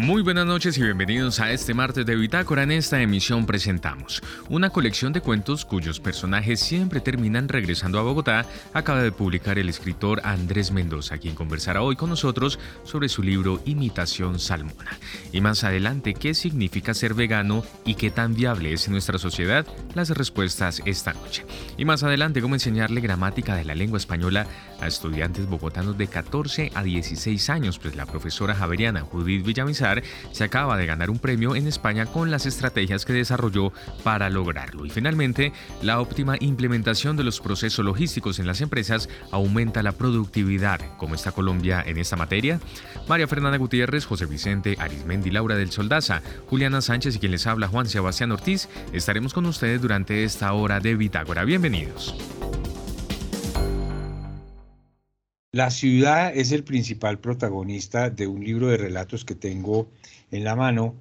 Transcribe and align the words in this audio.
Muy 0.00 0.22
buenas 0.22 0.46
noches 0.46 0.78
y 0.78 0.82
bienvenidos 0.82 1.40
a 1.40 1.50
este 1.50 1.74
martes 1.74 2.06
de 2.06 2.14
Bitácora. 2.14 2.62
En 2.62 2.70
esta 2.70 3.02
emisión 3.02 3.46
presentamos 3.46 4.22
una 4.48 4.70
colección 4.70 5.12
de 5.12 5.20
cuentos 5.20 5.64
cuyos 5.64 5.98
personajes 5.98 6.60
siempre 6.60 7.00
terminan 7.00 7.48
regresando 7.48 7.98
a 7.98 8.02
Bogotá. 8.02 8.46
Acaba 8.72 9.02
de 9.02 9.10
publicar 9.10 9.58
el 9.58 9.68
escritor 9.68 10.20
Andrés 10.22 10.70
Mendoza, 10.70 11.18
quien 11.18 11.34
conversará 11.34 11.82
hoy 11.82 11.96
con 11.96 12.10
nosotros 12.10 12.60
sobre 12.84 13.08
su 13.08 13.24
libro 13.24 13.60
Imitación 13.64 14.38
Salmona. 14.38 14.96
Y 15.32 15.40
más 15.40 15.64
adelante, 15.64 16.14
¿qué 16.14 16.32
significa 16.32 16.94
ser 16.94 17.14
vegano 17.14 17.64
y 17.84 17.96
qué 17.96 18.12
tan 18.12 18.36
viable 18.36 18.72
es 18.72 18.86
en 18.86 18.92
nuestra 18.92 19.18
sociedad? 19.18 19.66
Las 19.96 20.10
respuestas 20.10 20.80
esta 20.84 21.12
noche. 21.12 21.44
Y 21.76 21.84
más 21.84 22.04
adelante, 22.04 22.40
cómo 22.40 22.54
enseñarle 22.54 23.00
gramática 23.00 23.56
de 23.56 23.64
la 23.64 23.74
lengua 23.74 23.98
española 23.98 24.46
a 24.80 24.86
estudiantes 24.86 25.46
bogotanos 25.46 25.98
de 25.98 26.06
14 26.06 26.70
a 26.76 26.84
16 26.84 27.50
años, 27.50 27.80
pues 27.80 27.96
la 27.96 28.06
profesora 28.06 28.54
javeriana 28.54 29.00
Judith 29.00 29.44
Villamizar 29.44 29.87
se 30.32 30.44
acaba 30.44 30.76
de 30.76 30.86
ganar 30.86 31.10
un 31.10 31.18
premio 31.18 31.56
en 31.56 31.66
España 31.66 32.06
con 32.06 32.30
las 32.30 32.46
estrategias 32.46 33.04
que 33.04 33.12
desarrolló 33.12 33.72
para 34.02 34.30
lograrlo. 34.30 34.86
Y 34.86 34.90
finalmente, 34.90 35.52
la 35.82 36.00
óptima 36.00 36.36
implementación 36.40 37.16
de 37.16 37.24
los 37.24 37.40
procesos 37.40 37.84
logísticos 37.84 38.38
en 38.38 38.46
las 38.46 38.60
empresas 38.60 39.08
aumenta 39.30 39.82
la 39.82 39.92
productividad. 39.92 40.80
¿Cómo 40.96 41.14
está 41.14 41.32
Colombia 41.32 41.82
en 41.86 41.98
esta 41.98 42.16
materia? 42.16 42.60
María 43.08 43.28
Fernanda 43.28 43.58
Gutiérrez, 43.58 44.06
José 44.06 44.26
Vicente 44.26 44.76
Arismendi, 44.78 45.30
Laura 45.30 45.56
del 45.56 45.70
Soldaza, 45.70 46.22
Juliana 46.46 46.80
Sánchez 46.80 47.16
y 47.16 47.18
quien 47.18 47.32
les 47.32 47.46
habla 47.46 47.68
Juan 47.68 47.86
Sebastián 47.86 48.32
Ortiz, 48.32 48.68
estaremos 48.92 49.34
con 49.34 49.46
ustedes 49.46 49.80
durante 49.80 50.24
esta 50.24 50.52
hora 50.52 50.80
de 50.80 50.94
Bitácora. 50.94 51.44
Bienvenidos. 51.44 52.14
La 55.52 55.70
ciudad 55.70 56.36
es 56.36 56.52
el 56.52 56.62
principal 56.62 57.20
protagonista 57.20 58.10
de 58.10 58.26
un 58.26 58.44
libro 58.44 58.66
de 58.66 58.76
relatos 58.76 59.24
que 59.24 59.34
tengo 59.34 59.88
en 60.30 60.44
la 60.44 60.54
mano, 60.54 60.94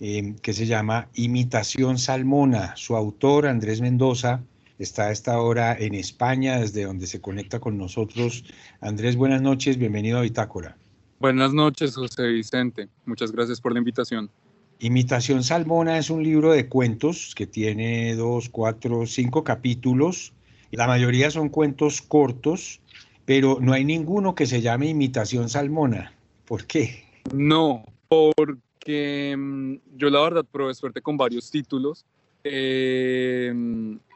em, 0.00 0.34
que 0.36 0.54
se 0.54 0.64
llama 0.64 1.10
Imitación 1.12 1.98
Salmona. 1.98 2.74
Su 2.76 2.96
autor, 2.96 3.46
Andrés 3.46 3.82
Mendoza, 3.82 4.40
está 4.78 5.08
a 5.08 5.12
esta 5.12 5.38
hora 5.38 5.76
en 5.78 5.92
España, 5.92 6.58
desde 6.58 6.84
donde 6.84 7.06
se 7.06 7.20
conecta 7.20 7.60
con 7.60 7.76
nosotros. 7.76 8.44
Andrés, 8.80 9.14
buenas 9.14 9.42
noches, 9.42 9.76
bienvenido 9.76 10.16
a 10.16 10.22
Bitácora. 10.22 10.78
Buenas 11.20 11.52
noches, 11.52 11.94
José 11.94 12.28
Vicente. 12.28 12.88
Muchas 13.04 13.30
gracias 13.30 13.60
por 13.60 13.74
la 13.74 13.80
invitación. 13.80 14.30
Imitación 14.78 15.44
Salmona 15.44 15.98
es 15.98 16.08
un 16.08 16.22
libro 16.22 16.52
de 16.52 16.66
cuentos 16.66 17.34
que 17.36 17.46
tiene 17.46 18.14
dos, 18.14 18.48
cuatro, 18.48 19.04
cinco 19.04 19.44
capítulos. 19.44 20.32
La 20.70 20.86
mayoría 20.86 21.30
son 21.30 21.50
cuentos 21.50 22.00
cortos 22.00 22.80
pero 23.24 23.58
no 23.60 23.72
hay 23.72 23.84
ninguno 23.84 24.34
que 24.34 24.46
se 24.46 24.60
llame 24.60 24.88
imitación 24.88 25.48
salmona. 25.48 26.14
¿Por 26.44 26.66
qué? 26.66 27.04
No, 27.32 27.84
porque 28.08 29.34
mm, 29.36 29.74
yo 29.96 30.10
la 30.10 30.20
verdad 30.22 30.44
probé 30.50 30.74
suerte 30.74 31.00
con 31.00 31.16
varios 31.16 31.50
títulos 31.50 32.04
eh, 32.44 33.54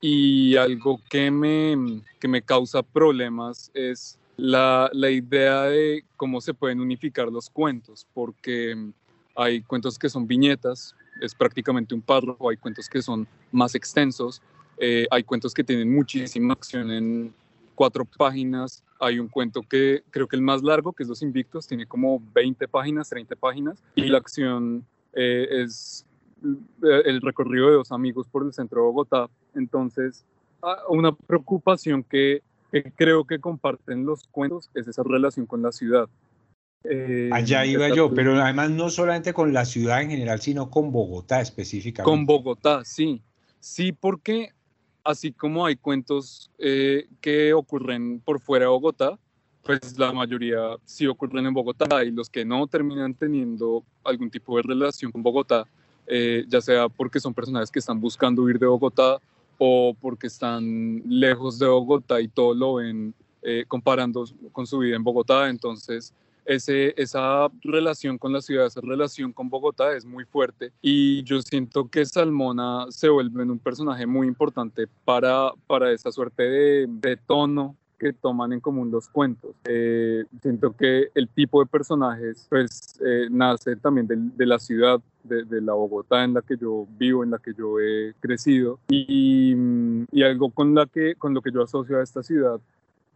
y 0.00 0.56
algo 0.56 1.00
que 1.08 1.30
me, 1.30 2.02
que 2.18 2.28
me 2.28 2.42
causa 2.42 2.82
problemas 2.82 3.70
es 3.74 4.18
la, 4.36 4.90
la, 4.92 5.10
idea 5.10 5.62
de 5.62 6.04
cómo 6.16 6.40
se 6.40 6.52
pueden 6.52 6.80
unificar 6.80 7.28
los 7.28 7.48
cuentos, 7.48 8.06
porque 8.12 8.76
hay 9.34 9.62
cuentos 9.62 9.98
que 9.98 10.08
son 10.08 10.26
viñetas, 10.26 10.94
es 11.22 11.34
prácticamente 11.34 11.94
un 11.94 12.02
párrafo, 12.02 12.50
hay 12.50 12.56
cuentos 12.56 12.88
que 12.88 13.00
son 13.00 13.26
más 13.52 13.74
extensos, 13.74 14.42
eh, 14.78 15.06
hay 15.10 15.22
cuentos 15.22 15.54
que 15.54 15.64
tienen 15.64 15.94
muchísima 15.94 16.52
acción 16.52 16.90
en 16.90 17.34
cuatro 17.76 18.04
páginas, 18.04 18.82
hay 18.98 19.20
un 19.20 19.28
cuento 19.28 19.62
que 19.62 20.02
creo 20.10 20.26
que 20.26 20.34
el 20.34 20.42
más 20.42 20.62
largo, 20.62 20.92
que 20.92 21.04
es 21.04 21.08
Los 21.08 21.22
Invictos, 21.22 21.68
tiene 21.68 21.86
como 21.86 22.20
20 22.34 22.66
páginas, 22.66 23.08
30 23.08 23.36
páginas, 23.36 23.80
y 23.94 24.06
la 24.06 24.18
acción 24.18 24.84
eh, 25.12 25.46
es 25.62 26.04
eh, 26.42 27.02
el 27.04 27.20
recorrido 27.20 27.68
de 27.68 27.74
dos 27.74 27.92
amigos 27.92 28.26
por 28.26 28.44
el 28.44 28.52
centro 28.52 28.80
de 28.80 28.86
Bogotá. 28.86 29.28
Entonces, 29.54 30.24
una 30.88 31.12
preocupación 31.12 32.02
que, 32.02 32.42
creo 32.96 33.24
que 33.24 33.38
comparten 33.38 34.04
los 34.04 34.24
cuentos 34.28 34.70
es 34.74 34.88
esa 34.88 35.02
relación 35.04 35.46
con 35.46 35.62
la 35.62 35.72
ciudad. 35.72 36.08
Eh, 36.84 37.30
Allá 37.32 37.64
iba 37.64 37.88
yo, 37.88 38.12
pero 38.12 38.40
además 38.40 38.70
no 38.70 38.90
solamente 38.90 39.32
con 39.32 39.52
la 39.52 39.64
ciudad 39.64 40.02
en 40.02 40.10
general, 40.10 40.40
sino 40.40 40.70
con 40.70 40.92
Bogotá 40.92 41.40
específicamente. 41.40 42.10
Con 42.10 42.26
Bogotá, 42.26 42.84
sí. 42.84 43.22
Sí, 43.60 43.92
porque 43.92 44.52
así 45.06 45.32
como 45.32 45.64
hay 45.64 45.76
cuentos 45.76 46.50
eh, 46.58 47.08
que 47.20 47.52
ocurren 47.54 48.20
por 48.20 48.40
fuera 48.40 48.64
de 48.64 48.70
Bogotá, 48.70 49.18
pues 49.62 49.98
la 49.98 50.12
mayoría 50.12 50.76
sí 50.84 51.06
ocurren 51.06 51.46
en 51.46 51.54
Bogotá 51.54 52.04
y 52.04 52.10
los 52.10 52.28
que 52.28 52.44
no 52.44 52.66
terminan 52.66 53.14
teniendo 53.14 53.84
algún 54.04 54.30
tipo 54.30 54.56
de 54.56 54.62
relación 54.62 55.10
con 55.10 55.22
Bogotá, 55.22 55.66
eh, 56.06 56.44
ya 56.48 56.60
sea 56.60 56.88
porque 56.88 57.20
son 57.20 57.34
personajes 57.34 57.70
que 57.70 57.78
están 57.78 58.00
buscando 58.00 58.42
huir 58.42 58.58
de 58.58 58.66
Bogotá 58.66 59.18
o 59.58 59.94
porque 60.00 60.26
están 60.26 61.02
lejos 61.06 61.58
de 61.58 61.66
Bogotá 61.66 62.20
y 62.20 62.28
todo 62.28 62.54
lo 62.54 62.74
ven 62.74 63.14
eh, 63.42 63.64
comparando 63.66 64.24
con 64.52 64.66
su 64.66 64.78
vida 64.78 64.96
en 64.96 65.04
Bogotá, 65.04 65.48
entonces 65.48 66.12
ese, 66.46 66.94
esa 67.00 67.48
relación 67.62 68.18
con 68.18 68.32
la 68.32 68.40
ciudad, 68.40 68.66
esa 68.66 68.80
relación 68.80 69.32
con 69.32 69.48
Bogotá 69.48 69.96
es 69.96 70.04
muy 70.04 70.24
fuerte 70.24 70.72
y 70.80 71.22
yo 71.24 71.42
siento 71.42 71.88
que 71.88 72.04
Salmona 72.04 72.86
se 72.90 73.08
vuelve 73.08 73.42
un 73.42 73.58
personaje 73.58 74.06
muy 74.06 74.26
importante 74.26 74.86
para, 75.04 75.50
para 75.66 75.92
esa 75.92 76.10
suerte 76.12 76.42
de, 76.44 76.86
de 76.88 77.16
tono 77.16 77.76
que 77.98 78.12
toman 78.12 78.52
en 78.52 78.60
común 78.60 78.90
los 78.90 79.08
cuentos. 79.08 79.52
Eh, 79.64 80.24
siento 80.42 80.76
que 80.76 81.08
el 81.14 81.28
tipo 81.28 81.60
de 81.60 81.66
personajes 81.66 82.46
pues 82.48 83.00
eh, 83.04 83.28
nace 83.30 83.76
también 83.76 84.06
de, 84.06 84.16
de 84.18 84.46
la 84.46 84.58
ciudad, 84.58 85.00
de, 85.24 85.44
de, 85.44 85.60
la 85.60 85.72
Bogotá 85.72 86.22
en 86.24 86.34
la 86.34 86.42
que 86.42 86.56
yo 86.56 86.86
vivo, 86.98 87.24
en 87.24 87.30
la 87.30 87.38
que 87.38 87.52
yo 87.54 87.80
he 87.80 88.14
crecido 88.20 88.78
y, 88.88 89.56
y 90.12 90.22
algo 90.22 90.50
con, 90.50 90.74
la 90.74 90.86
que, 90.86 91.14
con 91.16 91.34
lo 91.34 91.42
que 91.42 91.50
yo 91.50 91.62
asocio 91.62 91.98
a 91.98 92.02
esta 92.02 92.22
ciudad 92.22 92.60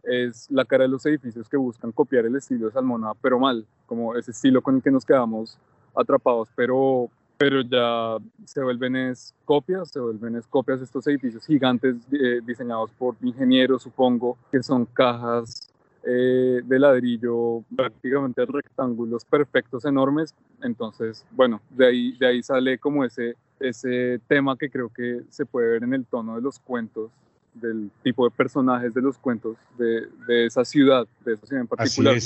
es 0.03 0.49
la 0.49 0.65
cara 0.65 0.83
de 0.83 0.89
los 0.89 1.05
edificios 1.05 1.47
que 1.47 1.57
buscan 1.57 1.91
copiar 1.91 2.25
el 2.25 2.35
estilo 2.35 2.67
de 2.67 2.73
Salmona, 2.73 3.13
pero 3.21 3.39
mal, 3.39 3.65
como 3.85 4.15
ese 4.15 4.31
estilo 4.31 4.61
con 4.61 4.75
el 4.75 4.81
que 4.81 4.91
nos 4.91 5.05
quedamos 5.05 5.57
atrapados, 5.95 6.49
pero, 6.55 7.09
pero 7.37 7.61
ya 7.61 8.17
se 8.45 8.63
vuelven 8.63 8.95
es 8.95 9.33
copias, 9.45 9.89
se 9.89 9.99
vuelven 9.99 10.35
es 10.35 10.47
copias 10.47 10.81
estos 10.81 11.05
edificios 11.07 11.45
gigantes 11.45 11.95
eh, 12.11 12.41
diseñados 12.45 12.91
por 12.91 13.15
ingenieros, 13.21 13.83
supongo, 13.83 14.37
que 14.51 14.63
son 14.63 14.85
cajas 14.85 15.69
eh, 16.03 16.61
de 16.63 16.79
ladrillo, 16.79 17.63
prácticamente 17.75 18.43
rectángulos 18.45 19.23
perfectos, 19.23 19.85
enormes. 19.85 20.33
Entonces, 20.63 21.25
bueno, 21.31 21.61
de 21.69 21.87
ahí, 21.87 22.11
de 22.17 22.27
ahí 22.27 22.43
sale 22.43 22.79
como 22.79 23.03
ese, 23.03 23.35
ese 23.59 24.19
tema 24.27 24.57
que 24.57 24.69
creo 24.71 24.89
que 24.89 25.21
se 25.29 25.45
puede 25.45 25.69
ver 25.69 25.83
en 25.83 25.93
el 25.93 26.05
tono 26.05 26.35
de 26.35 26.41
los 26.41 26.59
cuentos 26.59 27.11
del 27.53 27.91
tipo 28.03 28.25
de 28.25 28.31
personajes 28.31 28.93
de 28.93 29.01
los 29.01 29.17
cuentos 29.17 29.57
de, 29.77 30.07
de 30.27 30.45
esa 30.45 30.63
ciudad, 30.63 31.07
de 31.25 31.33
esa 31.33 31.45
ciudad 31.45 31.61
en 31.61 31.67
particular. 31.67 32.17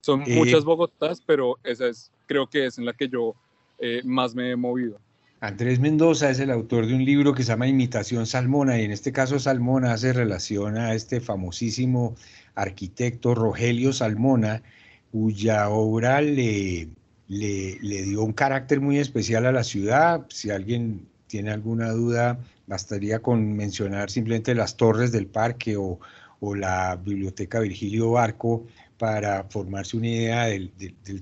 son 0.00 0.22
eh, 0.22 0.36
muchas 0.36 0.64
Bogotás, 0.64 1.20
pero 1.24 1.58
esa 1.64 1.88
es, 1.88 2.10
creo 2.26 2.48
que 2.48 2.66
es 2.66 2.78
en 2.78 2.84
la 2.84 2.92
que 2.92 3.08
yo 3.08 3.34
eh, 3.78 4.02
más 4.04 4.34
me 4.34 4.50
he 4.50 4.56
movido. 4.56 4.98
Andrés 5.40 5.78
Mendoza 5.78 6.30
es 6.30 6.38
el 6.38 6.50
autor 6.50 6.86
de 6.86 6.94
un 6.94 7.04
libro 7.04 7.34
que 7.34 7.42
se 7.42 7.48
llama 7.48 7.68
Imitación 7.68 8.26
Salmona 8.26 8.78
y 8.78 8.84
en 8.84 8.92
este 8.92 9.12
caso 9.12 9.38
Salmona 9.38 9.92
hace 9.92 10.12
relación 10.12 10.78
a 10.78 10.94
este 10.94 11.20
famosísimo 11.20 12.16
arquitecto 12.54 13.34
Rogelio 13.34 13.92
Salmona, 13.92 14.62
cuya 15.12 15.68
obra 15.68 16.22
le, 16.22 16.88
le, 17.28 17.78
le 17.80 18.02
dio 18.02 18.22
un 18.22 18.32
carácter 18.32 18.80
muy 18.80 18.98
especial 18.98 19.44
a 19.44 19.52
la 19.52 19.64
ciudad. 19.64 20.24
Si 20.30 20.50
alguien 20.50 21.06
tiene 21.26 21.50
alguna 21.50 21.90
duda, 21.90 22.38
Bastaría 22.66 23.20
con 23.20 23.56
mencionar 23.56 24.10
simplemente 24.10 24.54
las 24.54 24.76
torres 24.76 25.12
del 25.12 25.26
parque 25.26 25.76
o, 25.76 25.98
la 26.54 26.96
biblioteca 26.96 27.60
Virgilio 27.60 28.10
Barco 28.10 28.66
para 28.98 29.44
formarse 29.44 29.96
una 29.96 30.08
idea 30.08 30.44
del, 30.44 30.72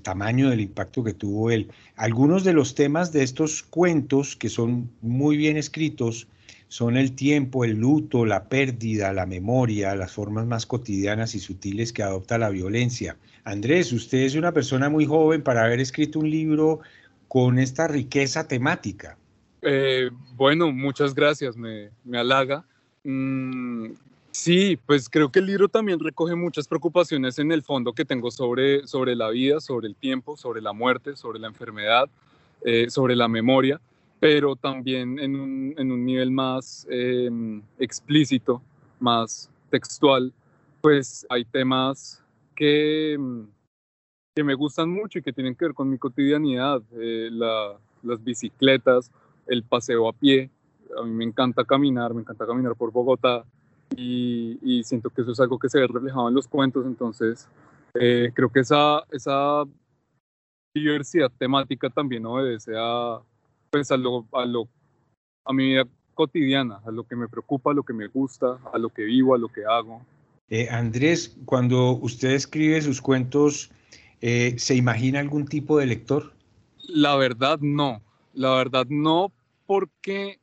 tamaño 0.01 0.49
del 0.49 0.59
impacto 0.59 1.01
que 1.01 1.13
tuvo 1.13 1.49
él. 1.49 1.71
Algunos 1.95 2.43
de 2.43 2.51
los 2.51 2.75
temas 2.75 3.13
de 3.13 3.23
estos 3.23 3.63
cuentos, 3.63 4.35
que 4.35 4.49
son 4.49 4.91
muy 5.01 5.37
bien 5.37 5.55
escritos, 5.55 6.27
son 6.67 6.97
el 6.97 7.13
tiempo, 7.13 7.63
el 7.63 7.77
luto, 7.77 8.25
la 8.25 8.49
pérdida, 8.49 9.13
la 9.13 9.25
memoria, 9.25 9.95
las 9.95 10.11
formas 10.11 10.45
más 10.45 10.65
cotidianas 10.65 11.35
y 11.35 11.39
sutiles 11.39 11.93
que 11.93 12.03
adopta 12.03 12.37
la 12.37 12.49
violencia. 12.49 13.15
Andrés, 13.43 13.93
usted 13.93 14.19
es 14.19 14.35
una 14.35 14.51
persona 14.51 14.89
muy 14.89 15.05
joven 15.05 15.41
para 15.41 15.63
haber 15.63 15.79
escrito 15.79 16.19
un 16.19 16.29
libro 16.29 16.79
con 17.27 17.59
esta 17.59 17.87
riqueza 17.87 18.47
temática. 18.47 19.17
Eh, 19.65 20.09
bueno, 20.35 20.71
muchas 20.71 21.15
gracias, 21.15 21.55
me, 21.55 21.89
me 22.03 22.17
halaga. 22.17 22.65
Mm, 23.03 23.91
sí, 24.31 24.77
pues 24.85 25.09
creo 25.09 25.31
que 25.31 25.39
el 25.39 25.45
libro 25.45 25.69
también 25.69 25.99
recoge 25.99 26.35
muchas 26.35 26.67
preocupaciones 26.67 27.39
en 27.39 27.51
el 27.51 27.63
fondo 27.63 27.93
que 27.93 28.03
tengo 28.03 28.29
sobre, 28.29 28.85
sobre 28.87 29.15
la 29.15 29.29
vida, 29.29 29.61
sobre 29.61 29.87
el 29.87 29.95
tiempo, 29.95 30.35
sobre 30.35 30.61
la 30.61 30.73
muerte, 30.73 31.15
sobre 31.15 31.39
la 31.39 31.47
enfermedad, 31.47 32.09
eh, 32.63 32.89
sobre 32.89 33.15
la 33.15 33.27
memoria. 33.27 33.79
pero 34.19 34.55
también 34.55 35.19
en 35.19 35.35
un, 35.35 36.05
nivel 36.05 36.31
más 36.31 36.87
em, 36.89 37.61
explícito, 37.77 38.61
más 38.97 39.49
textual, 39.69 40.31
pues 40.79 41.25
hay 41.29 41.43
temas 41.43 42.23
que, 42.55 43.15
em, 43.15 43.45
que 44.33 44.43
me 44.45 44.53
gustan 44.53 44.89
mucho 44.89 45.19
y 45.19 45.21
que 45.21 45.33
tienen 45.33 45.55
que 45.55 45.65
ver 45.65 45.73
con 45.73 45.89
mi 45.89 45.97
cotidianidad, 45.97 46.81
eh, 46.93 47.29
las 47.31 48.23
bicicletas, 48.23 49.11
el 49.47 49.63
paseo 49.63 50.07
a 50.07 50.13
pie. 50.13 50.49
A 50.97 51.03
mí 51.03 51.11
me 51.11 51.23
encanta 51.23 51.63
caminar, 51.63 52.13
me 52.13 52.21
encanta 52.21 52.45
caminar 52.45 52.75
por 52.75 52.91
Bogotá 52.91 53.45
y, 53.95 54.59
y 54.61 54.83
siento 54.83 55.09
que 55.09 55.21
eso 55.21 55.31
es 55.31 55.39
algo 55.39 55.59
que 55.59 55.69
se 55.69 55.79
ve 55.79 55.87
reflejado 55.87 56.29
en 56.29 56.35
los 56.35 56.47
cuentos, 56.47 56.85
entonces 56.85 57.47
eh, 57.93 58.31
creo 58.33 58.49
que 58.49 58.61
esa, 58.61 59.03
esa 59.11 59.63
diversidad 60.73 61.31
temática 61.37 61.89
también 61.89 62.25
obedece 62.25 62.73
a, 62.75 63.19
pues 63.69 63.91
a, 63.91 63.97
lo, 63.97 64.25
a, 64.33 64.45
lo, 64.45 64.67
a 65.45 65.53
mi 65.53 65.67
vida 65.69 65.87
cotidiana, 66.13 66.79
a 66.85 66.91
lo 66.91 67.03
que 67.03 67.15
me 67.15 67.27
preocupa, 67.27 67.71
a 67.71 67.73
lo 67.73 67.83
que 67.83 67.93
me 67.93 68.07
gusta, 68.07 68.57
a 68.71 68.77
lo 68.77 68.89
que 68.89 69.03
vivo, 69.03 69.35
a 69.35 69.37
lo 69.37 69.47
que 69.47 69.65
hago. 69.65 70.01
Eh, 70.49 70.69
Andrés, 70.69 71.35
cuando 71.45 71.91
usted 71.93 72.31
escribe 72.31 72.81
sus 72.81 73.01
cuentos, 73.01 73.71
eh, 74.21 74.55
¿se 74.57 74.75
imagina 74.75 75.19
algún 75.19 75.45
tipo 75.45 75.77
de 75.77 75.87
lector? 75.87 76.33
La 76.87 77.15
verdad 77.15 77.59
no, 77.61 78.01
la 78.33 78.55
verdad 78.55 78.85
no, 78.89 79.31
porque 79.65 80.39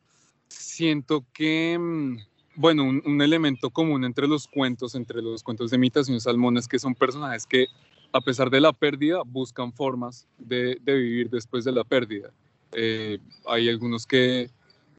siento 0.49 1.25
que, 1.33 1.79
mm, 1.79 2.17
bueno, 2.57 2.85
un, 2.85 3.23
elemento 3.23 3.71
común 3.71 4.05
entre 4.05 4.27
los 4.27 4.49
cuentos, 4.49 4.95
entre 4.95 5.23
los 5.23 5.43
cuentos 5.43 5.71
de 5.71 5.77
imitación 5.77 6.21
salmón 6.21 6.57
es 6.57 6.69
que 6.69 6.79
son 6.79 6.95
personajes 6.95 7.47
que, 7.47 7.67
a 8.13 8.21
pesar 8.21 8.51
de 8.51 8.61
la 8.61 8.73
pérdida, 8.73 9.23
buscan 9.25 9.73
formas 9.73 10.27
de, 10.39 10.79
de 10.83 10.95
vivir 10.95 11.31
después 11.31 11.65
de 11.65 11.73
la 11.73 11.85
pérdida. 11.85 12.31
Eh, 12.73 13.19
hay 13.47 13.69
algunos 13.69 14.07
que 14.07 14.51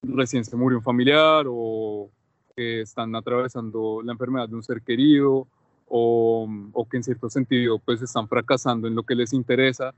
recién 0.02 0.44
se 0.46 0.56
murió 0.56 0.80
un 0.80 0.84
familiar 0.84 1.46
o 1.48 2.10
que 2.56 2.82
están 2.82 3.16
atravesando 3.16 4.02
la 4.04 4.14
enfermedad 4.14 4.50
de 4.50 4.56
un 4.56 4.64
ser 4.64 4.82
querido 4.82 5.48
o, 5.88 6.50
o 6.74 6.90
que 6.90 6.98
en 6.98 7.04
cierto 7.04 7.30
sentido 7.30 7.80
pues 7.80 8.02
están 8.02 8.28
fracasando 8.28 8.88
en 8.88 8.96
lo 8.96 9.04
que 9.04 9.16
les 9.16 9.34
interesa. 9.34 9.94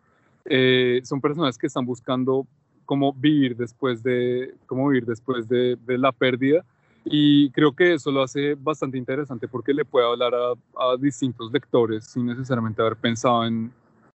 Eh, 0.45 1.01
son 1.03 1.21
personas 1.21 1.57
que 1.57 1.67
están 1.67 1.85
buscando 1.85 2.45
cómo 2.85 3.13
vivir 3.13 3.55
después 3.55 4.03
de, 4.03 4.53
cómo 4.65 4.89
vivir 4.89 5.05
después 5.05 5.47
de, 5.47 5.77
la 5.87 6.11
pérdida 6.11 6.63
y 7.05 7.49
creo 7.51 7.73
que 7.73 7.93
eso 7.93 8.11
lo 8.11 8.23
hace 8.23 8.55
bastante 8.55 8.97
interesante 8.97 9.47
porque 9.47 9.73
le 9.73 9.85
puede 9.85 10.07
hablar 10.07 10.33
a, 10.33 10.97
distintos 10.97 11.51
lectores 11.51 12.05
sin 12.05 12.25
necesariamente 12.25 12.81
haber 12.81 12.95
pensado 12.95 13.45
en, 13.45 13.71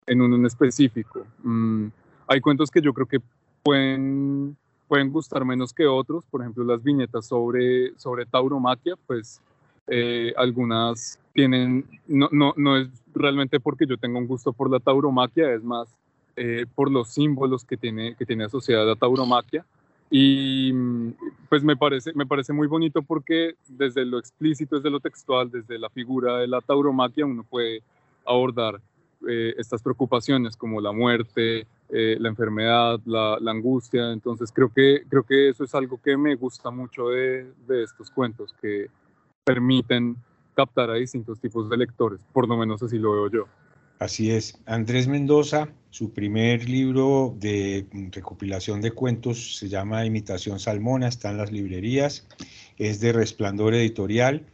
en 0.06 0.22
uno 0.22 0.48
específico. 0.48 1.26
Mm, 1.44 1.88
hay 2.28 2.42
cuentos 2.42 2.72
que 2.72 2.82
yo 2.82 2.94
creo 2.94 3.08
que 3.08 3.20
pueden, 3.64 4.56
pueden 4.88 5.12
gustar 5.12 5.44
menos 5.46 5.74
que 5.74 5.86
otros. 5.86 6.26
Por 6.26 6.42
ejemplo, 6.42 6.64
las 6.64 6.82
viñetas 6.84 7.28
sobre, 7.28 7.98
sobre 7.98 8.26
tauromaquia, 8.26 8.96
pues 9.06 9.42
eh, 9.88 10.34
algunas 10.38 11.20
tienen, 11.34 11.86
no, 12.08 12.30
no, 12.32 12.54
no, 12.58 12.78
es 12.78 12.88
realmente 13.14 13.60
porque 13.60 13.86
yo 13.86 13.98
tenga 13.98 14.20
un 14.20 14.28
gusto 14.28 14.54
por 14.54 14.70
la 14.72 14.80
tauromaquia, 14.80 15.54
es 15.54 15.64
más 15.64 15.88
eh, 16.40 16.68
por 16.76 16.92
los 16.92 17.10
símbolos 17.10 17.66
que 17.66 17.78
tiene, 17.78 18.16
que 18.16 18.26
tiene 18.26 18.44
asociada 18.44 18.86
la 18.86 18.96
tauromaquia. 18.96 19.66
Y 20.10 20.72
pues 21.50 21.64
me 21.64 21.76
parece, 21.76 22.14
me 22.14 22.28
parece 22.28 22.54
muy 22.54 22.68
bonito 22.68 23.02
porque 23.02 23.56
desde 23.68 24.06
lo 24.06 24.20
explícito, 24.20 24.76
desde 24.76 24.92
lo 24.92 25.00
textual, 25.00 25.50
desde 25.50 25.80
la 25.80 25.90
figura 25.90 26.38
de 26.38 26.48
la 26.48 26.62
tauromaquia, 26.62 27.26
uno 27.26 27.44
puede 27.44 27.82
abordar 28.24 28.80
eh, 29.28 29.56
estas 29.58 29.82
preocupaciones 29.82 30.56
como 30.56 30.80
la 30.80 30.92
muerte, 30.92 31.66
eh, 31.90 32.18
la 32.20 32.30
enfermedad, 32.30 33.00
la, 33.06 33.38
angustia. 33.48 34.12
Entonces 34.12 34.52
creo 34.54 34.72
que, 34.72 35.06
creo 35.10 35.24
que 35.24 35.50
eso 35.50 35.64
es 35.64 35.74
algo 35.74 36.00
que 36.00 36.16
me 36.16 36.36
gusta 36.36 36.70
mucho 36.70 37.10
de, 37.10 37.52
de, 37.68 37.84
estos 37.84 38.12
cuentos, 38.12 38.54
que 38.62 38.88
permiten 39.44 40.16
captar 40.54 40.92
a 40.92 40.96
distintos 40.96 41.40
tipos 41.40 41.68
de 41.68 41.78
lectores, 41.78 42.20
por 42.32 42.48
lo 42.48 42.58
menos 42.58 42.82
así 42.84 43.00
lo 43.00 43.14
veo 43.14 43.30
yo. 43.30 43.48
Así 44.00 44.32
es. 44.32 44.58
Andrés 44.66 45.08
Mendoza, 45.08 45.70
su 45.90 46.12
primer 46.12 46.70
libro 46.70 47.36
de 47.40 47.88
recopilación 48.12 48.82
de 48.82 48.92
cuentos 48.92 49.58
se 49.58 49.70
llama 49.70 50.06
Imitación 50.06 50.60
Salmona, 50.60 51.08
está 51.08 51.32
en 51.32 51.38
las 51.38 51.52
librerías, 51.52 52.28
es 52.78 53.00
de 53.00 53.12
Resplandor 53.12 53.74
Editorial 53.74 54.46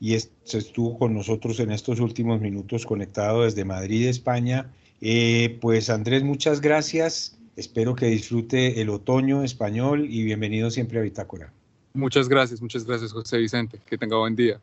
y 0.00 0.14
estuvo 0.14 0.98
con 0.98 1.14
nosotros 1.14 1.60
en 1.60 1.70
estos 1.70 2.00
últimos 2.00 2.40
minutos 2.40 2.84
conectado 2.84 3.44
desde 3.44 3.64
Madrid, 3.64 4.08
España, 4.08 4.70
eh, 5.00 5.58
pues 5.60 5.88
Andrés, 5.88 6.22
muchas 6.22 6.60
gracias. 6.60 7.38
Espero 7.56 7.94
que 7.94 8.06
disfrute 8.06 8.80
el 8.80 8.90
otoño 8.90 9.42
español 9.44 10.06
y 10.08 10.24
bienvenido 10.24 10.70
siempre 10.70 10.98
a 10.98 11.02
Bitácora. 11.02 11.52
Muchas 11.94 12.28
gracias, 12.28 12.62
muchas 12.62 12.84
gracias 12.84 13.12
José 13.12 13.38
Vicente. 13.38 13.80
Que 13.86 13.98
tenga 13.98 14.16
buen 14.16 14.36
día. 14.36 14.60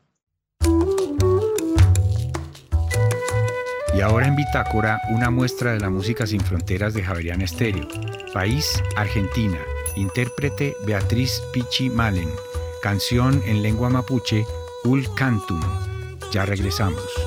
Y 3.97 4.01
ahora 4.01 4.27
en 4.27 4.35
Bitácora, 4.35 5.01
una 5.09 5.31
muestra 5.31 5.73
de 5.73 5.79
la 5.79 5.89
música 5.89 6.27
sin 6.27 6.39
fronteras 6.39 6.93
de 6.93 7.01
Javerian 7.01 7.41
Estéreo. 7.41 7.87
País, 8.31 8.79
Argentina. 8.95 9.57
Intérprete 9.95 10.75
Beatriz 10.85 11.41
Pichi 11.51 11.89
Malen. 11.89 12.29
Canción 12.83 13.41
en 13.47 13.63
lengua 13.63 13.89
mapuche, 13.89 14.45
Ul 14.83 15.03
Cantum. 15.15 15.61
Ya 16.31 16.45
regresamos. 16.45 17.26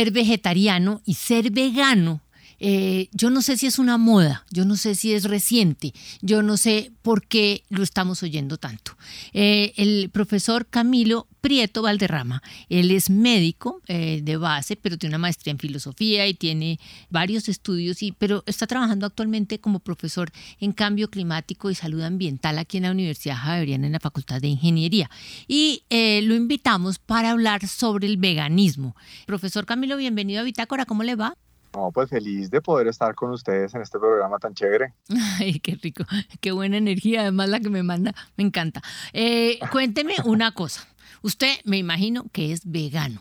Ser 0.00 0.12
vegetariano 0.12 1.02
y 1.04 1.12
ser 1.12 1.50
vegano 1.50 2.22
eh, 2.60 3.08
yo 3.12 3.30
no 3.30 3.40
sé 3.40 3.56
si 3.56 3.66
es 3.66 3.78
una 3.78 3.96
moda, 3.96 4.44
yo 4.50 4.66
no 4.66 4.76
sé 4.76 4.94
si 4.94 5.14
es 5.14 5.24
reciente, 5.24 5.94
yo 6.20 6.42
no 6.42 6.58
sé 6.58 6.92
por 7.00 7.26
qué 7.26 7.64
lo 7.70 7.82
estamos 7.82 8.22
oyendo 8.22 8.58
tanto. 8.58 8.96
Eh, 9.32 9.72
el 9.76 10.10
profesor 10.10 10.66
Camilo 10.66 11.26
Prieto 11.40 11.80
Valderrama, 11.80 12.42
él 12.68 12.90
es 12.90 13.08
médico 13.08 13.80
eh, 13.88 14.20
de 14.22 14.36
base, 14.36 14.76
pero 14.76 14.98
tiene 14.98 15.12
una 15.12 15.22
maestría 15.22 15.52
en 15.52 15.58
filosofía 15.58 16.28
y 16.28 16.34
tiene 16.34 16.78
varios 17.08 17.48
estudios, 17.48 18.02
y, 18.02 18.12
pero 18.12 18.44
está 18.46 18.66
trabajando 18.66 19.06
actualmente 19.06 19.58
como 19.58 19.80
profesor 19.80 20.30
en 20.60 20.72
cambio 20.72 21.08
climático 21.08 21.70
y 21.70 21.74
salud 21.74 22.02
ambiental 22.02 22.58
aquí 22.58 22.76
en 22.76 22.82
la 22.82 22.90
Universidad 22.90 23.36
Javeriana 23.36 23.86
en 23.86 23.92
la 23.94 24.00
Facultad 24.00 24.42
de 24.42 24.48
Ingeniería. 24.48 25.10
Y 25.48 25.84
lo 25.90 26.34
invitamos 26.34 26.98
para 26.98 27.30
hablar 27.30 27.66
sobre 27.66 28.06
el 28.06 28.18
veganismo. 28.18 28.94
Profesor 29.26 29.64
Camilo, 29.64 29.96
bienvenido 29.96 30.40
a 30.40 30.44
Bitácora, 30.44 30.84
¿cómo 30.84 31.02
le 31.04 31.14
va? 31.14 31.36
No, 31.74 31.92
pues 31.92 32.10
feliz 32.10 32.50
de 32.50 32.60
poder 32.60 32.88
estar 32.88 33.14
con 33.14 33.30
ustedes 33.30 33.74
en 33.74 33.82
este 33.82 33.98
programa 33.98 34.38
tan 34.38 34.54
chévere. 34.54 34.94
Ay, 35.38 35.60
qué 35.60 35.76
rico, 35.80 36.04
qué 36.40 36.52
buena 36.52 36.76
energía, 36.76 37.22
además 37.22 37.48
la 37.48 37.60
que 37.60 37.70
me 37.70 37.82
manda, 37.82 38.14
me 38.36 38.44
encanta. 38.44 38.82
Eh, 39.12 39.58
cuénteme 39.70 40.14
una 40.24 40.52
cosa, 40.52 40.88
usted 41.22 41.54
me 41.64 41.78
imagino 41.78 42.24
que 42.32 42.52
es 42.52 42.70
vegano. 42.70 43.20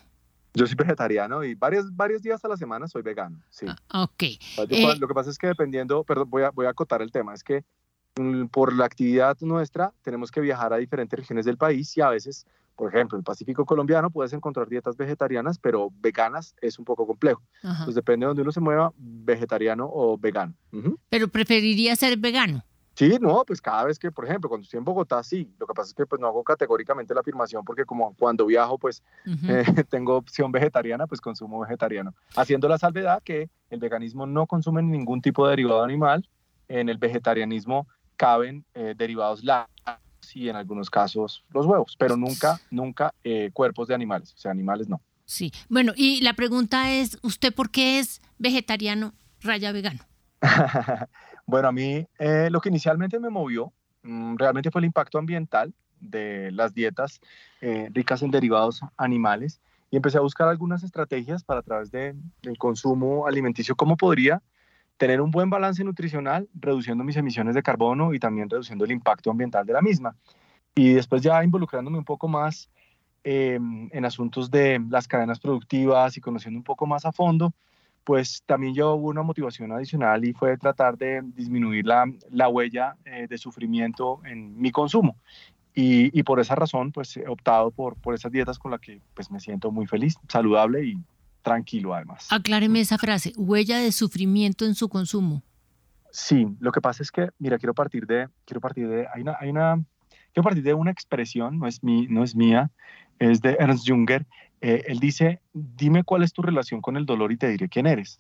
Yo 0.55 0.65
soy 0.65 0.75
vegetariano 0.75 1.43
y 1.43 1.53
varios, 1.53 1.95
varios 1.95 2.23
días 2.23 2.43
a 2.43 2.47
la 2.47 2.57
semana 2.57 2.87
soy 2.87 3.03
vegano, 3.03 3.39
sí. 3.51 3.67
Ah, 3.89 4.03
ok. 4.03 4.23
Eh, 4.23 4.95
lo 4.99 5.07
que 5.07 5.13
pasa 5.13 5.29
es 5.29 5.37
que 5.37 5.45
dependiendo, 5.45 6.03
perdón, 6.03 6.29
voy 6.29 6.41
a, 6.41 6.49
voy 6.49 6.65
a 6.65 6.69
acotar 6.69 7.03
el 7.03 7.11
tema, 7.11 7.35
es 7.35 7.43
que 7.43 7.63
mm, 8.19 8.47
por 8.47 8.73
la 8.73 8.85
actividad 8.85 9.37
nuestra 9.41 9.93
tenemos 10.01 10.31
que 10.31 10.41
viajar 10.41 10.73
a 10.73 10.77
diferentes 10.77 11.19
regiones 11.19 11.45
del 11.45 11.57
país 11.57 11.95
y 11.95 12.01
a 12.01 12.09
veces 12.09 12.47
por 12.79 12.95
ejemplo, 12.95 13.17
en 13.17 13.19
el 13.19 13.23
Pacífico 13.25 13.65
colombiano 13.65 14.09
puedes 14.09 14.31
encontrar 14.31 14.69
dietas 14.69 14.95
vegetarianas, 14.95 15.59
pero 15.59 15.89
veganas 15.99 16.55
es 16.61 16.79
un 16.79 16.85
poco 16.85 17.05
complejo. 17.05 17.41
Entonces 17.61 17.93
depende 17.93 18.23
de 18.23 18.27
donde 18.29 18.41
uno 18.41 18.53
se 18.53 18.61
mueva, 18.61 18.93
vegetariano 18.95 19.89
o 19.91 20.17
vegano. 20.17 20.53
Pero 21.09 21.27
preferiría 21.27 21.93
ser 21.97 22.17
vegano. 22.17 22.63
Sí, 22.95 23.17
no, 23.19 23.43
pues 23.45 23.59
cada 23.59 23.83
vez 23.83 23.99
que, 23.99 24.13
por 24.13 24.23
ejemplo, 24.23 24.47
cuando 24.47 24.63
estoy 24.63 24.77
en 24.77 24.85
Bogotá, 24.85 25.21
sí. 25.23 25.53
Lo 25.59 25.67
que 25.67 25.73
pasa 25.73 25.89
es 25.89 25.93
que 25.93 26.05
pues 26.05 26.21
no 26.21 26.27
hago 26.27 26.41
categóricamente 26.41 27.13
la 27.13 27.19
afirmación 27.19 27.65
porque 27.65 27.83
como 27.83 28.15
cuando 28.15 28.45
viajo, 28.45 28.77
pues 28.77 29.03
eh, 29.25 29.65
tengo 29.89 30.15
opción 30.15 30.49
vegetariana, 30.49 31.05
pues 31.05 31.19
consumo 31.19 31.59
vegetariano. 31.59 32.15
Haciendo 32.37 32.69
la 32.69 32.77
salvedad 32.77 33.21
que 33.21 33.49
el 33.69 33.81
veganismo 33.81 34.25
no 34.25 34.47
consume 34.47 34.81
ningún 34.83 35.21
tipo 35.21 35.45
de 35.45 35.49
derivado 35.49 35.83
animal. 35.83 36.25
En 36.69 36.87
el 36.87 36.97
vegetarianismo 36.97 37.89
caben 38.15 38.63
eh, 38.73 38.93
derivados 38.95 39.43
lácteos 39.43 40.08
y 40.35 40.49
en 40.49 40.55
algunos 40.55 40.89
casos 40.89 41.43
los 41.53 41.65
huevos, 41.65 41.95
pero 41.97 42.17
nunca, 42.17 42.59
nunca 42.71 43.13
eh, 43.23 43.49
cuerpos 43.53 43.87
de 43.87 43.95
animales, 43.95 44.33
o 44.33 44.37
sea, 44.37 44.51
animales 44.51 44.87
no. 44.89 45.01
Sí, 45.25 45.51
bueno, 45.69 45.93
y 45.95 46.21
la 46.21 46.33
pregunta 46.33 46.91
es, 46.91 47.19
¿usted 47.21 47.53
por 47.53 47.69
qué 47.69 47.99
es 47.99 48.21
vegetariano 48.37 49.13
raya 49.41 49.71
vegano? 49.71 49.99
Bueno, 51.49 51.69
a 51.69 51.71
mí 51.71 52.05
eh, 52.19 52.49
lo 52.51 52.61
que 52.61 52.69
inicialmente 52.69 53.19
me 53.19 53.31
movió 53.31 53.73
mm, 54.03 54.35
realmente 54.37 54.69
fue 54.69 54.81
el 54.81 54.85
impacto 54.85 55.17
ambiental 55.17 55.73
de 55.99 56.51
las 56.51 56.75
dietas 56.75 57.21
eh, 57.59 57.89
ricas 57.91 58.21
en 58.21 58.29
derivados 58.29 58.81
animales 58.97 59.59
y 59.89 59.95
empecé 59.95 60.19
a 60.19 60.21
buscar 60.21 60.47
algunas 60.47 60.83
estrategias 60.83 61.43
para 61.43 61.61
a 61.61 61.63
través 61.63 61.89
de, 61.89 62.13
del 62.43 62.59
consumo 62.59 63.25
alimenticio, 63.25 63.75
cómo 63.75 63.97
podría 63.97 64.43
tener 64.99 65.21
un 65.21 65.31
buen 65.31 65.49
balance 65.49 65.81
nutricional, 65.81 66.49
reduciendo 66.53 67.05
mis 67.05 67.15
emisiones 67.15 67.55
de 67.55 67.63
carbono 67.63 68.13
y 68.13 68.19
también 68.19 68.49
reduciendo 68.49 68.83
el 68.83 68.91
impacto 68.91 69.31
ambiental 69.31 69.65
de 69.65 69.71
la 69.71 69.81
misma. 69.81 70.13
Y 70.75 70.93
después 70.93 71.21
ya 71.21 71.41
involucrándome 71.41 71.97
un 71.97 72.03
poco 72.03 72.27
más 72.27 72.69
em, 73.23 73.89
en 73.93 74.03
asuntos 74.03 74.51
de 74.51 74.79
las 74.89 75.07
cadenas 75.07 75.39
productivas 75.39 76.17
y 76.17 76.21
conociendo 76.21 76.59
un 76.59 76.65
poco 76.65 76.85
más 76.85 77.05
a 77.05 77.13
fondo, 77.13 77.53
pues 78.03 78.43
también 78.45 78.73
yo 78.73 78.95
hubo 78.95 79.07
una 79.07 79.23
motivación 79.23 79.71
adicional 79.71 80.25
y 80.25 80.33
fue 80.33 80.57
tratar 80.57 80.97
de 80.97 81.21
disminuir 81.23 81.85
la, 81.85 82.03
la 82.29 82.49
huella 82.49 82.97
eh, 83.05 83.25
de 83.29 83.37
sufrimiento 83.37 84.19
en 84.25 84.59
mi 84.59 84.69
consumo. 84.69 85.15
Y, 85.73 86.17
y, 86.17 86.23
por 86.23 86.41
esa 86.41 86.55
razón, 86.55 86.91
pues 86.91 87.15
he 87.15 87.25
optado 87.25 87.71
por, 87.71 87.95
por 87.95 88.15
esas 88.15 88.33
dietas 88.33 88.59
con 88.59 88.71
las 88.71 88.81
que 88.81 88.99
pues 89.13 89.31
me 89.31 89.39
siento 89.39 89.71
muy 89.71 89.87
feliz, 89.87 90.17
saludable 90.27 90.83
y 90.83 90.97
tranquilo 91.49 91.93
además. 91.93 92.27
Acláreme 92.29 92.79
esa 92.79 92.97
frase, 92.97 93.33
huella 93.37 93.79
de 93.79 93.91
sufrimiento 93.91 94.65
en 94.65 94.75
su 94.75 94.89
consumo. 94.89 95.43
Sí, 96.11 96.47
lo 96.59 96.71
que 96.71 96.81
pasa 96.81 97.03
es 97.03 97.11
que, 97.11 97.29
mira, 97.37 97.57
quiero 97.57 97.73
partir 97.73 98.05
de, 98.07 98.29
quiero 98.45 98.61
partir 98.61 98.87
de, 98.87 99.07
hay 99.13 99.21
una, 99.21 99.37
hay 99.39 99.49
una, 99.49 99.83
quiero 100.33 100.43
partir 100.43 100.63
de 100.63 100.73
una 100.73 100.91
expresión, 100.91 101.59
no 101.59 101.67
es, 101.67 101.83
mi, 101.83 102.07
no 102.07 102.23
es 102.23 102.35
mía, 102.35 102.71
es 103.19 103.41
de 103.41 103.57
Ernst 103.59 103.87
Junger, 103.87 104.25
eh, 104.61 104.83
él 104.87 104.99
dice, 104.99 105.41
dime 105.53 106.03
cuál 106.03 106.23
es 106.23 106.33
tu 106.33 106.41
relación 106.41 106.81
con 106.81 106.97
el 106.97 107.05
dolor 107.05 107.31
y 107.31 107.37
te 107.37 107.47
diré 107.47 107.69
quién 107.69 107.87
eres. 107.87 108.19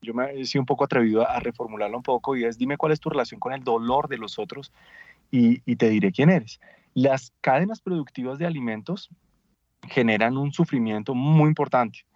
Yo 0.00 0.14
me 0.14 0.32
he 0.32 0.44
sido 0.46 0.62
un 0.62 0.66
poco 0.66 0.84
atrevido 0.84 1.28
a 1.28 1.40
reformularlo 1.40 1.96
un 1.96 2.02
poco 2.02 2.36
y 2.36 2.44
es, 2.44 2.56
dime 2.56 2.78
cuál 2.78 2.92
es 2.92 3.00
tu 3.00 3.10
relación 3.10 3.38
con 3.38 3.52
el 3.52 3.62
dolor 3.62 4.08
de 4.08 4.16
los 4.16 4.38
otros 4.38 4.72
y, 5.30 5.58
te 5.76 5.90
diré 5.90 6.12
quién 6.12 6.30
eres. 6.30 6.60
Las 6.94 7.32
cadenas 7.40 7.80
productivas 7.80 8.38
de 8.38 8.46
alimentos 8.46 9.10
generan 9.88 10.38
un 10.38 10.52
sufrimiento 10.52 11.14
muy 11.14 11.48
importante, 11.48 12.06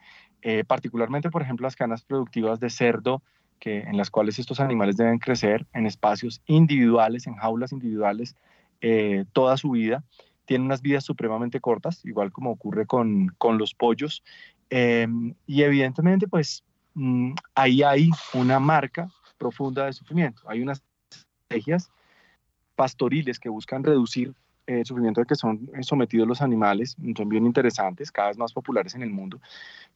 eh, 0.43 0.65
particularmente, 0.65 1.31
por 1.31 1.43
ejemplo, 1.43 1.65
las 1.65 1.77
cadenas 1.77 2.03
productivas 2.05 2.61
de 2.61 2.71
cerdo, 2.71 3.23
que, 3.59 3.81
en 3.81 3.97
las 3.97 4.11
cuales 4.11 4.39
estos 4.39 4.61
animales 4.61 4.97
deben 4.97 5.19
crecer 5.19 5.67
en 5.73 5.87
espacios 5.87 6.41
individuales, 6.47 7.27
en 7.27 7.35
jaulas 7.35 7.73
individuales, 7.73 8.37
eh, 8.81 9.25
toda 9.33 9.57
su 9.57 9.71
vida 9.71 10.05
tienen 10.49 10.67
unas 10.67 10.81
vidas 10.81 11.05
supremamente 11.05 11.61
cortas, 11.61 12.03
igual 12.07 12.33
como 12.33 12.51
ocurre 12.51 12.87
con, 12.87 13.29
con 13.37 13.59
los 13.59 13.75
pollos. 13.75 14.23
Em, 14.71 15.35
y 15.47 15.63
evidentemente, 15.63 16.27
pues 16.27 16.65
mm, 16.95 17.33
ahí 17.55 17.83
hay 17.83 18.09
una 18.33 18.59
marca 18.59 19.11
profunda 19.37 19.85
de 19.85 19.93
sufrimiento. 19.93 20.43
Hay 20.47 20.63
unas 20.63 20.83
estrategias 21.11 21.91
pastoriles 22.77 23.39
que 23.39 23.51
buscan 23.51 23.85
reducir 23.85 24.33
el 24.69 24.85
sufrimiento 24.85 25.21
de 25.21 25.27
que 25.27 25.35
son 25.35 25.71
sometidos 25.81 26.29
los 26.29 26.43
animales, 26.43 26.97
son 27.17 27.29
bien 27.29 27.47
interesantes, 27.47 28.13
cada 28.13 28.29
vez 28.29 28.39
más 28.39 28.53
populares 28.53 28.95
en 28.95 29.03
el 29.03 29.11
mundo. 29.11 29.41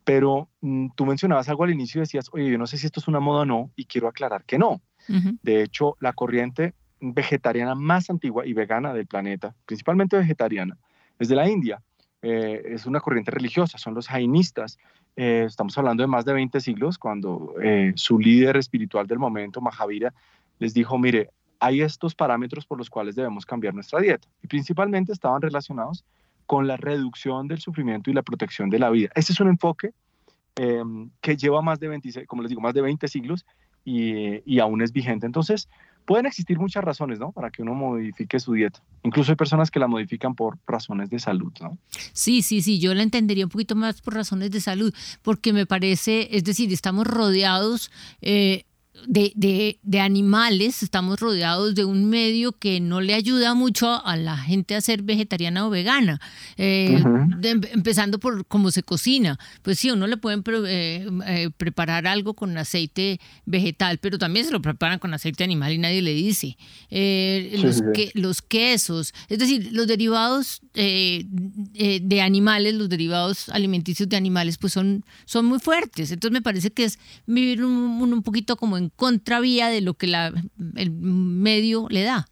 Pero 0.05 0.49
mm, 0.63 0.89
tú 0.97 1.05
mencionabas 1.05 1.49
algo 1.49 1.65
al 1.65 1.71
inicio 1.71 1.99
y 1.99 2.03
decías, 2.03 2.29
oye, 2.33 2.51
yo 2.51 2.59
no 2.59 2.67
sé 2.67 2.79
si 2.79 2.87
esto 2.87 3.01
es 3.01 3.09
una 3.09 3.21
moda 3.21 3.43
o 3.43 3.45
no, 3.45 3.71
y 3.77 3.85
quiero 3.85 4.09
aclarar 4.09 4.45
que 4.45 4.59
no. 4.59 4.81
De 5.43 5.63
hecho, 5.63 5.97
la 6.01 6.13
corriente 6.13 6.75
vegetariana 7.01 7.75
más 7.75 8.09
antigua 8.09 8.47
y 8.47 8.53
vegana 8.53 8.95
del 8.95 9.07
planeta, 9.07 9.55
principalmente 9.67 10.17
vegetariana, 10.17 10.79
es 11.19 11.29
de 11.29 11.35
la 11.35 11.49
India. 11.49 11.83
Eh, 12.23 12.63
es 12.67 12.87
una 12.87 13.01
corriente 13.01 13.33
religiosa, 13.33 13.79
son 13.79 13.95
los 13.95 14.07
jainistas. 14.07 14.79
Eh, 15.17 15.45
estamos 15.47 15.77
hablando 15.77 16.05
de 16.05 16.07
más 16.07 16.25
de 16.25 16.33
20 16.33 16.61
siglos, 16.61 16.99
cuando 16.99 17.55
eh, 17.61 17.93
su 17.97 18.19
líder 18.19 18.57
espiritual 18.57 19.09
del 19.09 19.19
momento, 19.19 19.61
Mahavira, 19.61 20.15
les 20.61 20.73
dijo, 20.73 20.99
mire, 20.99 21.31
hay 21.63 21.81
estos 21.81 22.17
parámetros 22.17 22.67
por 22.67 22.77
los 22.77 22.91
cuales 22.91 23.15
debemos 23.15 23.47
cambiar 23.47 23.73
nuestra 23.73 24.01
dieta. 24.01 24.27
Y 24.43 24.49
principalmente 24.49 25.13
estaban 25.13 25.41
relacionados 25.41 26.05
con 26.45 26.67
la 26.67 26.77
reducción 26.77 27.47
del 27.47 27.61
sufrimiento 27.61 28.11
y 28.11 28.15
la 28.15 28.23
protección 28.23 28.69
de 28.69 28.81
la 28.81 28.91
vida. 28.91 29.11
Ese 29.15 29.33
es 29.33 29.39
un 29.39 29.47
enfoque 29.47 29.93
que 30.55 31.37
lleva 31.37 31.63
más 31.63 31.79
de 31.79 31.87
26, 31.87 32.27
como 32.27 32.43
les 32.43 32.51
digo, 32.51 32.61
más 32.61 32.75
de 32.75 32.83
20 32.83 33.07
siglos 33.07 33.47
y, 33.85 34.43
y 34.45 34.59
aún 34.59 34.83
es 34.83 34.93
vigente. 34.93 35.25
Entonces, 35.25 35.69
Pueden 36.05 36.27
existir 36.27 36.59
muchas 36.59 36.83
razones, 36.83 37.19
¿no? 37.19 37.33
Para 37.33 37.51
que 37.51 37.63
uno 37.63 37.75
modifique 37.75 38.41
su 38.41 38.55
dieta. 38.55 38.83
Incluso 39.05 39.33
hay 39.33 39.37
personas 39.37 39.71
que 39.71 39.79
la 39.79 39.87
modifican 39.87 40.35
por 40.35 40.59
razones 40.67 41.11
de 41.11 41.21
salud, 41.21 41.53
¿no? 41.61 41.79
Sí, 42.13 42.43
sí, 42.43 42.61
sí, 42.61 42.81
yo 42.81 42.93
la 42.95 43.03
entendería 43.03 43.45
un 43.45 43.51
poquito 43.51 43.77
más 43.77 44.01
por 44.03 44.15
razones 44.15 44.51
de 44.51 44.61
salud, 44.61 44.93
porque 45.23 45.53
me 45.53 45.65
parece, 45.65 46.37
es 46.37 46.43
decir, 46.43 46.73
estamos 46.73 47.07
rodeados 47.07 47.93
eh, 48.21 48.65
de, 49.07 49.33
de, 49.35 49.79
de, 49.83 50.01
animales, 50.01 50.83
estamos 50.83 51.19
rodeados 51.19 51.75
de 51.75 51.85
un 51.85 52.09
medio 52.09 52.53
que 52.53 52.81
no 52.81 53.01
le 53.01 53.15
ayuda 53.15 53.55
mucho 53.55 54.05
a 54.07 54.17
la 54.17 54.37
gente 54.37 54.75
a 54.75 54.81
ser 54.81 55.03
vegetariana 55.03 55.67
o 55.67 55.71
vegana, 55.71 56.21
eh, 56.57 57.03
empezando 57.73 58.19
por 58.19 58.47
cómo 58.47 58.71
se 58.71 58.83
cocina. 58.83 59.39
Pues 59.63 59.79
sí, 59.79 59.91
uno 59.91 60.07
le 60.07 60.17
pueden 60.19 60.45
eh, 60.67 61.09
eh, 61.27 61.51
preparar 61.57 62.07
algo 62.07 62.35
con 62.35 62.57
aceite 62.59 63.19
vegetal, 63.47 63.99
pero 63.99 64.19
también 64.19 64.47
se 64.47 64.53
lo 64.53 64.61
preparan 64.61 64.99
con 64.99 65.15
aceite 65.15 65.43
animal 65.43 65.73
y 65.73 65.79
nadie 65.79 66.03
le 66.03 66.15
dice. 66.15 66.57
los, 66.91 67.83
Que, 67.95 68.11
los 68.15 68.43
quesos, 68.43 69.15
es 69.29 69.39
decir, 69.39 69.71
los 69.73 69.87
derivados 69.87 70.61
de 70.75 72.21
animales, 72.23 72.75
los 72.75 72.89
derivados 72.89 73.49
alimenticios 73.49 74.09
de 74.09 74.17
animales, 74.17 74.59
pues 74.59 74.73
son, 74.75 75.05
son 75.25 75.47
muy 75.47 75.59
fuertes. 75.59 76.11
Entonces 76.13 76.33
me 76.33 76.43
parece 76.43 76.71
que 76.71 76.85
es 76.85 76.99
vivir 77.27 77.65
un, 77.65 77.73
un 78.03 78.23
poquito 78.23 78.57
como 78.57 78.77
en 78.77 78.82
contravía 78.91 79.69
de 79.69 79.81
lo 79.81 79.95
que 79.95 80.07
la, 80.07 80.33
el 80.77 80.91
medio 80.91 81.87
le 81.89 82.03
da. 82.03 82.27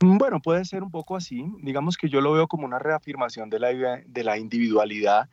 Bueno, 0.00 0.40
puede 0.40 0.64
ser 0.64 0.82
un 0.82 0.90
poco 0.90 1.16
así. 1.16 1.44
Digamos 1.62 1.96
que 1.96 2.08
yo 2.08 2.20
lo 2.20 2.32
veo 2.32 2.48
como 2.48 2.64
una 2.64 2.78
reafirmación 2.78 3.50
de 3.50 3.60
la, 3.60 3.68
de 3.68 4.24
la 4.24 4.38
individualidad 4.38 5.28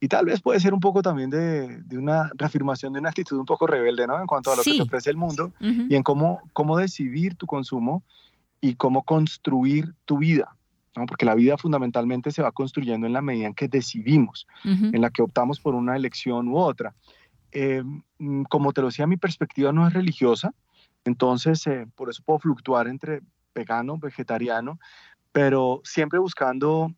y 0.00 0.08
tal 0.08 0.26
vez 0.26 0.40
puede 0.40 0.60
ser 0.60 0.74
un 0.74 0.80
poco 0.80 1.02
también 1.02 1.30
de, 1.30 1.82
de, 1.82 1.98
una 1.98 2.30
reafirmación 2.34 2.92
de 2.92 3.00
una 3.00 3.08
actitud 3.08 3.36
un 3.36 3.44
poco 3.44 3.66
rebelde, 3.66 4.06
¿no? 4.06 4.20
En 4.20 4.26
cuanto 4.26 4.52
a 4.52 4.56
lo 4.56 4.62
que 4.62 4.74
te 4.74 4.82
ofrece 4.82 5.10
el 5.10 5.16
mundo 5.16 5.52
y 5.60 5.94
en 5.94 6.02
cómo, 6.02 6.40
cómo 6.52 6.78
decidir 6.78 7.34
tu 7.34 7.46
consumo 7.46 8.04
y 8.60 8.74
cómo 8.74 9.02
construir 9.02 9.94
tu 10.04 10.18
vida, 10.18 10.54
¿no? 10.96 11.06
Porque 11.06 11.24
la 11.24 11.34
vida 11.34 11.56
fundamentalmente 11.58 12.30
se 12.30 12.42
va 12.42 12.52
construyendo 12.52 13.06
en 13.08 13.12
la 13.12 13.22
medida 13.22 13.48
en 13.48 13.54
que 13.54 13.66
decidimos, 13.66 14.46
en 14.64 15.00
la 15.00 15.10
que 15.10 15.22
optamos 15.22 15.58
por 15.58 15.74
una 15.74 15.96
elección 15.96 16.48
u 16.48 16.58
otra. 16.58 16.94
Eh, 17.52 17.82
mm, 18.18 18.42
como 18.44 18.72
te 18.72 18.80
lo 18.80 18.88
decía, 18.88 19.06
mi 19.06 19.16
perspectiva 19.16 19.72
no 19.72 19.86
es 19.86 19.92
religiosa, 19.92 20.54
entonces 21.04 21.66
eh, 21.66 21.86
por 21.94 22.10
eso 22.10 22.22
puedo 22.24 22.38
fluctuar 22.38 22.88
entre 22.88 23.22
vegano, 23.54 23.98
vegetariano, 23.98 24.78
pero 25.32 25.80
siempre 25.84 26.18
buscando 26.18 26.92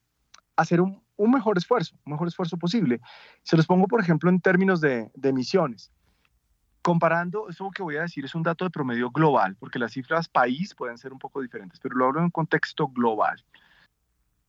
hacer 0.57 0.81
un, 0.81 1.03
mejor 1.19 1.59
esfuerzo, 1.59 1.97
un 2.05 2.13
mejor 2.13 2.29
esfuerzo 2.29 2.57
posible. 2.57 3.01
Se 3.43 3.57
los 3.57 3.67
pongo, 3.67 3.87
por 3.87 4.01
ejemplo, 4.01 4.31
en 4.31 4.41
términos 4.41 4.81
de, 4.81 5.11
emisiones. 5.23 5.91
Comparando, 6.83 7.49
eso 7.49 7.71
que 7.71 7.83
voy 7.83 7.97
a 7.97 8.03
decir 8.03 8.25
es 8.25 8.35
un 8.35 8.43
dato 8.43 8.65
de 8.65 8.71
promedio 8.71 9.11
global, 9.11 9.57
porque 9.57 9.79
las 9.79 9.93
cifras 9.93 10.29
país 10.29 10.75
pueden 10.75 10.97
ser 10.97 11.13
un 11.13 11.19
poco 11.19 11.43
diferentes, 11.43 11.79
pero 11.79 11.95
lo 11.95 12.07
hablo 12.07 12.21
en 12.21 12.25
un 12.27 12.31
contexto 12.31 12.89
global. 12.89 13.45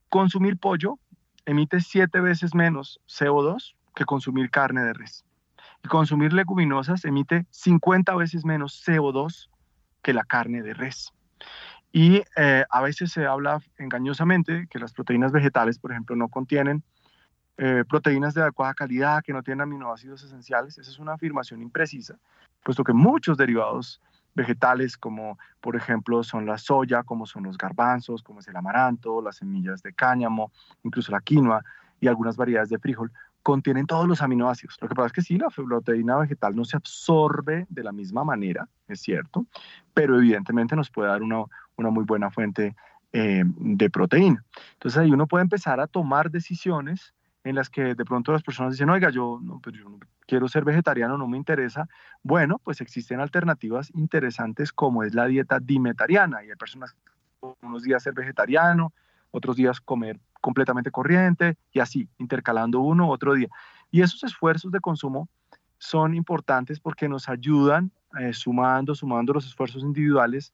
Consumir 0.08 0.58
pollo 0.58 0.98
emite 1.44 1.80
siete 1.80 2.20
veces 2.20 2.54
menos 2.54 3.00
CO2 3.06 3.74
que 3.94 4.04
consumir 4.04 4.50
carne 4.50 4.82
de 4.82 4.94
res. 4.94 5.24
Y 5.82 5.88
consumir 5.88 6.32
leguminosas 6.32 7.04
emite 7.04 7.46
50 7.50 8.14
veces 8.14 8.44
menos 8.44 8.84
CO2 8.86 9.48
que 10.02 10.12
la 10.12 10.24
carne 10.24 10.62
de 10.62 10.74
res. 10.74 11.12
Y 11.92 12.22
eh, 12.36 12.64
a 12.70 12.80
veces 12.80 13.12
se 13.12 13.26
habla 13.26 13.60
engañosamente 13.78 14.66
que 14.70 14.78
las 14.78 14.92
proteínas 14.92 15.32
vegetales, 15.32 15.78
por 15.78 15.92
ejemplo, 15.92 16.16
no 16.16 16.28
contienen 16.28 16.82
eh, 17.58 17.84
proteínas 17.88 18.32
de 18.34 18.42
adecuada 18.42 18.72
calidad, 18.72 19.22
que 19.22 19.32
no 19.32 19.42
tienen 19.42 19.60
aminoácidos 19.60 20.24
esenciales. 20.24 20.78
Esa 20.78 20.90
es 20.90 20.98
una 20.98 21.12
afirmación 21.12 21.60
imprecisa, 21.60 22.16
puesto 22.64 22.82
que 22.82 22.94
muchos 22.94 23.36
derivados 23.36 24.00
vegetales, 24.34 24.96
como 24.96 25.38
por 25.60 25.76
ejemplo 25.76 26.22
son 26.22 26.46
la 26.46 26.56
soya, 26.56 27.02
como 27.02 27.26
son 27.26 27.42
los 27.42 27.58
garbanzos, 27.58 28.22
como 28.22 28.40
es 28.40 28.48
el 28.48 28.56
amaranto, 28.56 29.20
las 29.20 29.36
semillas 29.36 29.82
de 29.82 29.92
cáñamo, 29.92 30.50
incluso 30.82 31.12
la 31.12 31.20
quinoa 31.20 31.62
y 32.00 32.08
algunas 32.08 32.36
variedades 32.36 32.70
de 32.70 32.78
frijol, 32.78 33.12
contienen 33.42 33.86
todos 33.86 34.06
los 34.06 34.22
aminoácidos. 34.22 34.78
Lo 34.80 34.88
que 34.88 34.94
pasa 34.94 35.06
es 35.06 35.12
que 35.12 35.22
sí, 35.22 35.36
la 35.36 35.48
proteína 35.48 36.16
vegetal 36.18 36.54
no 36.54 36.64
se 36.64 36.76
absorbe 36.76 37.66
de 37.68 37.82
la 37.82 37.92
misma 37.92 38.24
manera, 38.24 38.68
es 38.88 39.00
cierto, 39.00 39.46
pero 39.92 40.16
evidentemente 40.16 40.76
nos 40.76 40.90
puede 40.90 41.08
dar 41.08 41.22
una, 41.22 41.44
una 41.76 41.90
muy 41.90 42.04
buena 42.04 42.30
fuente 42.30 42.76
eh, 43.12 43.42
de 43.44 43.90
proteína. 43.90 44.44
Entonces 44.74 45.00
ahí 45.00 45.10
uno 45.10 45.26
puede 45.26 45.42
empezar 45.42 45.80
a 45.80 45.86
tomar 45.86 46.30
decisiones 46.30 47.14
en 47.44 47.56
las 47.56 47.68
que 47.68 47.94
de 47.94 48.04
pronto 48.04 48.32
las 48.32 48.42
personas 48.42 48.72
dicen, 48.72 48.88
oiga, 48.88 49.10
yo 49.10 49.40
no, 49.42 49.60
pues 49.60 49.76
yo 49.76 49.88
no 49.88 49.98
quiero 50.26 50.48
ser 50.48 50.64
vegetariano, 50.64 51.18
no 51.18 51.26
me 51.26 51.36
interesa. 51.36 51.88
Bueno, 52.22 52.60
pues 52.62 52.80
existen 52.80 53.20
alternativas 53.20 53.90
interesantes 53.94 54.72
como 54.72 55.02
es 55.02 55.14
la 55.14 55.26
dieta 55.26 55.58
dimetariana 55.60 56.44
y 56.44 56.50
hay 56.50 56.56
personas 56.56 56.92
que 56.92 57.46
unos 57.62 57.82
días 57.82 58.02
ser 58.02 58.14
vegetariano, 58.14 58.92
otros 59.32 59.56
días 59.56 59.80
comer 59.80 60.20
completamente 60.42 60.90
corriente 60.90 61.56
y 61.72 61.80
así, 61.80 62.06
intercalando 62.18 62.80
uno 62.80 63.08
otro 63.08 63.32
día. 63.32 63.48
Y 63.90 64.02
esos 64.02 64.22
esfuerzos 64.24 64.70
de 64.70 64.80
consumo 64.80 65.28
son 65.78 66.14
importantes 66.14 66.78
porque 66.78 67.08
nos 67.08 67.30
ayudan, 67.30 67.90
eh, 68.20 68.34
sumando, 68.34 68.94
sumando 68.94 69.32
los 69.32 69.46
esfuerzos 69.46 69.82
individuales, 69.82 70.52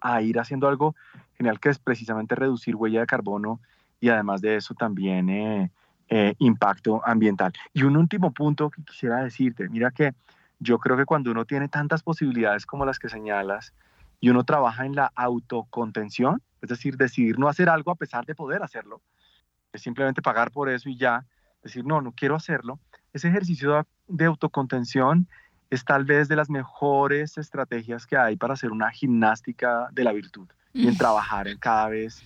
a 0.00 0.20
ir 0.20 0.38
haciendo 0.38 0.68
algo 0.68 0.94
genial 1.38 1.58
que 1.58 1.70
es 1.70 1.78
precisamente 1.78 2.34
reducir 2.34 2.76
huella 2.76 3.00
de 3.00 3.06
carbono 3.06 3.60
y 3.98 4.10
además 4.10 4.42
de 4.42 4.56
eso 4.56 4.74
también 4.74 5.30
eh, 5.30 5.70
eh, 6.08 6.34
impacto 6.38 7.00
ambiental. 7.04 7.52
Y 7.72 7.82
un 7.82 7.96
último 7.96 8.32
punto 8.32 8.70
que 8.70 8.82
quisiera 8.82 9.22
decirte, 9.22 9.68
mira 9.68 9.90
que 9.90 10.14
yo 10.58 10.78
creo 10.78 10.96
que 10.96 11.04
cuando 11.04 11.30
uno 11.30 11.44
tiene 11.44 11.68
tantas 11.68 12.02
posibilidades 12.02 12.66
como 12.66 12.84
las 12.84 12.98
que 12.98 13.08
señalas 13.08 13.72
y 14.20 14.30
uno 14.30 14.44
trabaja 14.44 14.86
en 14.86 14.94
la 14.94 15.12
autocontención, 15.14 16.42
es 16.62 16.68
decir, 16.68 16.96
decidir 16.96 17.38
no 17.38 17.48
hacer 17.48 17.68
algo 17.68 17.90
a 17.90 17.96
pesar 17.96 18.24
de 18.26 18.34
poder 18.34 18.62
hacerlo, 18.62 19.02
es 19.72 19.82
simplemente 19.82 20.22
pagar 20.22 20.50
por 20.50 20.68
eso 20.68 20.88
y 20.88 20.96
ya, 20.96 21.24
decir, 21.62 21.84
no, 21.84 22.00
no 22.00 22.12
quiero 22.12 22.34
hacerlo. 22.34 22.78
Ese 23.12 23.28
ejercicio 23.28 23.86
de 24.08 24.24
autocontención 24.24 25.28
es 25.70 25.84
tal 25.84 26.04
vez 26.04 26.28
de 26.28 26.36
las 26.36 26.48
mejores 26.48 27.38
estrategias 27.38 28.06
que 28.06 28.16
hay 28.16 28.36
para 28.36 28.54
hacer 28.54 28.70
una 28.70 28.90
gimnástica 28.90 29.88
de 29.92 30.04
la 30.04 30.12
virtud 30.12 30.48
y 30.72 30.86
en 30.88 30.96
trabajar 30.98 31.48
en 31.48 31.58
cada 31.58 31.88
vez 31.88 32.22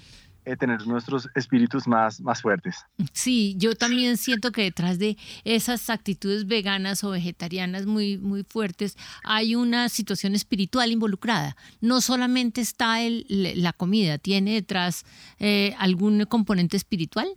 eh, 0.46 0.56
tener 0.56 0.86
nuestros 0.86 1.28
espíritus 1.34 1.86
más, 1.86 2.20
más 2.20 2.40
fuertes. 2.40 2.86
Sí, 3.12 3.54
yo 3.58 3.74
también 3.74 4.16
siento 4.16 4.52
que 4.52 4.62
detrás 4.62 4.98
de 4.98 5.18
esas 5.44 5.90
actitudes 5.90 6.46
veganas 6.46 7.04
o 7.04 7.10
vegetarianas 7.10 7.84
muy, 7.84 8.16
muy 8.16 8.42
fuertes 8.42 8.96
hay 9.22 9.54
una 9.54 9.90
situación 9.90 10.34
espiritual 10.34 10.92
involucrada. 10.92 11.56
No 11.82 12.00
solamente 12.00 12.62
está 12.62 13.02
el, 13.02 13.26
la 13.28 13.74
comida, 13.74 14.16
tiene 14.16 14.54
detrás 14.54 15.04
eh, 15.38 15.74
algún 15.78 16.24
componente 16.24 16.76
espiritual. 16.76 17.28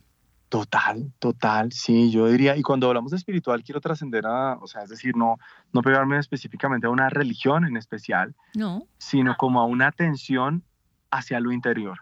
Total, 0.48 1.12
total, 1.20 1.72
sí, 1.72 2.10
yo 2.12 2.28
diría, 2.28 2.56
y 2.56 2.62
cuando 2.62 2.88
hablamos 2.88 3.12
de 3.12 3.18
espiritual 3.18 3.64
quiero 3.64 3.82
trascender 3.82 4.26
a, 4.28 4.54
o 4.62 4.68
sea, 4.68 4.84
es 4.84 4.90
decir, 4.90 5.18
no, 5.18 5.40
no 5.74 5.82
pegarme 5.82 6.20
específicamente 6.20 6.88
a 6.88 6.92
una 6.92 7.10
religión 7.10 7.66
en 7.66 7.76
especial, 7.76 8.36
no. 8.54 8.88
sino 8.98 9.36
como 9.36 9.60
a 9.60 9.66
una 9.66 9.88
atención 9.88 10.64
hacia 11.10 11.40
lo 11.40 11.52
interior 11.52 12.00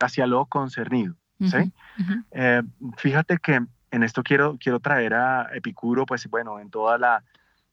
hacia 0.00 0.26
lo 0.26 0.46
concernido. 0.46 1.14
¿sí? 1.40 1.72
Eh, 2.32 2.62
fíjate 2.96 3.38
que 3.38 3.60
en 3.90 4.02
esto 4.02 4.22
quiero, 4.22 4.56
quiero 4.58 4.80
traer 4.80 5.14
a 5.14 5.48
Epicuro, 5.54 6.04
pues 6.06 6.28
bueno, 6.28 6.58
en 6.58 6.70
toda 6.70 6.98
la, 6.98 7.24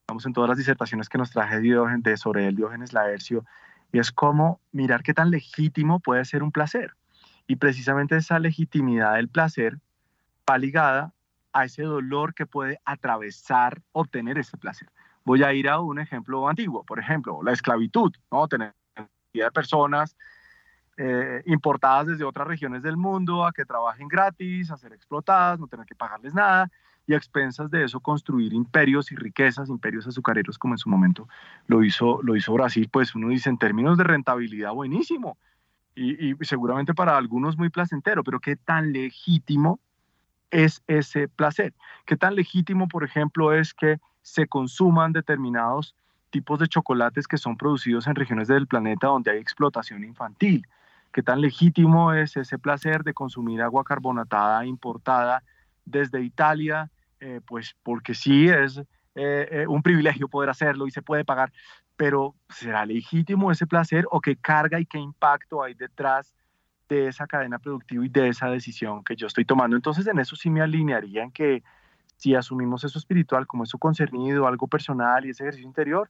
vamos 0.08 0.25
en 0.25 0.34
todas 0.34 0.50
las 0.50 0.58
disertaciones 0.58 1.10
que 1.10 1.17
nos 1.17 1.32
traje 1.32 1.60
Diógenes, 1.60 2.20
sobre 2.20 2.48
el 2.48 2.55
Diógenes 2.55 2.94
Laercio, 2.94 3.46
y 3.91 4.00
es 4.00 4.12
como 4.12 4.60
mirar 4.72 5.03
qué 5.03 5.13
tan 5.13 5.32
legítimo 5.32 6.00
puede 6.00 6.25
ser 6.25 6.44
un 6.44 6.51
placer. 6.51 6.96
Y 7.48 7.58
precisamente 7.58 8.17
esa 8.17 8.39
legitimidad 8.39 9.15
del 9.15 9.29
placer 9.29 9.79
va 10.50 10.58
ligada 10.58 11.13
a 11.53 11.65
ese 11.65 11.84
dolor 11.84 12.34
que 12.34 12.46
puede 12.46 12.79
atravesar 12.86 13.82
obtener 13.91 14.38
ese 14.38 14.58
placer. 14.58 14.89
Voy 15.24 15.44
a 15.44 15.53
ir 15.53 15.70
a 15.70 15.79
un 15.79 16.00
ejemplo 16.00 16.48
antiguo, 16.50 16.84
por 16.84 17.00
ejemplo, 17.00 17.41
la 17.44 17.51
esclavitud, 17.51 18.12
¿no? 18.32 18.48
Tener 18.48 18.74
de 19.34 19.51
personas 19.51 20.15
eh, 20.97 21.43
importadas 21.45 22.07
desde 22.07 22.23
otras 22.23 22.47
regiones 22.47 22.83
del 22.83 22.97
mundo 22.97 23.45
a 23.45 23.51
que 23.51 23.65
trabajen 23.65 24.07
gratis, 24.07 24.71
a 24.71 24.77
ser 24.77 24.93
explotadas, 24.93 25.59
no 25.59 25.67
tener 25.67 25.85
que 25.85 25.95
pagarles 25.95 26.33
nada 26.33 26.69
y 27.07 27.13
a 27.13 27.17
expensas 27.17 27.69
de 27.69 27.83
eso 27.83 27.99
construir 27.99 28.53
imperios 28.53 29.11
y 29.11 29.15
riquezas, 29.15 29.69
imperios 29.69 30.07
azucareros 30.07 30.57
como 30.57 30.73
en 30.73 30.77
su 30.77 30.89
momento 30.89 31.27
lo 31.67 31.83
hizo, 31.83 32.21
lo 32.23 32.35
hizo 32.35 32.53
Brasil, 32.53 32.89
pues 32.91 33.13
uno 33.13 33.29
dice 33.29 33.49
en 33.49 33.57
términos 33.57 33.97
de 33.97 34.03
rentabilidad 34.03 34.71
buenísimo. 34.71 35.37
Y, 35.97 36.31
y 36.31 36.36
seguramente 36.41 36.93
para 36.93 37.15
algunos 37.15 37.58
muy 37.58 37.69
placentero, 37.69 38.23
pero 38.23 38.39
qué 38.39 38.58
tan 38.58 38.91
legítimo 38.91 39.79
es 40.51 40.84
ese 40.88 41.29
placer, 41.29 41.73
qué 42.05 42.17
tan 42.17 42.36
legítimo, 42.36 42.88
por 42.88 43.03
ejemplo, 43.05 43.53
es 43.53 43.73
que 43.73 43.99
se 44.21 44.47
consuman 44.47 45.13
determinados 45.13 45.95
tipos 46.31 46.60
de 46.60 46.67
chocolates 46.67 47.27
que 47.27 47.38
son 47.38 47.55
producidos 47.55 48.08
en 48.08 48.15
regiones 48.15 48.49
del 48.49 48.67
planeta 48.67 49.08
donde 49.08 49.31
hay 49.31 49.38
explotación 49.38 50.03
infantil, 50.03 50.67
qué 51.15 51.23
tan 51.23 51.39
legítimo 51.39 52.12
es 52.12 52.36
ese 52.36 52.60
placer 52.60 53.06
de 53.06 53.13
consumir 53.13 53.62
agua 53.62 53.86
carbonatada 53.86 54.65
importada 54.65 55.43
desde 55.86 56.21
Italia, 56.21 56.91
eh, 57.21 57.39
pues 57.47 57.73
porque 57.84 58.13
sí 58.13 58.49
es 58.49 58.80
eh, 58.80 59.47
eh, 59.49 59.65
un 59.65 59.82
privilegio 59.82 60.28
poder 60.28 60.49
hacerlo 60.49 60.88
y 60.88 60.91
se 60.91 61.01
puede 61.01 61.23
pagar, 61.23 61.54
pero 61.95 62.36
¿será 62.49 62.86
legítimo 62.86 63.49
ese 63.49 63.65
placer 63.65 64.06
o 64.12 64.19
qué 64.19 64.36
carga 64.36 64.78
y 64.78 64.86
qué 64.86 64.99
impacto 64.99 65.63
hay 65.63 65.73
detrás 65.73 66.34
de 66.89 67.08
esa 67.08 67.28
cadena 67.28 67.60
productiva 67.60 68.06
y 68.06 68.10
de 68.10 68.28
esa 68.28 68.49
decisión 68.49 69.01
que 69.01 69.15
yo 69.15 69.28
estoy 69.28 69.45
tomando? 69.45 69.78
Entonces 69.78 70.06
en 70.08 70.19
eso 70.19 70.36
sí 70.36 70.49
me 70.49 70.60
alinearía 70.60 71.23
en 71.23 71.32
que 71.32 71.63
si 72.17 72.36
asumimos 72.36 72.84
eso 72.84 72.99
espiritual 72.99 73.47
como 73.47 73.63
eso 73.63 73.78
concernido, 73.78 74.47
algo 74.47 74.67
personal 74.67 75.25
y 75.25 75.30
ese 75.30 75.43
ejercicio 75.43 75.65
interior, 75.65 76.10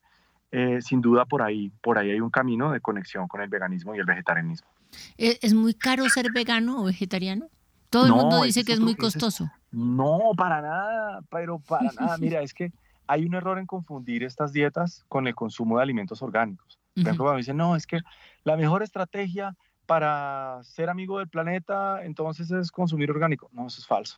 sin 0.79 1.01
duda 1.01 1.25
por 1.25 1.41
ahí, 1.41 1.69
por 1.81 1.97
ahí 1.99 2.11
hay 2.11 2.21
un 2.21 2.29
camino 2.29 2.71
de 2.71 2.79
conexión 2.79 3.27
con 3.27 3.41
el 3.41 3.49
veganismo 3.49 3.93
y 3.93 3.99
el 3.99 4.05
vegetarianismo. 4.05 4.74
¿Es 5.17 5.53
muy 5.53 5.73
caro 5.73 6.07
ser 6.09 6.31
vegano 6.31 6.81
o 6.81 6.85
vegetariano? 6.85 7.47
Todo 7.89 8.07
el 8.07 8.13
mundo 8.13 8.43
dice 8.43 8.63
que 8.63 8.73
es 8.73 8.79
muy 8.79 8.95
costoso. 8.95 9.49
no, 9.71 10.31
para 10.35 10.61
nada, 10.61 11.21
pero 11.29 11.59
para 11.59 11.91
nada. 11.99 12.17
Mira, 12.17 12.41
es 12.41 12.53
que 12.53 12.71
hay 13.07 13.25
un 13.25 13.35
error 13.35 13.59
en 13.59 13.65
confundir 13.65 14.23
estas 14.23 14.51
dietas 14.51 15.05
con 15.07 15.27
el 15.27 15.35
consumo 15.35 15.77
de 15.77 15.83
alimentos 15.83 16.21
orgánicos. 16.21 16.79
Por 16.93 17.03
ejemplo, 17.03 17.31
me 17.31 17.37
dicen, 17.37 17.57
no, 17.57 17.75
es 17.75 17.85
que 17.85 17.99
la 18.43 18.55
mejor 18.55 18.81
estrategia 18.81 19.55
para 19.85 20.59
ser 20.63 20.89
amigo 20.89 21.19
del 21.19 21.27
planeta 21.27 22.03
entonces 22.03 22.49
es 22.51 22.71
consumir 22.71 23.11
orgánico. 23.11 23.49
No, 23.51 23.67
eso 23.67 23.79
es 23.79 23.87
falso. 23.87 24.17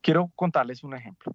Quiero 0.00 0.30
contarles 0.34 0.82
un 0.82 0.94
ejemplo. 0.94 1.34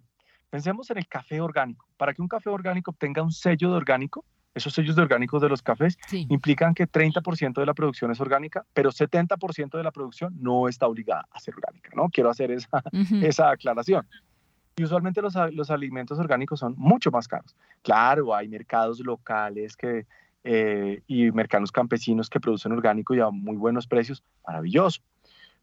Pensemos 0.50 0.90
en 0.90 0.98
el 0.98 1.08
café 1.08 1.40
orgánico. 1.40 1.86
Para 1.96 2.14
que 2.14 2.22
un 2.22 2.28
café 2.28 2.50
orgánico 2.50 2.92
tenga 2.92 3.22
un 3.22 3.32
sello 3.32 3.70
de 3.70 3.76
orgánico, 3.76 4.24
esos 4.56 4.72
sellos 4.72 4.96
de 4.96 5.02
orgánicos 5.02 5.42
de 5.42 5.50
los 5.50 5.60
cafés 5.60 5.98
implican 6.10 6.74
que 6.74 6.88
30% 6.88 7.60
de 7.60 7.66
la 7.66 7.74
producción 7.74 8.10
es 8.10 8.20
orgánica, 8.20 8.64
pero 8.72 8.90
70% 8.90 9.76
de 9.76 9.84
la 9.84 9.90
producción 9.90 10.34
no 10.40 10.66
está 10.66 10.86
obligada 10.86 11.28
a 11.30 11.38
ser 11.40 11.54
orgánica, 11.54 11.90
¿no? 11.94 12.08
Quiero 12.08 12.30
hacer 12.30 12.50
esa, 12.50 12.82
esa 13.22 13.50
aclaración. 13.50 14.08
Y 14.76 14.84
usualmente 14.84 15.20
los, 15.20 15.34
los, 15.52 15.70
alimentos 15.70 16.18
orgánicos 16.18 16.60
son 16.60 16.74
mucho 16.78 17.10
más 17.10 17.28
caros. 17.28 17.54
Claro, 17.82 18.34
hay 18.34 18.48
mercados 18.48 19.00
locales 19.00 19.76
que, 19.76 20.06
eh, 20.42 21.02
y 21.06 21.30
mercados 21.32 21.70
campesinos 21.70 22.30
que 22.30 22.40
producen 22.40 22.72
orgánico 22.72 23.14
y 23.14 23.20
a 23.20 23.28
muy 23.28 23.56
buenos 23.56 23.86
precios, 23.86 24.22
maravilloso. 24.46 25.02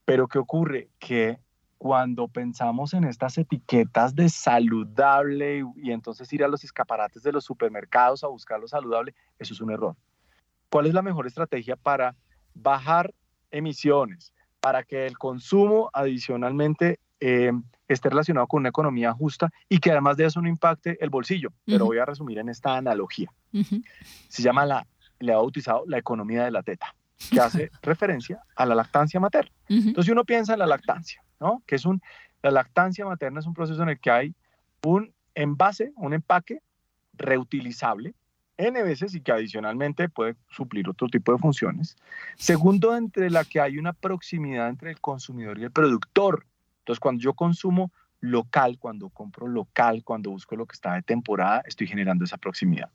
Pero 0.06 0.28
¿qué 0.28 0.38
ocurre? 0.38 0.90
Que 1.00 1.40
cuando 1.84 2.30
pensamos 2.30 2.94
en 2.94 3.04
estas 3.04 3.38
etiquetas 3.38 4.16
de 4.16 4.30
saludable 4.30 5.66
y, 5.76 5.92
entonces 5.92 6.32
ir 6.32 6.42
a 6.46 6.48
los 6.48 6.64
escaparates 6.64 7.24
de 7.24 7.34
los 7.34 7.44
supermercados 7.44 8.24
a 8.24 8.30
buscar 8.30 8.58
lo 8.62 8.70
saludable, 8.70 9.14
eso 9.38 9.54
es 9.54 9.60
un 9.60 9.70
error. 9.70 9.94
¿Cuál 10.70 10.86
es 10.86 10.94
la 10.94 11.02
mejor 11.02 11.28
estrategia 11.28 11.76
para 11.76 12.16
bajar 12.54 13.14
emisiones, 13.52 14.32
para 14.62 14.84
que 14.84 15.06
el 15.06 15.18
consumo 15.18 15.90
adicionalmente 15.92 17.02
eh, 17.20 17.52
esté 17.90 18.10
relacionado 18.10 18.48
con 18.48 18.62
una 18.62 18.70
economía 18.70 19.12
justa 19.12 19.50
y 19.68 19.80
que 19.80 19.92
además 19.92 20.16
de 20.16 20.28
eso 20.28 20.42
no 20.42 20.48
impacte 20.48 20.98
el 21.04 21.10
bolsillo? 21.10 21.50
Pero 21.66 21.84
voy 21.84 21.98
a 21.98 22.06
resumir 22.06 22.40
en 22.40 22.48
esta 22.48 22.78
analogía. 22.78 23.30
Se 24.30 24.42
llama 24.42 24.66
la, 24.66 24.88
le 25.20 25.34
ha 25.34 25.36
bautizado 25.36 25.84
la 25.86 25.98
economía 25.98 26.46
de 26.46 26.52
la 26.52 26.64
teta, 26.64 26.96
que 27.30 27.42
hace 27.42 27.72
referencia 27.82 28.40
a 28.56 28.66
la 28.66 28.74
lactancia 28.74 29.20
materna. 29.20 29.52
Entonces, 29.68 30.06
si 30.06 30.12
uno 30.14 30.24
piensa 30.24 30.54
en 30.54 30.60
la 30.60 30.66
lactancia, 30.66 31.22
que 31.66 31.76
es 31.76 31.86
un, 31.86 32.02
la 32.42 32.52
lactancia 32.52 33.06
materna 33.06 33.40
es 33.40 33.46
un 33.46 33.54
proceso 33.54 33.82
en 33.84 33.90
el 33.90 34.00
que 34.00 34.12
hay 34.12 34.36
un 34.84 35.14
envase, 35.36 35.94
un 35.96 36.14
empaque 36.14 36.62
reutilizable 37.14 38.14
N 38.58 38.84
veces 38.84 39.16
y 39.16 39.22
que 39.22 39.32
adicionalmente 39.32 40.10
puede 40.10 40.36
suplir 40.50 40.88
otro 40.88 41.08
tipo 41.08 41.32
de 41.32 41.40
funciones. 41.40 41.98
Segundo, 42.36 42.96
entre 42.96 43.30
la 43.30 43.46
que 43.46 43.60
hay 43.60 43.78
una 43.78 43.94
proximidad 43.94 44.70
entre 44.70 44.92
el 44.92 45.02
consumidor 45.02 45.58
y 45.58 45.64
el 45.64 45.72
productor. 45.72 46.46
Entonces, 46.80 47.00
cuando 47.00 47.22
yo 47.22 47.34
consumo 47.34 47.92
local, 48.20 48.78
cuando 48.80 49.10
compro 49.10 49.48
local, 49.48 50.04
cuando 50.04 50.30
busco 50.30 50.56
lo 50.56 50.66
que 50.66 50.74
está 50.74 50.94
de 50.94 51.02
temporada, 51.02 51.64
estoy 51.66 51.88
generando 51.88 52.26
esa 52.26 52.38
proximidad. 52.38 52.90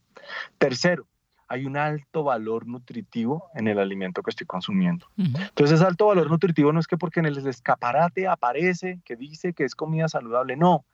Tercero, 0.58 1.06
hay 1.48 1.64
un 1.64 1.76
alto 1.76 2.22
valor 2.22 2.66
nutritivo 2.66 3.48
en 3.54 3.68
el 3.68 3.78
alimento 3.78 4.22
que 4.22 4.30
estoy 4.30 4.46
consumiendo. 4.46 5.06
Entonces, 5.16 5.80
alto 5.80 6.06
valor 6.06 6.30
nutritivo 6.30 6.72
no 6.72 6.80
es 6.80 6.86
que 6.86 6.98
porque 6.98 7.20
en 7.20 7.26
el 7.26 7.46
escaparate 7.46 8.28
aparece 8.28 9.00
que 9.04 9.16
dice 9.16 9.54
que 9.54 9.64
es 9.64 9.74
comida 9.74 10.08
saludable, 10.08 10.56
no. 10.56 10.84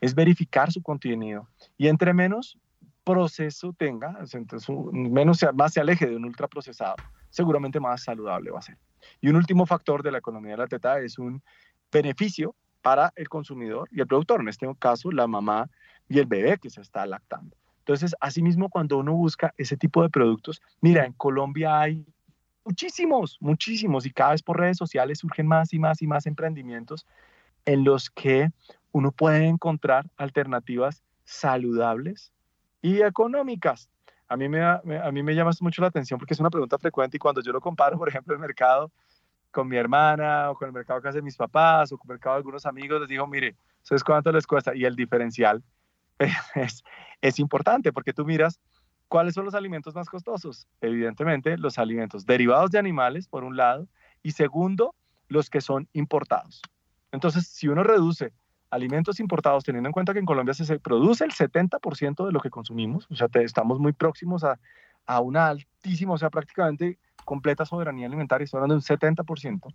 es 0.00 0.14
verificar 0.14 0.70
su 0.70 0.82
contenido. 0.82 1.48
Y 1.78 1.88
entre 1.88 2.12
menos 2.12 2.58
proceso 3.04 3.72
tenga, 3.72 4.18
entonces 4.32 4.68
menos 4.92 5.44
más 5.54 5.72
se 5.72 5.80
aleje 5.80 6.06
de 6.06 6.16
un 6.16 6.24
ultraprocesado, 6.24 6.96
seguramente 7.30 7.80
más 7.80 8.02
saludable 8.02 8.50
va 8.50 8.58
a 8.58 8.62
ser. 8.62 8.76
Y 9.20 9.28
un 9.28 9.36
último 9.36 9.64
factor 9.64 10.02
de 10.02 10.10
la 10.10 10.18
economía 10.18 10.52
de 10.52 10.58
la 10.58 10.66
teta 10.66 10.98
es 10.98 11.18
un 11.18 11.42
beneficio 11.90 12.54
para 12.82 13.12
el 13.16 13.28
consumidor 13.28 13.88
y 13.92 14.00
el 14.00 14.06
productor, 14.06 14.40
en 14.40 14.48
este 14.48 14.68
caso 14.78 15.10
la 15.10 15.26
mamá 15.26 15.70
y 16.08 16.18
el 16.18 16.26
bebé 16.26 16.58
que 16.58 16.68
se 16.68 16.80
está 16.80 17.06
lactando. 17.06 17.56
Entonces, 17.86 18.16
asimismo, 18.18 18.68
cuando 18.68 18.98
uno 18.98 19.14
busca 19.14 19.54
ese 19.56 19.76
tipo 19.76 20.02
de 20.02 20.10
productos, 20.10 20.60
mira, 20.80 21.06
en 21.06 21.12
Colombia 21.12 21.78
hay 21.78 22.04
muchísimos, 22.64 23.38
muchísimos, 23.40 24.04
y 24.06 24.10
cada 24.10 24.32
vez 24.32 24.42
por 24.42 24.58
redes 24.58 24.76
sociales 24.76 25.20
surgen 25.20 25.46
más 25.46 25.72
y 25.72 25.78
más 25.78 26.02
y 26.02 26.08
más 26.08 26.26
emprendimientos 26.26 27.06
en 27.64 27.84
los 27.84 28.10
que 28.10 28.50
uno 28.90 29.12
puede 29.12 29.46
encontrar 29.46 30.04
alternativas 30.16 31.04
saludables 31.22 32.32
y 32.82 33.02
económicas. 33.02 33.88
A 34.26 34.36
mí 34.36 34.48
me, 34.48 34.64
a 34.64 34.82
mí 35.12 35.22
me 35.22 35.36
llama 35.36 35.52
mucho 35.60 35.80
la 35.80 35.86
atención 35.86 36.18
porque 36.18 36.34
es 36.34 36.40
una 36.40 36.50
pregunta 36.50 36.78
frecuente 36.78 37.18
y 37.18 37.20
cuando 37.20 37.40
yo 37.40 37.52
lo 37.52 37.60
comparo, 37.60 37.96
por 37.98 38.08
ejemplo, 38.08 38.34
el 38.34 38.40
mercado 38.40 38.90
con 39.52 39.68
mi 39.68 39.76
hermana 39.76 40.50
o 40.50 40.56
con 40.56 40.66
el 40.66 40.72
mercado 40.72 41.00
que 41.00 41.06
hacen 41.06 41.22
mis 41.22 41.36
papás 41.36 41.92
o 41.92 41.98
con 41.98 42.10
el 42.10 42.14
mercado 42.14 42.34
de 42.34 42.38
algunos 42.38 42.66
amigos, 42.66 42.98
les 42.98 43.08
digo, 43.08 43.28
mire, 43.28 43.54
¿sabes 43.82 44.02
cuánto 44.02 44.32
les 44.32 44.44
cuesta? 44.44 44.74
Y 44.74 44.84
el 44.84 44.96
diferencial 44.96 45.62
es, 46.54 46.84
es 47.20 47.38
importante 47.38 47.92
porque 47.92 48.12
tú 48.12 48.24
miras 48.24 48.60
cuáles 49.08 49.34
son 49.34 49.44
los 49.44 49.54
alimentos 49.54 49.94
más 49.94 50.08
costosos. 50.08 50.66
Evidentemente, 50.80 51.56
los 51.56 51.78
alimentos 51.78 52.26
derivados 52.26 52.70
de 52.70 52.78
animales, 52.78 53.28
por 53.28 53.44
un 53.44 53.56
lado, 53.56 53.88
y 54.22 54.32
segundo, 54.32 54.94
los 55.28 55.50
que 55.50 55.60
son 55.60 55.88
importados. 55.92 56.62
Entonces, 57.12 57.46
si 57.46 57.68
uno 57.68 57.82
reduce 57.82 58.32
alimentos 58.70 59.20
importados, 59.20 59.64
teniendo 59.64 59.88
en 59.88 59.92
cuenta 59.92 60.12
que 60.12 60.18
en 60.18 60.26
Colombia 60.26 60.54
se 60.54 60.78
produce 60.80 61.24
el 61.24 61.32
70% 61.32 62.26
de 62.26 62.32
lo 62.32 62.40
que 62.40 62.50
consumimos, 62.50 63.06
o 63.10 63.14
sea, 63.14 63.28
estamos 63.34 63.78
muy 63.78 63.92
próximos 63.92 64.44
a, 64.44 64.58
a 65.06 65.20
una 65.20 65.48
altísima, 65.48 66.14
o 66.14 66.18
sea, 66.18 66.30
prácticamente 66.30 66.98
completa 67.24 67.64
soberanía 67.64 68.06
alimentaria, 68.06 68.44
estoy 68.44 68.58
hablando 68.58 68.74
de 68.74 68.78
un 68.78 68.98
70%, 68.98 69.74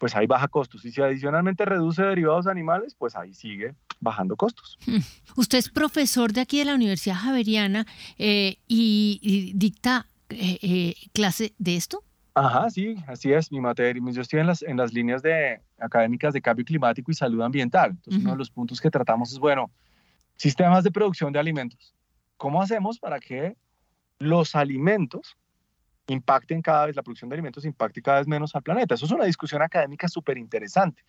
pues 0.00 0.16
ahí 0.16 0.26
baja 0.26 0.48
costos. 0.48 0.82
Y 0.86 0.90
si 0.90 1.02
adicionalmente 1.02 1.66
reduce 1.66 2.02
derivados 2.02 2.46
animales, 2.46 2.94
pues 2.94 3.14
ahí 3.14 3.34
sigue 3.34 3.74
bajando 4.00 4.34
costos. 4.34 4.78
Hmm. 4.86 5.00
Usted 5.36 5.58
es 5.58 5.68
profesor 5.68 6.32
de 6.32 6.40
aquí 6.40 6.58
de 6.58 6.64
la 6.64 6.74
Universidad 6.74 7.16
Javeriana 7.16 7.86
eh, 8.16 8.56
y, 8.66 9.52
dicta 9.54 10.06
eh, 10.30 10.58
eh, 10.62 10.94
clase 11.12 11.52
de 11.58 11.76
esto. 11.76 12.02
Ajá, 12.34 12.70
sí, 12.70 12.96
así 13.06 13.30
es. 13.30 13.52
Mi 13.52 13.60
materia, 13.60 14.02
yo 14.10 14.22
estoy 14.22 14.40
en 14.40 14.46
las, 14.46 14.62
en 14.62 14.78
las 14.78 14.94
líneas 14.94 15.20
de 15.20 15.60
académicas 15.78 16.32
de 16.32 16.40
cambio 16.40 16.64
climático 16.64 17.10
y 17.10 17.14
salud 17.14 17.42
ambiental. 17.42 17.90
Entonces, 17.90 18.22
uno 18.22 18.32
de 18.32 18.38
los 18.38 18.50
puntos 18.50 18.80
que 18.80 18.90
tratamos 18.90 19.30
es, 19.32 19.38
bueno, 19.38 19.70
sistemas 20.36 20.82
de 20.82 20.90
producción 20.90 21.30
de 21.30 21.40
alimentos. 21.40 21.94
¿Cómo 22.38 22.62
hacemos 22.62 22.98
para 22.98 23.20
que 23.20 23.54
los 24.18 24.54
alimentos 24.54 25.36
impacten 26.12 26.60
cada 26.60 26.86
vez, 26.86 26.96
la 26.96 27.02
producción 27.02 27.28
de 27.28 27.34
alimentos 27.34 27.64
impacte 27.64 28.02
cada 28.02 28.18
vez 28.18 28.26
menos 28.26 28.54
al 28.56 28.62
planeta. 28.62 28.94
Eso 28.94 29.06
es 29.06 29.12
una 29.12 29.24
discusión 29.24 29.62
académica 29.62 30.08
súper 30.08 30.38
interesante. 30.38 31.02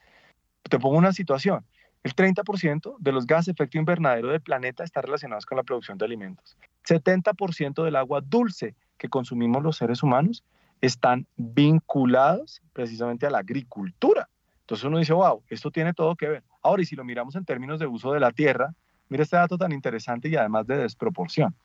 Te 0.63 0.79
pongo 0.79 0.97
una 0.97 1.11
situación. 1.11 1.65
El 2.03 2.15
30% 2.15 2.95
de 2.99 3.11
los 3.11 3.25
gases 3.25 3.47
de 3.47 3.51
efecto 3.53 3.77
invernadero 3.77 4.29
del 4.29 4.41
planeta 4.41 4.83
están 4.83 5.03
relacionados 5.03 5.45
con 5.45 5.57
la 5.57 5.63
producción 5.63 5.97
de 5.97 6.05
alimentos. 6.05 6.57
70% 6.87 7.83
del 7.83 7.95
agua 7.95 8.21
dulce 8.21 8.75
que 8.97 9.09
consumimos 9.09 9.63
los 9.63 9.77
seres 9.77 10.03
humanos 10.03 10.43
están 10.81 11.27
vinculados 11.35 12.61
precisamente 12.73 13.25
a 13.25 13.29
la 13.29 13.39
agricultura. 13.39 14.29
Entonces 14.61 14.85
uno 14.85 14.99
dice, 14.99 15.13
wow, 15.13 15.43
esto 15.49 15.69
tiene 15.69 15.93
todo 15.93 16.15
que 16.15 16.27
ver. 16.27 16.43
Ahora, 16.63 16.81
y 16.81 16.85
si 16.85 16.95
lo 16.95 17.03
miramos 17.03 17.35
en 17.35 17.45
términos 17.45 17.79
de 17.79 17.87
uso 17.87 18.13
de 18.13 18.19
la 18.19 18.31
tierra, 18.31 18.73
mira 19.09 19.23
este 19.23 19.35
dato 19.35 19.57
tan 19.57 19.71
interesante 19.71 20.29
y 20.29 20.35
además 20.35 20.65
de 20.65 20.77
desproporción. 20.77 21.55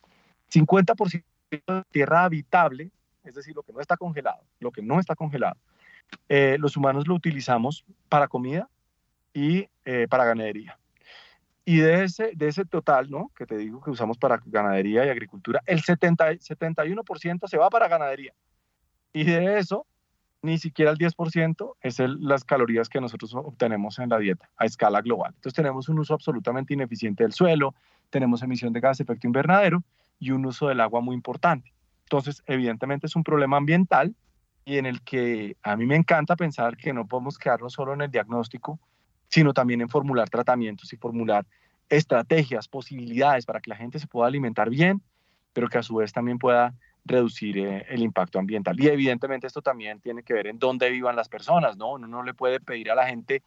50% 0.50 1.22
de 1.50 1.82
tierra 1.90 2.24
habitable 2.24 2.90
es 3.26 3.34
decir, 3.34 3.54
lo 3.54 3.62
que 3.62 3.72
no 3.72 3.80
está 3.80 3.96
congelado, 3.96 4.42
lo 4.60 4.70
que 4.70 4.82
no 4.82 5.00
está 5.00 5.14
congelado, 5.14 5.56
eh, 6.28 6.56
los 6.58 6.76
humanos 6.76 7.06
lo 7.06 7.14
utilizamos 7.14 7.84
para 8.08 8.28
comida 8.28 8.68
y 9.32 9.68
eh, 9.84 10.06
para 10.08 10.24
ganadería. 10.24 10.78
Y 11.64 11.78
de 11.78 12.04
ese, 12.04 12.30
de 12.34 12.48
ese 12.48 12.64
total, 12.64 13.10
¿no? 13.10 13.32
Que 13.36 13.44
te 13.44 13.56
digo 13.56 13.82
que 13.82 13.90
usamos 13.90 14.18
para 14.18 14.40
ganadería 14.46 15.04
y 15.04 15.08
agricultura, 15.08 15.62
el 15.66 15.82
70, 15.82 16.34
71% 16.34 17.48
se 17.48 17.58
va 17.58 17.68
para 17.68 17.88
ganadería. 17.88 18.34
Y 19.12 19.24
de 19.24 19.58
eso, 19.58 19.84
ni 20.42 20.58
siquiera 20.58 20.92
el 20.92 20.98
10% 20.98 21.74
es 21.80 21.98
las 21.98 22.44
calorías 22.44 22.88
que 22.88 23.00
nosotros 23.00 23.34
obtenemos 23.34 23.98
en 23.98 24.10
la 24.10 24.18
dieta 24.18 24.48
a 24.56 24.64
escala 24.64 25.00
global. 25.00 25.32
Entonces 25.34 25.54
tenemos 25.54 25.88
un 25.88 25.98
uso 25.98 26.14
absolutamente 26.14 26.74
ineficiente 26.74 27.24
del 27.24 27.32
suelo, 27.32 27.74
tenemos 28.10 28.42
emisión 28.42 28.72
de 28.72 28.80
gases 28.80 28.98
de 28.98 29.12
efecto 29.12 29.26
invernadero 29.26 29.82
y 30.20 30.30
un 30.30 30.46
uso 30.46 30.68
del 30.68 30.80
agua 30.80 31.00
muy 31.00 31.14
importante. 31.16 31.72
Entonces, 32.06 32.42
evidentemente 32.46 33.06
es 33.08 33.16
un 33.16 33.24
problema 33.24 33.56
ambiental 33.56 34.14
y 34.64 34.78
en 34.78 34.86
el 34.86 35.02
que 35.02 35.56
a 35.62 35.76
mí 35.76 35.86
me 35.86 35.96
encanta 35.96 36.36
pensar 36.36 36.76
que 36.76 36.92
no 36.92 37.06
podemos 37.06 37.36
quedarnos 37.36 37.72
solo 37.72 37.94
en 37.94 38.02
el 38.02 38.10
diagnóstico, 38.10 38.78
sino 39.28 39.52
también 39.52 39.80
en 39.80 39.88
formular 39.88 40.30
tratamientos 40.30 40.92
y 40.92 40.96
formular 40.96 41.44
estrategias, 41.88 42.68
posibilidades 42.68 43.44
para 43.44 43.60
que 43.60 43.70
la 43.70 43.76
gente 43.76 43.98
se 43.98 44.06
pueda 44.06 44.28
alimentar 44.28 44.70
bien, 44.70 45.02
pero 45.52 45.68
que 45.68 45.78
a 45.78 45.82
su 45.82 45.96
vez 45.96 46.12
también 46.12 46.38
pueda 46.38 46.74
reducir 47.04 47.58
eh, 47.58 47.86
el 47.88 48.02
impacto 48.02 48.38
ambiental. 48.38 48.78
Y 48.80 48.86
evidentemente 48.86 49.48
esto 49.48 49.62
también 49.62 50.00
tiene 50.00 50.22
que 50.22 50.34
ver 50.34 50.46
en 50.46 50.58
dónde 50.58 50.90
vivan 50.90 51.16
las 51.16 51.28
personas, 51.28 51.76
¿no? 51.76 51.92
Uno 51.92 52.06
no 52.06 52.22
le 52.22 52.34
puede 52.34 52.60
pedir 52.60 52.90
a 52.90 52.94
la 52.94 53.06
gente 53.06 53.42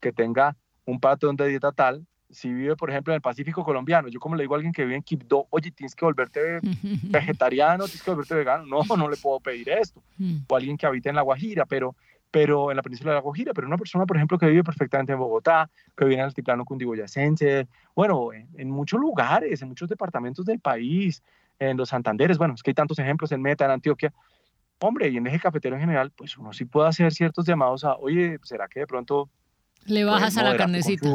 que 0.00 0.12
tenga 0.12 0.56
un 0.84 1.00
patrón 1.00 1.36
de 1.36 1.48
dieta 1.48 1.72
tal 1.72 2.06
si 2.34 2.52
vive, 2.52 2.76
por 2.76 2.90
ejemplo, 2.90 3.12
en 3.12 3.16
el 3.16 3.22
Pacífico 3.22 3.64
colombiano, 3.64 4.08
yo 4.08 4.20
como 4.20 4.36
le 4.36 4.42
digo 4.42 4.54
a 4.54 4.56
alguien 4.56 4.72
que 4.72 4.82
vive 4.82 4.96
en 4.96 5.02
Quibdó, 5.02 5.46
oye, 5.50 5.70
tienes 5.70 5.94
que 5.94 6.04
volverte 6.04 6.60
vegetariano, 7.04 7.84
tienes 7.84 8.02
que 8.02 8.10
volverte 8.10 8.34
vegano, 8.34 8.64
no, 8.66 8.96
no 8.96 9.08
le 9.08 9.16
puedo 9.16 9.40
pedir 9.40 9.68
esto. 9.70 10.02
Mm. 10.18 10.38
O 10.48 10.56
alguien 10.56 10.76
que 10.76 10.86
habita 10.86 11.08
en 11.08 11.16
La 11.16 11.22
Guajira, 11.22 11.64
pero, 11.64 11.94
pero 12.30 12.70
en 12.70 12.76
la 12.76 12.82
península 12.82 13.12
de 13.12 13.16
La 13.16 13.20
Guajira, 13.20 13.54
pero 13.54 13.66
una 13.66 13.78
persona, 13.78 14.06
por 14.06 14.16
ejemplo, 14.16 14.38
que 14.38 14.46
vive 14.46 14.64
perfectamente 14.64 15.12
en 15.12 15.18
Bogotá, 15.18 15.70
que 15.96 16.04
vive 16.04 16.14
en 16.14 16.20
el 16.20 16.26
altiplano 16.26 16.64
cundiboyacense, 16.64 17.68
bueno, 17.94 18.30
en, 18.32 18.70
muchos 18.70 19.00
lugares, 19.00 19.62
en 19.62 19.68
muchos 19.68 19.88
departamentos 19.88 20.44
del 20.44 20.60
país, 20.60 21.22
en 21.58 21.76
los 21.76 21.90
Santanderes, 21.90 22.36
bueno, 22.36 22.54
es 22.54 22.62
que 22.62 22.70
hay 22.70 22.74
tantos 22.74 22.98
ejemplos 22.98 23.30
en 23.32 23.40
Meta, 23.40 23.64
en 23.64 23.70
Antioquia, 23.70 24.12
hombre, 24.80 25.08
y 25.08 25.16
en 25.16 25.26
eje 25.26 25.38
cafetero 25.38 25.76
en 25.76 25.82
general, 25.82 26.10
pues 26.10 26.36
uno 26.36 26.52
sí 26.52 26.64
puede 26.64 26.88
hacer 26.88 27.12
ciertos 27.12 27.46
llamados 27.46 27.84
a, 27.84 27.94
oye, 27.96 28.38
¿será 28.42 28.68
que 28.68 28.80
de 28.80 28.86
pronto... 28.86 29.30
Le 29.86 30.04
bajas 30.04 30.36
a 30.36 30.42
la 30.42 30.56
carnecita. 30.56 31.08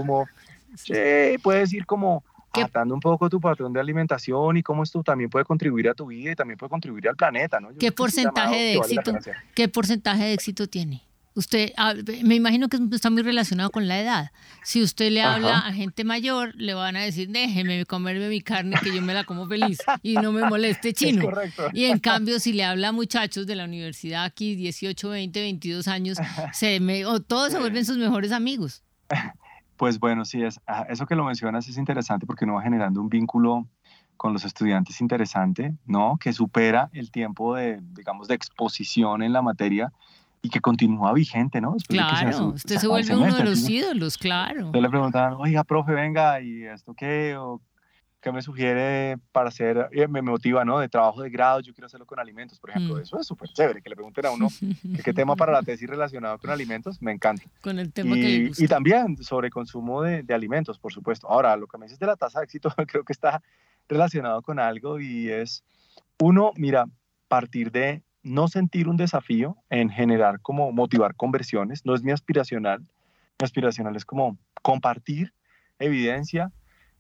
Sí, 0.76 1.38
puedes 1.42 1.74
ir 1.74 1.86
como 1.86 2.24
atando 2.54 2.94
un 2.94 3.00
poco 3.00 3.30
tu 3.30 3.40
patrón 3.40 3.74
de 3.74 3.80
alimentación 3.80 4.58
y 4.58 4.64
cómo 4.64 4.84
esto 4.84 5.04
también 5.04 5.30
puede 5.30 5.46
contribuir 5.46 5.90
a 5.90 5.94
tu 5.94 6.08
vida 6.08 6.32
y 6.32 6.36
también 6.36 6.58
puede 6.58 6.70
contribuir 6.70 7.08
al 7.10 7.16
planeta, 7.16 7.60
¿no? 7.60 7.70
¿Qué 7.78 7.92
porcentaje 7.92 8.56
de 8.56 8.74
éxito? 8.76 9.14
¿Qué 9.54 9.68
porcentaje 9.68 10.24
de 10.24 10.34
éxito 10.34 10.68
tiene? 10.68 11.04
Usted, 11.36 11.72
ah, 11.78 11.94
me 12.24 12.36
imagino 12.36 12.68
que 12.68 12.80
está 12.92 13.10
muy 13.10 13.22
relacionado 13.22 13.70
con 13.70 13.88
la 13.88 14.02
edad. 14.02 14.32
Si 14.64 14.82
usted 14.82 15.12
le 15.12 15.22
habla 15.22 15.60
a 15.60 15.72
gente 15.72 16.04
mayor, 16.04 16.54
le 16.56 16.74
van 16.74 16.98
a 16.98 17.02
decir, 17.02 17.30
déjeme 17.30 17.86
comerme 17.86 18.28
mi 18.28 18.42
carne 18.42 18.76
que 18.84 18.94
yo 18.94 19.02
me 19.02 19.14
la 19.14 19.24
como 19.24 19.48
feliz 19.48 19.78
y 20.02 20.16
no 20.16 20.34
me 20.34 20.44
moleste 20.50 20.92
chino. 20.94 21.30
Y 21.72 21.86
en 21.86 22.00
cambio, 22.00 22.40
si 22.40 22.52
le 22.52 22.66
habla 22.66 22.90
a 22.90 22.92
muchachos 22.92 23.46
de 23.46 23.56
la 23.56 23.66
universidad 23.66 24.26
aquí, 24.26 24.56
18, 24.56 25.08
20, 25.08 25.40
22 25.40 25.88
años, 25.88 26.18
se 26.54 26.80
me, 26.80 27.06
o 27.06 27.22
todos 27.22 27.54
se 27.54 27.60
vuelven 27.60 27.86
sus 27.86 27.98
mejores 27.98 28.32
amigos. 28.32 28.84
Pues 29.80 29.98
bueno, 29.98 30.26
sí, 30.26 30.44
es, 30.44 30.60
ah, 30.68 30.86
eso 30.90 31.06
que 31.06 31.16
lo 31.16 31.24
mencionas 31.24 31.66
es 31.70 31.78
interesante 31.78 32.26
porque 32.26 32.44
uno 32.44 32.56
va 32.56 32.62
generando 32.62 33.00
un 33.00 33.08
vínculo 33.08 33.66
con 34.18 34.34
los 34.34 34.44
estudiantes 34.44 35.00
interesante, 35.00 35.74
¿no? 35.86 36.18
Que 36.20 36.34
supera 36.34 36.90
el 36.92 37.12
tiempo 37.12 37.56
de, 37.56 37.80
digamos, 37.94 38.28
de 38.28 38.36
exposición 38.36 39.24
en 39.24 39.32
la 39.32 39.42
materia 39.42 39.94
y 40.42 40.50
que 40.50 40.60
continúa 40.60 41.14
vigente, 41.14 41.62
¿no? 41.62 41.78
claro, 41.88 42.48
usted 42.48 42.76
se, 42.76 42.88
vuelve 42.88 43.16
uno 43.16 43.34
de 43.34 43.46
los 43.46 43.70
ídolos, 43.70 44.18
claro. 44.18 44.66
Usted 44.66 44.82
le 44.82 44.90
preguntaban, 44.90 45.36
oiga, 45.40 45.64
profe, 45.64 45.94
venga, 45.94 46.42
¿y 46.42 46.66
esto 46.66 46.94
qué? 46.94 47.38
O, 47.38 47.62
¿Qué 48.22 48.32
me 48.34 48.42
sugiere 48.42 49.18
para 49.32 49.48
hacer, 49.48 49.90
eh, 49.94 50.08
me 50.08 50.22
motiva, 50.22 50.66
¿no? 50.66 50.80
De 50.80 50.90
trabajo 50.90 51.22
de 51.22 51.30
grado, 51.30 51.62
yo 51.62 51.74
quiero 51.74 51.86
hacerlo 51.86 52.06
con 52.06 52.20
alimentos, 52.20 52.60
por 52.60 52.70
ejemplo. 52.70 52.96
Mm. 52.96 53.02
Eso 53.02 53.20
es 53.20 53.26
súper 53.26 53.50
chévere, 53.50 53.82
que 53.82 53.90
le 53.90 53.96
pregunten 53.96 54.26
a 54.26 54.32
uno 54.32 54.50
qué 55.04 55.14
tema 55.14 55.38
para 55.38 55.54
la 55.54 55.62
tesis 55.62 55.90
relacionado 55.90 56.38
con 56.38 56.50
alimentos, 56.50 57.02
me 57.02 57.14
encanta. 57.14 57.44
Con 57.62 57.80
el 57.80 57.94
tema 57.94 58.18
y, 58.18 58.22
que 58.22 58.28
le 58.28 58.48
gusta. 58.50 58.64
Y 58.64 58.68
también 58.68 59.18
sobre 59.24 59.50
consumo 59.50 60.02
de, 60.02 60.24
de, 60.24 60.34
alimentos, 60.34 60.78
por 60.78 60.92
supuesto. 60.92 61.30
Ahora, 61.30 61.56
lo 61.56 61.68
que 61.68 61.78
me 61.78 61.86
dices 61.86 62.00
de 62.00 62.08
la 62.08 62.18
tasa 62.18 62.40
de 62.40 62.46
éxito, 62.46 62.70
creo 62.88 63.06
que 63.06 63.14
está 63.14 63.42
relacionado 63.88 64.42
con 64.42 64.60
algo 64.60 65.00
y 65.00 65.30
es, 65.30 65.64
uno, 66.20 66.52
mira, 66.58 66.86
partir 67.30 67.72
de 67.72 68.04
no 68.24 68.48
sentir 68.48 68.90
un 68.90 68.98
desafío 68.98 69.56
en 69.70 69.90
generar 69.90 70.42
como 70.42 70.72
motivar 70.72 71.16
conversiones, 71.16 71.86
no 71.86 71.96
es 71.96 72.04
mi 72.04 72.12
aspiracional. 72.12 72.82
Mi 72.82 73.46
aspiracional 73.46 73.96
es 73.96 74.04
como 74.04 74.38
compartir 74.62 75.34
evidencia, 75.80 76.52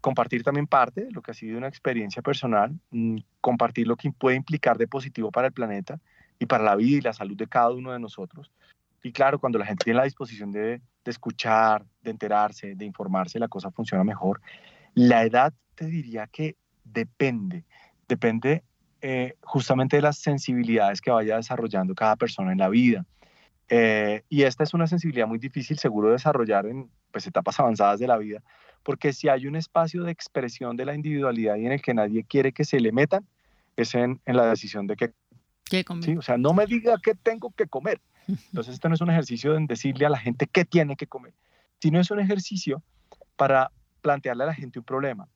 compartir 0.01 0.43
también 0.43 0.67
parte 0.67 1.05
de 1.05 1.11
lo 1.11 1.21
que 1.21 1.31
ha 1.31 1.33
sido 1.33 1.57
una 1.57 1.67
experiencia 1.67 2.21
personal, 2.21 2.77
mm, 2.91 3.17
compartir 3.41 3.87
lo 3.87 3.95
que 3.95 4.11
puede 4.11 4.37
implicar 4.37 4.77
de 4.77 4.87
positivo 4.87 5.31
para 5.31 5.47
el 5.47 5.53
planeta 5.53 5.99
y 6.39 6.45
para 6.45 6.63
la 6.63 6.75
vida 6.75 6.97
y 6.97 7.01
la 7.01 7.13
salud 7.13 7.35
de 7.35 7.47
cada 7.47 7.71
uno 7.71 7.91
de 7.91 7.99
nosotros. 7.99 8.51
Y 9.03 9.11
claro, 9.11 9.39
cuando 9.39 9.59
la 9.59 9.65
gente 9.65 9.85
tiene 9.85 9.97
la 9.97 10.05
disposición 10.05 10.51
de, 10.51 10.81
de 11.03 11.11
escuchar, 11.11 11.85
de 12.01 12.11
enterarse, 12.11 12.75
de 12.75 12.85
informarse, 12.85 13.39
la 13.39 13.47
cosa 13.47 13.71
funciona 13.71 14.03
mejor. 14.03 14.41
La 14.93 15.23
edad 15.23 15.53
te 15.75 15.85
diría 15.85 16.27
que 16.27 16.55
depende, 16.83 17.63
depende 18.07 18.63
eh, 19.01 19.35
justamente 19.41 19.95
de 19.95 20.01
las 20.01 20.17
sensibilidades 20.17 20.99
que 20.99 21.11
vaya 21.11 21.37
desarrollando 21.37 21.95
cada 21.95 22.17
persona 22.17 22.51
en 22.51 22.57
la 22.57 22.67
vida. 22.67 23.05
Eh, 23.69 24.23
y 24.27 24.43
esta 24.43 24.63
es 24.63 24.73
una 24.73 24.87
sensibilidad 24.87 25.27
muy 25.27 25.39
difícil 25.39 25.77
seguro 25.77 26.07
de 26.07 26.13
desarrollar 26.13 26.65
en 26.65 26.89
pues, 27.11 27.25
etapas 27.27 27.59
avanzadas 27.59 27.99
de 27.99 28.07
la 28.07 28.17
vida, 28.17 28.41
porque 28.89 29.13
si 29.13 29.29
hay 29.29 29.45
un 29.45 29.55
espacio 29.55 30.03
de 30.03 30.11
expresión 30.11 30.75
de 30.75 30.83
la 30.83 30.95
individualidad 30.95 31.57
y 31.57 31.67
en 31.67 31.73
el 31.73 31.79
que 31.79 31.93
nadie 31.93 32.23
quiere 32.23 32.51
que 32.51 32.65
se 32.65 32.79
le 32.79 32.91
metan, 32.91 33.23
es 33.75 33.93
en, 33.93 34.19
en 34.25 34.35
la 34.35 34.47
decisión 34.47 34.87
de 34.87 34.95
que... 34.95 35.13
¿Qué 35.63 35.83
comer? 35.83 36.17
O 36.17 36.23
sea, 36.23 36.39
no 36.39 36.55
me 36.55 36.65
diga 36.65 36.95
qué 37.03 37.13
tengo 37.13 37.51
que 37.51 37.67
comer. 37.67 38.01
Entonces, 38.27 38.73
esto 38.73 38.89
no 38.89 38.95
es 38.95 39.01
un 39.01 39.11
ejercicio 39.11 39.55
en 39.55 39.67
decirle 39.67 40.07
a 40.07 40.09
la 40.09 40.17
gente 40.17 40.47
qué 40.47 40.65
tiene 40.65 40.95
que 40.95 41.05
comer, 41.05 41.35
sino 41.79 41.99
es 41.99 42.09
un 42.09 42.19
ejercicio 42.19 42.81
para 43.35 43.69
plantearle 44.01 44.45
a 44.45 44.47
la 44.47 44.55
gente 44.55 44.79
un 44.79 44.85
problema. 44.85 45.27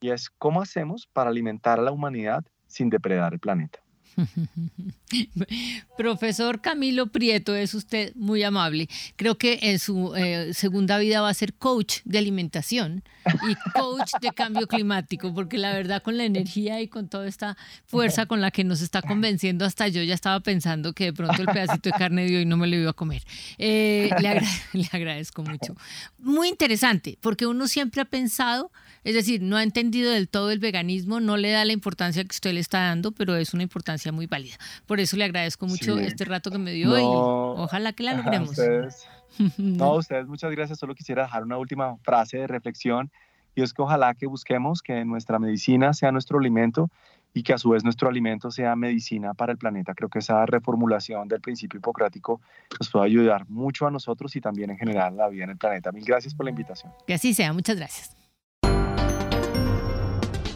Y 0.00 0.10
es 0.10 0.30
cómo 0.30 0.62
hacemos 0.62 1.08
para 1.12 1.30
alimentar 1.30 1.80
a 1.80 1.82
la 1.82 1.90
humanidad 1.90 2.44
sin 2.68 2.88
depredar 2.88 3.32
el 3.32 3.40
planeta. 3.40 3.80
Profesor 5.96 6.60
Camilo 6.60 7.08
Prieto, 7.08 7.54
es 7.54 7.74
usted 7.74 8.12
muy 8.14 8.42
amable. 8.42 8.88
Creo 9.16 9.36
que 9.36 9.58
en 9.62 9.78
su 9.78 10.14
eh, 10.14 10.52
segunda 10.54 10.98
vida 10.98 11.20
va 11.20 11.28
a 11.28 11.34
ser 11.34 11.54
coach 11.54 11.98
de 12.04 12.18
alimentación 12.18 13.02
y 13.48 13.54
coach 13.72 14.12
de 14.20 14.30
cambio 14.32 14.66
climático, 14.66 15.32
porque 15.34 15.58
la 15.58 15.72
verdad 15.72 16.02
con 16.02 16.16
la 16.16 16.24
energía 16.24 16.80
y 16.80 16.88
con 16.88 17.08
toda 17.08 17.26
esta 17.26 17.56
fuerza 17.86 18.26
con 18.26 18.40
la 18.40 18.50
que 18.50 18.64
nos 18.64 18.80
está 18.80 19.02
convenciendo, 19.02 19.64
hasta 19.64 19.88
yo 19.88 20.02
ya 20.02 20.14
estaba 20.14 20.40
pensando 20.40 20.92
que 20.92 21.04
de 21.06 21.12
pronto 21.12 21.40
el 21.40 21.48
pedacito 21.48 21.90
de 21.90 21.92
carne 21.92 22.26
de 22.26 22.38
hoy 22.38 22.46
no 22.46 22.56
me 22.56 22.66
lo 22.66 22.76
iba 22.76 22.90
a 22.90 22.94
comer. 22.94 23.22
Eh, 23.58 24.10
le, 24.20 24.40
le 24.72 24.88
agradezco 24.92 25.42
mucho. 25.42 25.76
Muy 26.18 26.48
interesante, 26.48 27.18
porque 27.20 27.46
uno 27.46 27.68
siempre 27.68 28.00
ha 28.00 28.06
pensado, 28.06 28.70
es 29.04 29.14
decir, 29.14 29.42
no 29.42 29.56
ha 29.56 29.62
entendido 29.62 30.12
del 30.12 30.28
todo 30.28 30.50
el 30.50 30.58
veganismo, 30.58 31.20
no 31.20 31.36
le 31.36 31.50
da 31.50 31.64
la 31.64 31.72
importancia 31.72 32.22
que 32.22 32.32
usted 32.32 32.52
le 32.52 32.60
está 32.60 32.80
dando, 32.80 33.12
pero 33.12 33.34
es 33.36 33.52
una 33.52 33.62
importancia 33.62 34.12
muy 34.12 34.26
válida. 34.26 34.56
Por 34.86 35.00
eso 35.00 35.16
le 35.16 35.24
agradezco 35.24 35.66
mucho 35.66 35.98
este 35.98 36.24
rato 36.24 36.50
que 36.50 36.58
me 36.58 36.72
dio 36.72 36.98
y 36.98 37.02
ojalá 37.02 37.92
que 37.92 38.02
la 38.04 38.14
logremos. 38.14 38.50
Ustedes, 38.50 39.06
no, 39.58 39.94
ustedes 39.94 40.26
muchas 40.26 40.52
gracias. 40.52 40.78
Solo 40.78 40.94
quisiera 40.94 41.22
dejar 41.24 41.42
una 41.42 41.58
última 41.58 41.96
frase 41.98 42.38
de 42.38 42.46
reflexión 42.46 43.10
y 43.54 43.62
es 43.62 43.72
que 43.72 43.82
ojalá 43.82 44.14
que 44.14 44.26
busquemos 44.26 44.82
que 44.82 45.04
nuestra 45.04 45.38
medicina 45.38 45.92
sea 45.92 46.12
nuestro 46.12 46.38
alimento 46.38 46.90
y 47.34 47.42
que 47.42 47.52
a 47.54 47.58
su 47.58 47.70
vez 47.70 47.82
nuestro 47.82 48.08
alimento 48.08 48.50
sea 48.50 48.76
medicina 48.76 49.34
para 49.34 49.52
el 49.52 49.58
planeta. 49.58 49.94
Creo 49.94 50.08
que 50.08 50.18
esa 50.18 50.44
reformulación 50.46 51.28
del 51.28 51.40
principio 51.40 51.78
hipocrático 51.78 52.40
nos 52.78 52.90
puede 52.90 53.06
ayudar 53.06 53.48
mucho 53.48 53.86
a 53.86 53.90
nosotros 53.90 54.36
y 54.36 54.40
también 54.40 54.70
en 54.70 54.78
general 54.78 55.14
a 55.14 55.24
la 55.24 55.28
vida 55.28 55.44
en 55.44 55.50
el 55.50 55.56
planeta. 55.56 55.92
Mil 55.92 56.04
gracias 56.04 56.34
por 56.34 56.44
la 56.44 56.50
invitación. 56.50 56.92
Que 57.06 57.14
así 57.14 57.34
sea, 57.34 57.52
muchas 57.52 57.76
gracias. 57.76 58.21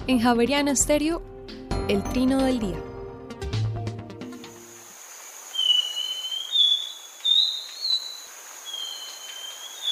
En 0.08 0.20
Javeriana 0.20 0.76
Stereo, 0.76 1.20
el 1.88 2.00
trino 2.04 2.40
del 2.40 2.60
día. 2.60 2.80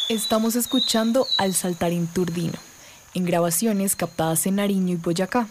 Estamos 0.09 0.55
escuchando 0.55 1.27
al 1.37 1.55
saltarín 1.55 2.07
turdino, 2.07 2.55
en 3.15 3.25
grabaciones 3.25 3.97
captadas 3.97 4.47
en 4.47 4.57
Nariño 4.57 4.93
y 4.93 4.97
Boyacá, 4.97 5.49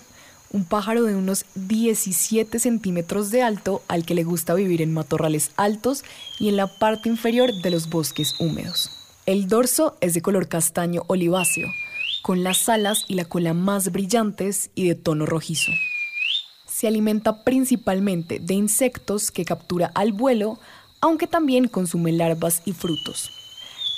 un 0.54 0.64
pájaro 0.64 1.04
de 1.04 1.18
unos 1.18 1.44
17 1.56 2.58
centímetros 2.58 3.32
de 3.32 3.42
alto 3.42 3.82
al 3.90 4.06
que 4.06 4.16
le 4.16 4.24
gusta 4.24 4.54
vivir 4.54 4.82
en 4.82 4.94
matorrales 4.94 5.52
altos 5.58 6.06
y 6.40 6.48
en 6.48 6.56
la 6.56 6.68
parte 6.68 7.10
inferior 7.10 7.52
de 7.52 7.70
los 7.70 7.90
bosques 7.90 8.36
húmedos. 8.40 8.92
El 9.26 9.50
dorso 9.50 9.98
es 10.00 10.14
de 10.14 10.22
color 10.22 10.48
castaño 10.48 11.02
oliváceo, 11.08 11.68
con 12.24 12.42
las 12.42 12.70
alas 12.70 13.04
y 13.10 13.16
la 13.16 13.26
cola 13.26 13.54
más 13.54 13.92
brillantes 13.92 14.72
y 14.74 14.88
de 14.88 14.96
tono 14.96 15.26
rojizo. 15.28 15.72
Se 16.66 16.88
alimenta 16.88 17.44
principalmente 17.44 18.40
de 18.40 18.54
insectos 18.56 19.30
que 19.30 19.46
captura 19.46 19.92
al 19.94 20.14
vuelo, 20.14 20.58
aunque 21.02 21.28
también 21.28 21.68
consume 21.68 22.14
larvas 22.14 22.64
y 22.66 22.72
frutos. 22.72 23.30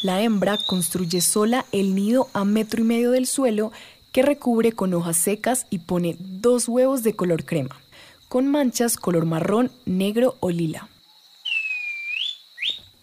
La 0.01 0.21
hembra 0.21 0.57
construye 0.67 1.21
sola 1.21 1.65
el 1.71 1.95
nido 1.95 2.27
a 2.33 2.45
metro 2.45 2.81
y 2.81 2.83
medio 2.83 3.11
del 3.11 3.27
suelo 3.27 3.71
que 4.11 4.23
recubre 4.23 4.71
con 4.71 4.93
hojas 4.95 5.17
secas 5.17 5.67
y 5.69 5.79
pone 5.79 6.17
dos 6.19 6.67
huevos 6.67 7.03
de 7.03 7.15
color 7.15 7.45
crema, 7.45 7.79
con 8.27 8.47
manchas 8.47 8.97
color 8.97 9.25
marrón, 9.25 9.71
negro 9.85 10.35
o 10.39 10.49
lila. 10.49 10.89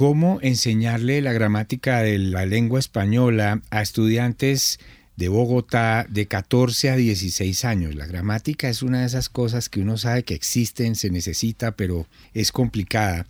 ¿Cómo 0.00 0.38
enseñarle 0.40 1.20
la 1.20 1.34
gramática 1.34 2.00
de 2.00 2.18
la 2.18 2.46
lengua 2.46 2.78
española 2.78 3.60
a 3.68 3.82
estudiantes 3.82 4.78
de 5.20 5.28
Bogotá 5.28 6.06
de 6.08 6.26
14 6.26 6.88
a 6.88 6.96
16 6.96 7.66
años. 7.66 7.94
La 7.94 8.06
gramática 8.06 8.70
es 8.70 8.80
una 8.80 9.00
de 9.00 9.06
esas 9.06 9.28
cosas 9.28 9.68
que 9.68 9.80
uno 9.80 9.98
sabe 9.98 10.22
que 10.22 10.32
existen, 10.32 10.94
se 10.94 11.10
necesita, 11.10 11.72
pero 11.72 12.06
es 12.32 12.50
complicada. 12.50 13.26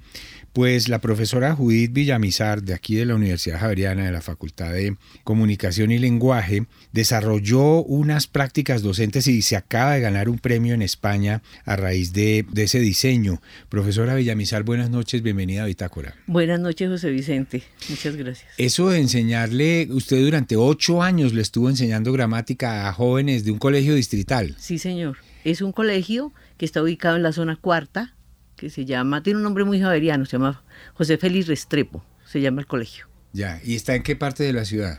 Pues 0.53 0.89
la 0.89 1.01
profesora 1.01 1.55
Judith 1.55 1.93
Villamizar, 1.93 2.65
de 2.65 2.75
aquí 2.75 2.97
de 2.97 3.05
la 3.05 3.15
Universidad 3.15 3.61
Javeriana, 3.61 4.05
de 4.05 4.11
la 4.11 4.21
Facultad 4.21 4.73
de 4.73 4.97
Comunicación 5.23 5.93
y 5.93 5.99
Lenguaje, 5.99 6.67
desarrolló 6.91 7.85
unas 7.85 8.27
prácticas 8.27 8.83
docentes 8.83 9.29
y 9.29 9.43
se 9.43 9.57
acaba 9.57 9.93
de 9.93 10.01
ganar 10.01 10.29
un 10.29 10.41
premio 10.41 10.75
en 10.75 10.83
España 10.83 11.43
a 11.65 11.77
raíz 11.77 12.13
de, 12.13 12.45
ese 12.57 12.81
diseño. 12.81 13.41
Profesora 13.69 14.17
Villamizar, 14.17 14.65
buenas 14.65 14.91
noches, 14.91 15.23
bienvenida 15.23 15.63
a 15.63 15.67
Bitácora. 15.67 16.17
Buenas 16.27 16.59
noches, 16.59 16.89
José 16.89 17.11
Vicente. 17.11 17.63
Muchas 17.89 18.17
gracias. 18.17 18.51
Eso 18.59 18.91
de 18.91 18.99
enseñarle, 18.99 19.87
usted 19.91 20.21
durante 20.21 20.57
ocho 20.57 21.01
años 21.01 21.33
le 21.33 21.43
estuvo 21.43 21.71
enseñando 21.71 22.13
gramática 22.13 22.89
a 22.89 22.93
jóvenes 22.93 23.45
de 23.45 23.53
un 23.53 23.59
colegio 23.61 23.95
distrital. 23.95 24.57
Sí, 24.59 24.79
señor. 24.79 25.19
Es 25.45 25.63
un 25.63 25.71
colegio 25.71 26.33
que 26.59 26.67
está 26.67 26.83
ubicado 26.83 27.15
en 27.17 27.23
la 27.23 27.33
zona 27.33 27.57
cuarta, 27.57 28.15
que 28.61 28.69
se 28.69 28.85
llama, 28.85 29.23
tiene 29.23 29.39
un 29.39 29.43
nombre 29.43 29.65
muy 29.65 29.81
javeriano, 29.81 30.27
se 30.27 30.33
llama 30.33 30.63
José 30.93 31.17
Félix 31.17 31.47
Restrepo, 31.47 32.05
se 32.27 32.43
llama 32.43 32.61
el 32.61 32.67
colegio. 32.67 33.07
Ya, 33.33 33.59
¿y 33.65 33.75
está 33.75 33.95
en 33.95 34.03
qué 34.03 34.17
parte 34.17 34.45
de 34.45 34.53
la 34.53 34.67
ciudad? 34.67 34.99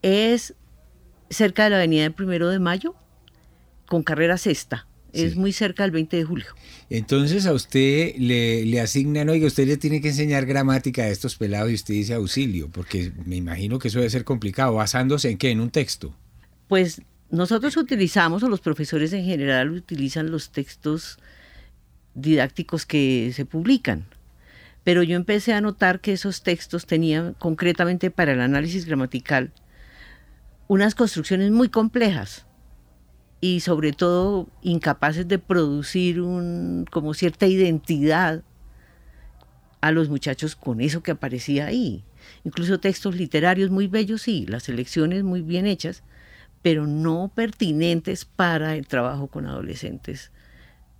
Es 0.00 0.54
cerca 1.28 1.64
de 1.64 1.70
la 1.70 1.76
avenida 1.76 2.04
del 2.04 2.14
Primero 2.14 2.48
de 2.48 2.58
Mayo, 2.58 2.94
con 3.86 4.02
carrera 4.02 4.38
sexta. 4.38 4.86
Es 5.12 5.36
muy 5.36 5.52
cerca 5.52 5.82
del 5.82 5.90
20 5.90 6.16
de 6.16 6.24
julio. 6.24 6.46
Entonces 6.88 7.44
a 7.44 7.52
usted 7.52 8.14
le, 8.16 8.64
le 8.64 8.80
asignan, 8.80 9.28
oiga, 9.28 9.46
usted 9.46 9.68
le 9.68 9.76
tiene 9.76 10.00
que 10.00 10.08
enseñar 10.08 10.46
gramática 10.46 11.02
a 11.02 11.08
estos 11.08 11.36
pelados 11.36 11.70
y 11.70 11.74
usted 11.74 11.92
dice 11.92 12.14
auxilio, 12.14 12.70
porque 12.70 13.12
me 13.26 13.36
imagino 13.36 13.78
que 13.78 13.88
eso 13.88 13.98
debe 13.98 14.08
ser 14.08 14.24
complicado, 14.24 14.72
basándose 14.72 15.28
en 15.28 15.36
qué, 15.36 15.50
en 15.50 15.60
un 15.60 15.68
texto. 15.68 16.16
Pues 16.66 17.02
nosotros 17.28 17.76
utilizamos, 17.76 18.42
o 18.42 18.48
los 18.48 18.62
profesores 18.62 19.12
en 19.12 19.26
general 19.26 19.72
utilizan 19.72 20.30
los 20.30 20.50
textos 20.50 21.18
didácticos 22.14 22.86
que 22.86 23.32
se 23.34 23.44
publican. 23.44 24.06
Pero 24.84 25.02
yo 25.02 25.16
empecé 25.16 25.52
a 25.54 25.60
notar 25.60 26.00
que 26.00 26.12
esos 26.12 26.42
textos 26.42 26.86
tenían 26.86 27.34
concretamente 27.34 28.10
para 28.10 28.32
el 28.32 28.40
análisis 28.40 28.84
gramatical 28.86 29.52
unas 30.68 30.94
construcciones 30.94 31.50
muy 31.50 31.68
complejas 31.68 32.46
y 33.40 33.60
sobre 33.60 33.92
todo 33.92 34.48
incapaces 34.62 35.28
de 35.28 35.38
producir 35.38 36.20
un, 36.20 36.86
como 36.90 37.14
cierta 37.14 37.46
identidad 37.46 38.42
a 39.80 39.90
los 39.90 40.08
muchachos 40.08 40.56
con 40.56 40.80
eso 40.80 41.02
que 41.02 41.10
aparecía 41.10 41.66
ahí. 41.66 42.04
Incluso 42.44 42.80
textos 42.80 43.16
literarios 43.16 43.70
muy 43.70 43.88
bellos, 43.88 44.22
sí, 44.22 44.46
las 44.46 44.62
selecciones 44.62 45.24
muy 45.24 45.42
bien 45.42 45.66
hechas, 45.66 46.04
pero 46.62 46.86
no 46.86 47.30
pertinentes 47.34 48.24
para 48.24 48.76
el 48.76 48.86
trabajo 48.86 49.26
con 49.26 49.46
adolescentes 49.46 50.30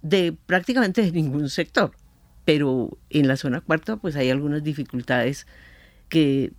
de 0.02 0.34
prácticamente 0.46 1.02
de 1.02 1.12
ningún 1.12 1.48
sector. 1.48 1.92
Pero 2.44 2.98
en 3.10 3.28
la 3.28 3.36
zona 3.36 3.60
cuarta 3.60 3.96
pues 3.96 4.16
hay 4.16 4.30
algunas 4.30 4.62
dificultades 4.62 5.46
que 6.08 6.52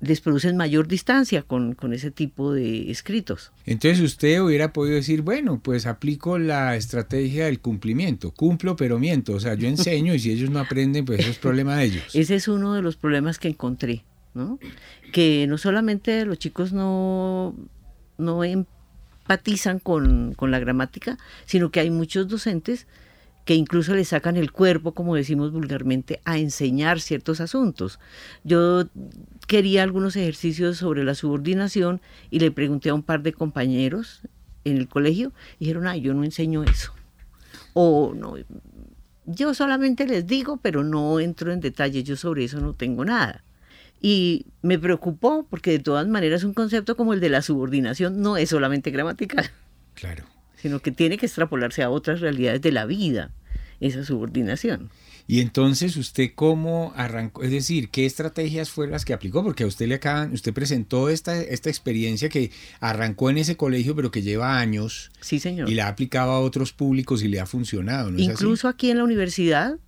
les 0.00 0.20
producen 0.20 0.56
mayor 0.56 0.88
distancia 0.88 1.42
con, 1.42 1.74
con, 1.74 1.92
ese 1.92 2.10
tipo 2.10 2.52
de 2.52 2.90
escritos. 2.90 3.52
Entonces 3.64 4.00
usted 4.00 4.40
hubiera 4.42 4.72
podido 4.72 4.96
decir, 4.96 5.22
bueno, 5.22 5.60
pues 5.62 5.86
aplico 5.86 6.38
la 6.38 6.76
estrategia 6.76 7.46
del 7.46 7.60
cumplimiento, 7.60 8.30
cumplo 8.30 8.76
pero 8.76 8.98
miento, 8.98 9.32
o 9.32 9.40
sea, 9.40 9.54
yo 9.54 9.68
enseño 9.68 10.14
y 10.14 10.18
si 10.18 10.32
ellos 10.32 10.50
no 10.50 10.60
aprenden, 10.60 11.04
pues 11.04 11.20
eso 11.20 11.30
es 11.30 11.38
problema 11.38 11.76
de 11.76 11.84
ellos. 11.84 12.14
Ese 12.14 12.34
es 12.34 12.46
uno 12.48 12.74
de 12.74 12.82
los 12.82 12.96
problemas 12.96 13.38
que 13.38 13.48
encontré, 13.48 14.04
¿no? 14.34 14.58
Que 15.12 15.46
no 15.48 15.56
solamente 15.56 16.26
los 16.26 16.38
chicos 16.38 16.72
no, 16.72 17.54
no 18.18 18.44
empatizan 19.26 19.80
con, 19.80 20.34
con 20.34 20.52
la 20.52 20.60
gramática, 20.60 21.18
sino 21.46 21.70
que 21.70 21.80
hay 21.80 21.90
muchos 21.90 22.28
docentes 22.28 22.86
que 23.44 23.54
incluso 23.54 23.94
le 23.94 24.04
sacan 24.04 24.36
el 24.36 24.50
cuerpo, 24.50 24.92
como 24.92 25.14
decimos 25.14 25.52
vulgarmente, 25.52 26.20
a 26.24 26.38
enseñar 26.38 27.00
ciertos 27.00 27.40
asuntos. 27.40 28.00
Yo 28.42 28.84
quería 29.46 29.82
algunos 29.82 30.16
ejercicios 30.16 30.78
sobre 30.78 31.04
la 31.04 31.14
subordinación 31.14 32.00
y 32.30 32.40
le 32.40 32.50
pregunté 32.50 32.90
a 32.90 32.94
un 32.94 33.02
par 33.02 33.22
de 33.22 33.32
compañeros 33.32 34.22
en 34.64 34.76
el 34.78 34.88
colegio 34.88 35.32
y 35.58 35.66
dijeron, 35.66 35.86
ay, 35.86 36.00
yo 36.00 36.12
no 36.12 36.24
enseño 36.24 36.64
eso. 36.64 36.92
O 37.72 38.14
no, 38.16 38.34
yo 39.26 39.54
solamente 39.54 40.06
les 40.06 40.26
digo, 40.26 40.56
pero 40.56 40.82
no 40.82 41.20
entro 41.20 41.52
en 41.52 41.60
detalles, 41.60 42.02
yo 42.02 42.16
sobre 42.16 42.44
eso 42.44 42.60
no 42.60 42.74
tengo 42.74 43.04
nada. 43.04 43.44
Y 44.00 44.46
me 44.62 44.78
preocupó 44.78 45.46
porque 45.48 45.70
de 45.72 45.78
todas 45.78 46.06
maneras 46.06 46.44
un 46.44 46.54
concepto 46.54 46.96
como 46.96 47.12
el 47.14 47.20
de 47.20 47.30
la 47.30 47.42
subordinación 47.42 48.20
no 48.20 48.36
es 48.36 48.50
solamente 48.50 48.90
gramatical. 48.90 49.50
Claro 49.94 50.24
sino 50.56 50.80
que 50.80 50.90
tiene 50.90 51.18
que 51.18 51.26
extrapolarse 51.26 51.82
a 51.82 51.90
otras 51.90 52.20
realidades 52.20 52.60
de 52.62 52.72
la 52.72 52.86
vida, 52.86 53.30
esa 53.80 54.04
subordinación. 54.04 54.90
Y 55.28 55.40
entonces 55.40 55.96
usted 55.96 56.30
cómo 56.34 56.92
arrancó, 56.96 57.42
es 57.42 57.50
decir, 57.50 57.88
qué 57.90 58.06
estrategias 58.06 58.70
fueron 58.70 58.92
las 58.92 59.04
que 59.04 59.12
aplicó, 59.12 59.42
porque 59.42 59.64
a 59.64 59.66
usted 59.66 59.88
le 59.88 59.96
acaban, 59.96 60.32
usted 60.32 60.52
presentó 60.52 61.08
esta, 61.08 61.40
esta 61.40 61.68
experiencia 61.68 62.28
que 62.28 62.52
arrancó 62.80 63.28
en 63.30 63.38
ese 63.38 63.56
colegio, 63.56 63.96
pero 63.96 64.10
que 64.10 64.22
lleva 64.22 64.58
años. 64.58 65.10
Sí, 65.20 65.40
señor. 65.40 65.68
Y 65.68 65.74
la 65.74 65.86
ha 65.86 65.88
aplicado 65.88 66.30
a 66.30 66.40
otros 66.40 66.72
públicos 66.72 67.22
y 67.22 67.28
le 67.28 67.40
ha 67.40 67.46
funcionado, 67.46 68.10
¿no 68.10 68.18
Incluso 68.20 68.68
aquí 68.68 68.90
en 68.90 68.98
la 68.98 69.04
universidad, 69.04 69.78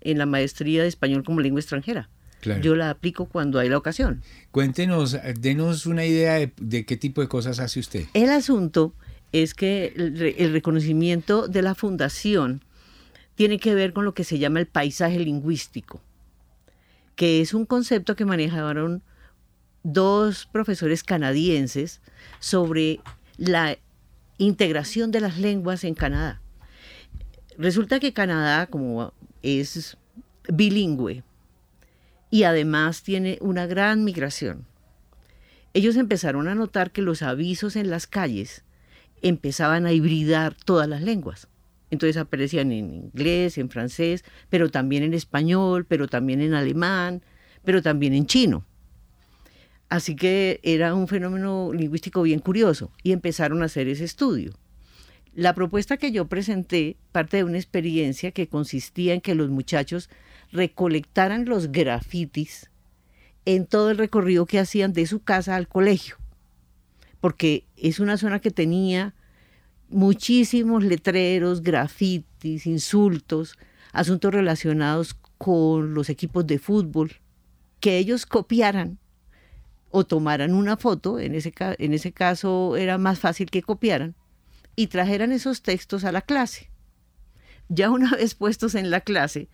en 0.00 0.18
la 0.18 0.26
maestría 0.26 0.82
de 0.82 0.88
español 0.88 1.22
como 1.22 1.40
lengua 1.40 1.60
extranjera. 1.60 2.08
Claro. 2.40 2.60
Yo 2.60 2.76
la 2.76 2.90
aplico 2.90 3.26
cuando 3.26 3.58
hay 3.58 3.68
la 3.68 3.78
ocasión. 3.78 4.22
Cuéntenos, 4.52 5.16
denos 5.40 5.86
una 5.86 6.04
idea 6.04 6.34
de, 6.34 6.52
de 6.60 6.86
qué 6.86 6.96
tipo 6.96 7.20
de 7.20 7.28
cosas 7.28 7.58
hace 7.58 7.80
usted. 7.80 8.04
El 8.14 8.30
asunto 8.30 8.94
es 9.32 9.54
que 9.54 9.92
el, 9.96 10.52
reconocimiento 10.52 11.48
de 11.48 11.62
la 11.62 11.74
fundación 11.74 12.62
tiene 13.34 13.58
que 13.58 13.74
ver 13.74 13.92
con 13.92 14.04
lo 14.04 14.14
que 14.14 14.24
se 14.24 14.38
llama 14.38 14.60
el 14.60 14.66
paisaje 14.66 15.18
lingüístico, 15.18 16.00
que 17.14 17.40
es 17.40 17.54
un 17.54 17.66
concepto 17.66 18.16
que 18.16 18.24
manejaron 18.24 19.02
dos 19.82 20.46
profesores 20.46 21.04
canadienses 21.04 22.00
sobre 22.40 23.00
la 23.36 23.78
integración 24.38 25.10
de 25.10 25.20
las 25.20 25.38
lenguas 25.38 25.84
en 25.84 25.94
Canadá. 25.94 26.40
Resulta 27.56 28.00
que 28.00 28.12
Canadá, 28.12 28.66
como 28.66 29.12
es 29.42 29.96
bilingüe 30.48 31.22
y 32.30 32.42
además 32.44 33.02
tiene 33.02 33.38
una 33.40 33.66
gran 33.66 34.04
migración, 34.04 34.66
ellos 35.74 35.96
empezaron 35.96 36.48
a 36.48 36.54
notar 36.54 36.90
que 36.90 37.02
los 37.02 37.22
avisos 37.22 37.76
en 37.76 37.90
las 37.90 38.06
calles 38.06 38.64
empezaban 39.22 39.86
a 39.86 39.92
hibridar 39.92 40.54
todas 40.54 40.88
las 40.88 41.02
lenguas. 41.02 41.48
Entonces 41.90 42.16
aparecían 42.16 42.72
en 42.72 42.94
inglés, 42.94 43.58
en 43.58 43.70
francés, 43.70 44.24
pero 44.50 44.70
también 44.70 45.02
en 45.02 45.14
español, 45.14 45.84
pero 45.86 46.08
también 46.08 46.40
en 46.40 46.54
alemán, 46.54 47.22
pero 47.64 47.82
también 47.82 48.14
en 48.14 48.26
chino. 48.26 48.64
Así 49.88 50.16
que 50.16 50.60
era 50.62 50.94
un 50.94 51.08
fenómeno 51.08 51.70
lingüístico 51.72 52.22
bien 52.22 52.40
curioso 52.40 52.90
y 53.02 53.12
empezaron 53.12 53.62
a 53.62 53.66
hacer 53.66 53.88
ese 53.88 54.04
estudio. 54.04 54.52
La 55.34 55.54
propuesta 55.54 55.96
que 55.96 56.12
yo 56.12 56.26
presenté 56.26 56.96
parte 57.12 57.38
de 57.38 57.44
una 57.44 57.58
experiencia 57.58 58.32
que 58.32 58.48
consistía 58.48 59.14
en 59.14 59.20
que 59.20 59.34
los 59.34 59.50
muchachos 59.50 60.10
recolectaran 60.50 61.44
los 61.44 61.70
grafitis 61.70 62.70
en 63.44 63.66
todo 63.66 63.90
el 63.90 63.98
recorrido 63.98 64.46
que 64.46 64.58
hacían 64.58 64.92
de 64.92 65.06
su 65.06 65.20
casa 65.20 65.56
al 65.56 65.68
colegio 65.68 66.16
porque 67.20 67.64
es 67.76 68.00
una 68.00 68.16
zona 68.16 68.40
que 68.40 68.50
tenía 68.50 69.14
muchísimos 69.88 70.84
letreros, 70.84 71.62
grafitis, 71.62 72.66
insultos, 72.66 73.56
asuntos 73.92 74.32
relacionados 74.32 75.16
con 75.38 75.94
los 75.94 76.10
equipos 76.10 76.46
de 76.46 76.58
fútbol, 76.58 77.12
que 77.80 77.98
ellos 77.98 78.26
copiaran 78.26 78.98
o 79.90 80.04
tomaran 80.04 80.52
una 80.52 80.76
foto, 80.76 81.18
en 81.18 81.34
ese, 81.34 81.52
en 81.58 81.94
ese 81.94 82.12
caso 82.12 82.76
era 82.76 82.98
más 82.98 83.18
fácil 83.18 83.50
que 83.50 83.62
copiaran, 83.62 84.14
y 84.78 84.86
trajeran 84.86 85.32
esos 85.32 85.62
textos 85.62 86.04
a 86.04 86.12
la 86.12 86.22
clase. 86.22 86.70
Ya 87.68 87.90
una 87.90 88.12
vez 88.16 88.36
puestos 88.36 88.76
en 88.76 88.92
la 88.92 89.00
clase, 89.00 89.48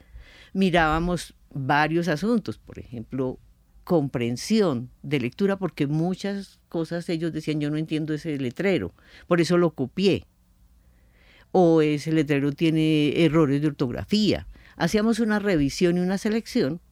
mirábamos 0.53 1.35
varios 1.51 2.09
asuntos, 2.09 2.59
por 2.59 2.79
ejemplo, 2.79 3.39
comprensión 3.85 4.91
de 5.03 5.21
lectura 5.21 5.57
porque 5.57 5.87
muchas 5.87 6.61
cosas 6.69 7.09
ellos 7.09 7.33
decían 7.33 7.59
yo 7.59 7.71
no 7.71 7.79
entiendo 7.79 8.13
ese 8.13 8.37
letrero, 8.37 8.93
por 9.27 9.41
eso 9.41 9.57
lo 9.57 9.71
copié. 9.71 10.27
O 11.53 11.81
ese 11.81 12.13
letrero 12.13 12.53
tiene 12.53 13.25
errores 13.25 13.63
de 13.63 13.69
ortografía. 13.69 14.47
Hacíamos 14.77 15.21
una 15.21 15.39
revisión 15.39 15.97
y 15.97 16.01
una 16.01 16.19
selección 16.19 16.83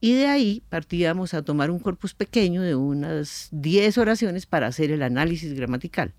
y 0.00 0.14
de 0.14 0.26
ahí 0.26 0.64
partíamos 0.70 1.34
a 1.34 1.42
tomar 1.42 1.70
un 1.70 1.78
corpus 1.78 2.14
pequeño 2.14 2.62
de 2.62 2.74
unas 2.74 3.48
10 3.52 3.96
oraciones 3.98 4.46
para 4.46 4.66
hacer 4.66 4.90
el 4.90 5.04
análisis 5.04 5.54
gramatical. 5.54 6.14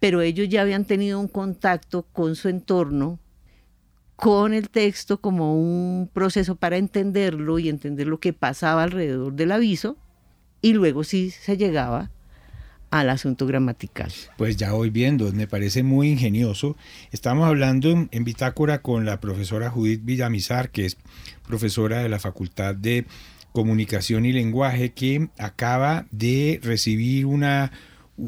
Pero 0.00 0.20
ellos 0.20 0.48
ya 0.48 0.62
habían 0.62 0.84
tenido 0.84 1.18
un 1.18 1.28
contacto 1.28 2.04
con 2.12 2.36
su 2.36 2.48
entorno 2.48 3.18
con 4.18 4.52
el 4.52 4.68
texto 4.68 5.20
como 5.20 5.54
un 5.54 6.10
proceso 6.12 6.56
para 6.56 6.76
entenderlo 6.76 7.60
y 7.60 7.68
entender 7.68 8.08
lo 8.08 8.18
que 8.18 8.32
pasaba 8.32 8.82
alrededor 8.82 9.34
del 9.34 9.52
aviso 9.52 9.96
y 10.60 10.72
luego 10.72 11.04
sí 11.04 11.30
se 11.30 11.56
llegaba 11.56 12.10
al 12.90 13.10
asunto 13.10 13.46
gramatical. 13.46 14.12
Pues 14.36 14.56
ya 14.56 14.72
voy 14.72 14.90
viendo, 14.90 15.30
me 15.32 15.46
parece 15.46 15.84
muy 15.84 16.08
ingenioso. 16.08 16.76
Estamos 17.12 17.46
hablando 17.46 17.90
en, 17.90 18.08
en, 18.10 18.24
Bitácora 18.24 18.82
con 18.82 19.04
la 19.04 19.20
profesora 19.20 19.70
Judith 19.70 20.04
Villamizar, 20.04 20.70
que 20.70 20.86
es 20.86 20.96
profesora 21.46 22.00
de 22.00 22.08
la 22.08 22.18
Facultad 22.18 22.74
de 22.74 23.04
Comunicación 23.52 24.24
y 24.26 24.32
Lenguaje, 24.32 24.94
que 24.94 25.28
acaba 25.38 26.06
de 26.10 26.58
recibir 26.62 27.24
una 27.26 27.70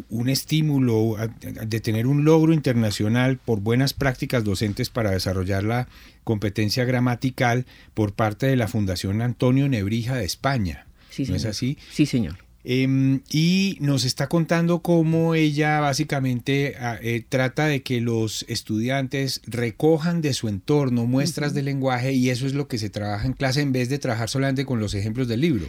un 0.09 0.29
estímulo 0.29 1.16
de 1.40 1.81
tener 1.81 2.07
un 2.07 2.24
logro 2.24 2.53
internacional 2.53 3.38
por 3.38 3.61
buenas 3.61 3.92
prácticas 3.92 4.44
docentes 4.44 4.88
para 4.88 5.11
desarrollar 5.11 5.64
la 5.64 5.88
competencia 6.24 6.85
gramatical 6.85 7.66
por 7.94 8.12
parte 8.12 8.46
de 8.46 8.57
la 8.57 8.68
Fundación 8.68 9.20
Antonio 9.20 9.68
Nebrija 9.68 10.16
de 10.16 10.24
España. 10.24 10.87
¿No 11.29 11.35
es 11.35 11.44
así? 11.44 11.76
Sí, 11.90 12.07
señor. 12.07 12.38
Em, 12.62 13.22
y 13.31 13.79
nos 13.81 14.05
está 14.05 14.29
contando 14.29 14.81
cómo 14.81 15.35
ella 15.35 15.81
básicamente 15.81 16.74
eh, 17.00 17.24
trata 17.26 17.66
de 17.66 17.83
que 17.83 18.03
los 18.03 18.44
estudiantes 18.48 19.40
recojan 19.46 20.20
de 20.20 20.35
su 20.35 20.46
entorno 20.46 21.07
muestras 21.07 21.55
de 21.55 21.62
lenguaje 21.62 22.12
y 22.12 22.29
eso 22.29 22.46
es 22.46 22.53
lo 22.53 22.68
que 22.68 22.76
se 22.76 22.90
trabaja 22.90 23.26
en 23.26 23.33
clase 23.33 23.62
en 23.62 23.72
vez 23.72 23.88
de 23.88 23.98
trabajar 23.98 24.29
solamente 24.29 24.66
con 24.66 24.79
los 24.79 24.94
ejemplos 24.94 25.26
del 25.26 25.40
libro. 25.40 25.68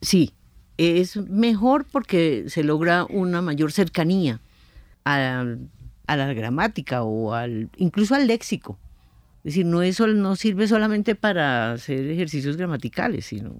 Sí, 0.00 0.32
es 0.78 1.16
mejor 1.16 1.84
porque 1.90 2.44
se 2.46 2.62
logra 2.62 3.04
una 3.04 3.42
mayor 3.42 3.72
cercanía 3.72 4.40
a, 5.04 5.44
la 6.06 6.32
gramática 6.32 7.02
o 7.02 7.34
al 7.34 7.68
incluso 7.76 8.14
al 8.14 8.26
léxico. 8.26 8.78
Es 9.38 9.54
decir, 9.54 9.66
no, 9.66 9.82
es, 9.82 10.00
no 10.00 10.36
sirve 10.36 10.68
solamente 10.68 11.14
para 11.14 11.72
hacer 11.72 12.08
ejercicios 12.10 12.56
gramaticales, 12.56 13.26
sino 13.26 13.54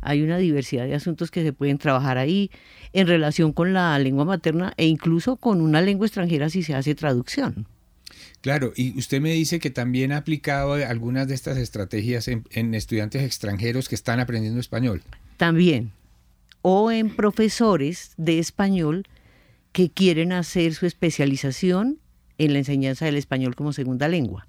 hay 0.00 0.22
una 0.22 0.38
diversidad 0.38 0.84
de 0.86 0.94
asuntos 0.94 1.30
que 1.30 1.42
se 1.42 1.52
pueden 1.52 1.78
trabajar 1.78 2.18
ahí 2.18 2.50
en 2.92 3.06
relación 3.06 3.52
con 3.52 3.72
la 3.72 3.98
lengua 3.98 4.24
materna 4.24 4.74
e 4.76 4.86
incluso 4.86 5.36
con 5.36 5.60
una 5.60 5.80
lengua 5.80 6.06
extranjera 6.06 6.50
si 6.50 6.62
se 6.62 6.74
hace 6.74 6.94
traducción. 6.94 7.66
Claro, 8.42 8.72
y 8.76 8.96
usted 8.98 9.20
me 9.20 9.32
dice 9.32 9.58
que 9.58 9.70
también 9.70 10.12
ha 10.12 10.18
aplicado 10.18 10.74
algunas 10.74 11.26
de 11.26 11.34
estas 11.34 11.56
estrategias 11.56 12.28
en 12.28 12.74
estudiantes 12.74 13.22
extranjeros 13.22 13.88
que 13.88 13.94
están 13.94 14.20
aprendiendo 14.20 14.60
español. 14.60 15.02
También, 15.38 15.90
o 16.66 16.90
en 16.90 17.10
profesores 17.14 18.14
de 18.16 18.38
español 18.38 19.06
que 19.72 19.90
quieren 19.90 20.32
hacer 20.32 20.72
su 20.72 20.86
especialización 20.86 21.98
en 22.38 22.54
la 22.54 22.60
enseñanza 22.60 23.04
del 23.04 23.18
español 23.18 23.54
como 23.54 23.74
segunda 23.74 24.08
lengua. 24.08 24.48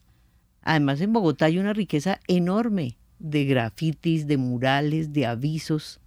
Además, 0.61 1.01
en 1.01 1.11
Bogotá 1.11 1.47
hay 1.47 1.57
una 1.59 1.73
riqueza 1.73 2.21
enorme 2.29 2.97
de 3.19 3.43
grafitis, 3.43 4.27
de 4.27 4.37
murales, 4.37 5.11
de 5.11 5.25
avisos, 5.25 5.99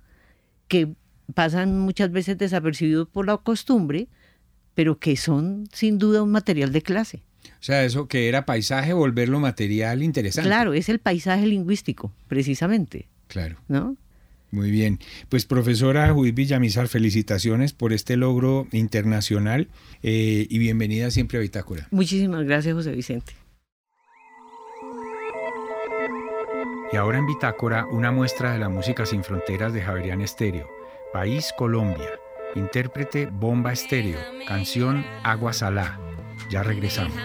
que 0.67 0.95
pasan 1.35 1.79
muchas 1.79 2.11
veces 2.11 2.39
desapercibidos 2.39 3.07
por 3.07 3.27
la 3.27 3.37
costumbre, 3.37 4.09
pero 4.75 4.99
que 4.99 5.15
son 5.15 5.69
sin 5.75 5.99
duda 5.99 6.23
un 6.23 6.31
material 6.31 6.73
de 6.73 6.81
clase. 6.81 7.23
O 7.45 7.63
sea, 7.63 7.85
eso 7.85 8.09
que 8.09 8.29
era 8.29 8.47
paisaje, 8.47 8.95
volverlo 8.95 9.41
material 9.41 10.03
interesante. 10.03 10.49
Claro, 10.49 10.73
es 10.73 10.89
el 10.89 11.01
paisaje 11.01 11.47
lingüístico, 11.47 12.15
precisamente. 12.29 13.11
Claro. 13.27 13.59
¿No? 13.69 13.99
Muy 14.51 14.71
bien. 14.71 14.99
Pues 15.29 15.45
profesora 15.45 16.13
Judith 16.13 16.35
Villamizar, 16.35 16.89
felicitaciones 16.89 17.73
por 17.73 17.93
este 17.93 18.17
logro 18.17 18.67
internacional 18.73 19.69
eh, 20.03 20.47
y 20.49 20.59
bienvenida 20.59 21.11
siempre 21.11 21.39
a 21.39 21.41
Bitácora. 21.41 21.89
Muchísimas 21.91 22.45
gracias, 22.45 22.75
José 22.75 22.93
Vicente. 22.93 23.35
Y 26.91 26.97
ahora 26.97 27.19
en 27.19 27.27
Bitácora, 27.27 27.85
una 27.87 28.11
muestra 28.11 28.53
de 28.53 28.59
la 28.59 28.71
música 28.71 29.05
sin 29.05 29.23
fronteras 29.23 29.75
de 29.75 29.83
Javerian 29.83 30.23
Estéreo. 30.23 30.69
País 31.13 31.53
Colombia. 31.57 32.09
Intérprete 32.55 33.27
Bomba 33.27 33.73
Estéreo. 33.73 34.19
Canción 34.47 35.05
Agua 35.23 35.53
Salá. 35.53 36.01
Ya 36.51 36.63
regresamos. 36.63 37.19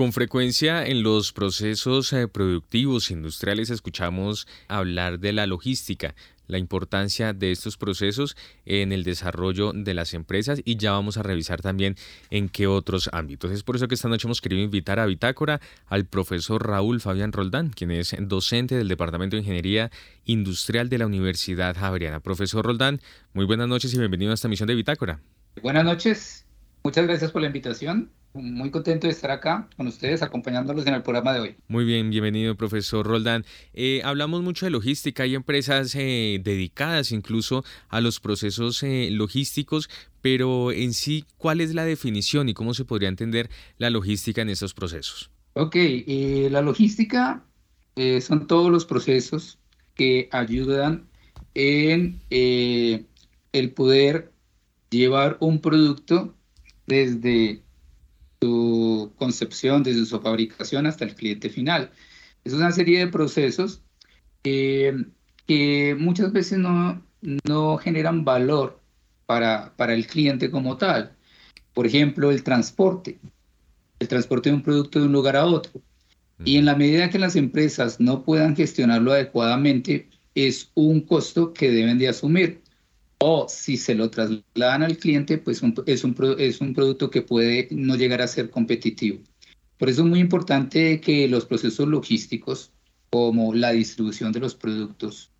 Con 0.00 0.14
frecuencia 0.14 0.86
en 0.86 1.02
los 1.02 1.30
procesos 1.30 2.14
eh, 2.14 2.26
productivos 2.26 3.10
industriales 3.10 3.68
escuchamos 3.68 4.48
hablar 4.66 5.18
de 5.18 5.34
la 5.34 5.46
logística, 5.46 6.14
la 6.50 6.58
importancia 6.58 7.32
de 7.32 7.52
estos 7.52 7.76
procesos 7.76 8.36
en 8.64 8.92
el 8.92 9.04
desarrollo 9.04 9.72
de 9.72 9.94
las 9.94 10.14
empresas 10.14 10.60
y 10.64 10.76
ya 10.76 10.92
vamos 10.92 11.16
a 11.16 11.22
revisar 11.22 11.60
también 11.60 11.96
en 12.30 12.48
qué 12.48 12.66
otros 12.66 13.08
ámbitos. 13.12 13.50
Es 13.50 13.62
por 13.62 13.76
eso 13.76 13.88
que 13.88 13.94
esta 13.94 14.08
noche 14.08 14.26
hemos 14.26 14.40
querido 14.40 14.62
invitar 14.62 14.98
a 14.98 15.06
Bitácora 15.06 15.60
al 15.86 16.06
profesor 16.06 16.66
Raúl 16.66 17.00
Fabián 17.00 17.32
Roldán, 17.32 17.70
quien 17.70 17.90
es 17.90 18.14
docente 18.20 18.76
del 18.76 18.88
Departamento 18.88 19.36
de 19.36 19.42
Ingeniería 19.42 19.90
Industrial 20.24 20.88
de 20.88 20.98
la 20.98 21.06
Universidad 21.06 21.76
Javeriana. 21.76 22.20
Profesor 22.20 22.64
Roldán, 22.64 23.00
muy 23.32 23.44
buenas 23.44 23.68
noches 23.68 23.92
y 23.94 23.98
bienvenido 23.98 24.32
a 24.32 24.34
esta 24.34 24.48
misión 24.48 24.66
de 24.66 24.74
Bitácora. 24.74 25.20
Buenas 25.62 25.84
noches, 25.84 26.46
muchas 26.82 27.06
gracias 27.06 27.32
por 27.32 27.42
la 27.42 27.48
invitación 27.48 28.10
muy 28.32 28.70
contento 28.70 29.06
de 29.06 29.12
estar 29.12 29.30
acá 29.30 29.68
con 29.76 29.86
ustedes 29.86 30.22
acompañándolos 30.22 30.86
en 30.86 30.94
el 30.94 31.02
programa 31.02 31.32
de 31.32 31.40
hoy. 31.40 31.56
Muy 31.68 31.84
bien, 31.84 32.10
bienvenido 32.10 32.54
profesor 32.54 33.06
Roldán. 33.06 33.44
Eh, 33.74 34.02
hablamos 34.04 34.42
mucho 34.42 34.66
de 34.66 34.70
logística, 34.70 35.24
hay 35.24 35.34
empresas 35.34 35.94
eh, 35.96 36.40
dedicadas 36.42 37.12
incluso 37.12 37.64
a 37.88 38.00
los 38.00 38.20
procesos 38.20 38.82
eh, 38.82 39.08
logísticos, 39.10 39.90
pero 40.20 40.70
en 40.70 40.92
sí, 40.92 41.24
¿cuál 41.38 41.60
es 41.60 41.74
la 41.74 41.84
definición 41.84 42.48
y 42.48 42.54
cómo 42.54 42.74
se 42.74 42.84
podría 42.84 43.08
entender 43.08 43.50
la 43.78 43.90
logística 43.90 44.42
en 44.42 44.50
estos 44.50 44.74
procesos? 44.74 45.30
Ok, 45.54 45.76
la 46.50 46.62
logística 46.62 47.44
son 48.20 48.46
todos 48.46 48.70
los 48.70 48.86
procesos 48.86 49.58
que 49.94 50.28
ayudan 50.30 51.08
en 51.54 52.20
el 52.30 53.72
poder 53.74 54.32
llevar 54.90 55.36
un 55.40 55.60
producto 55.60 56.34
desde 56.86 57.62
su 58.40 59.12
concepción, 59.16 59.82
desde 59.82 60.06
su 60.06 60.20
fabricación 60.20 60.86
hasta 60.86 61.04
el 61.04 61.14
cliente 61.14 61.50
final. 61.50 61.90
Es 62.44 62.52
una 62.52 62.72
serie 62.72 63.00
de 63.00 63.08
procesos 63.08 63.82
que 64.42 65.96
muchas 65.98 66.32
veces 66.32 66.58
no, 66.58 67.04
no 67.44 67.76
generan 67.76 68.24
valor 68.24 68.80
para, 69.26 69.74
para 69.76 69.94
el 69.94 70.06
cliente 70.06 70.50
como 70.50 70.76
tal. 70.78 71.16
Por 71.74 71.86
ejemplo, 71.86 72.30
el 72.30 72.42
transporte, 72.42 73.18
el 73.98 74.08
transporte 74.08 74.50
de 74.50 74.56
un 74.56 74.62
producto 74.62 74.98
de 74.98 75.06
un 75.06 75.12
lugar 75.12 75.36
a 75.36 75.44
otro. 75.44 75.82
Y 76.42 76.56
en 76.56 76.64
la 76.64 76.74
medida 76.74 77.10
que 77.10 77.18
las 77.18 77.36
empresas 77.36 78.00
no 78.00 78.24
puedan 78.24 78.56
gestionarlo 78.56 79.12
adecuadamente, 79.12 80.08
es 80.34 80.70
un 80.74 81.02
costo 81.02 81.52
que 81.52 81.70
deben 81.70 81.98
de 81.98 82.08
asumir 82.08 82.62
o 83.22 83.46
si 83.48 83.76
se 83.76 83.94
lo 83.94 84.10
trasladan 84.10 84.82
al 84.82 84.96
cliente, 84.96 85.36
pues 85.36 85.58
es, 85.86 86.04
un, 86.04 86.14
es 86.38 86.60
un 86.60 86.74
producto 86.74 87.10
que 87.10 87.20
puede 87.20 87.68
no 87.70 87.96
llegar 87.96 88.22
a 88.22 88.26
ser 88.26 88.50
competitivo. 88.50 89.20
Por 89.76 89.90
eso 89.90 90.02
es 90.02 90.08
muy 90.08 90.20
importante 90.20 91.00
que 91.00 91.28
los 91.28 91.44
procesos 91.44 91.86
logísticos, 91.86 92.72
como 93.10 93.54
la 93.54 93.72
distribución 93.72 94.32
de 94.32 94.40
los 94.40 94.54
productos, 94.54 95.30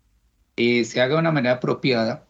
eh, 0.57 0.83
se 0.83 1.01
haga 1.01 1.15
de 1.15 1.21
una 1.21 1.31
manera 1.31 1.55
apropiada 1.55 2.27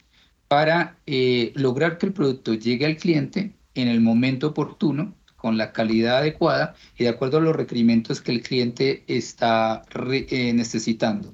para 0.47 0.97
eh, 1.05 1.51
lograr 1.55 1.97
que 1.97 2.05
el 2.05 2.13
producto 2.13 2.53
llegue 2.53 2.85
al 2.85 2.95
cliente 2.95 3.53
en 3.75 3.89
el 3.89 3.99
momento 3.99 4.47
oportuno, 4.47 5.15
con 5.35 5.57
la 5.57 5.73
calidad 5.73 6.19
adecuada 6.19 6.75
y 6.97 7.05
de 7.05 7.09
acuerdo 7.09 7.39
a 7.39 7.41
los 7.41 7.55
requerimientos 7.55 8.21
que 8.21 8.31
el 8.31 8.41
cliente 8.41 9.03
está 9.07 9.83
eh, 10.11 10.53
necesitando. 10.53 11.31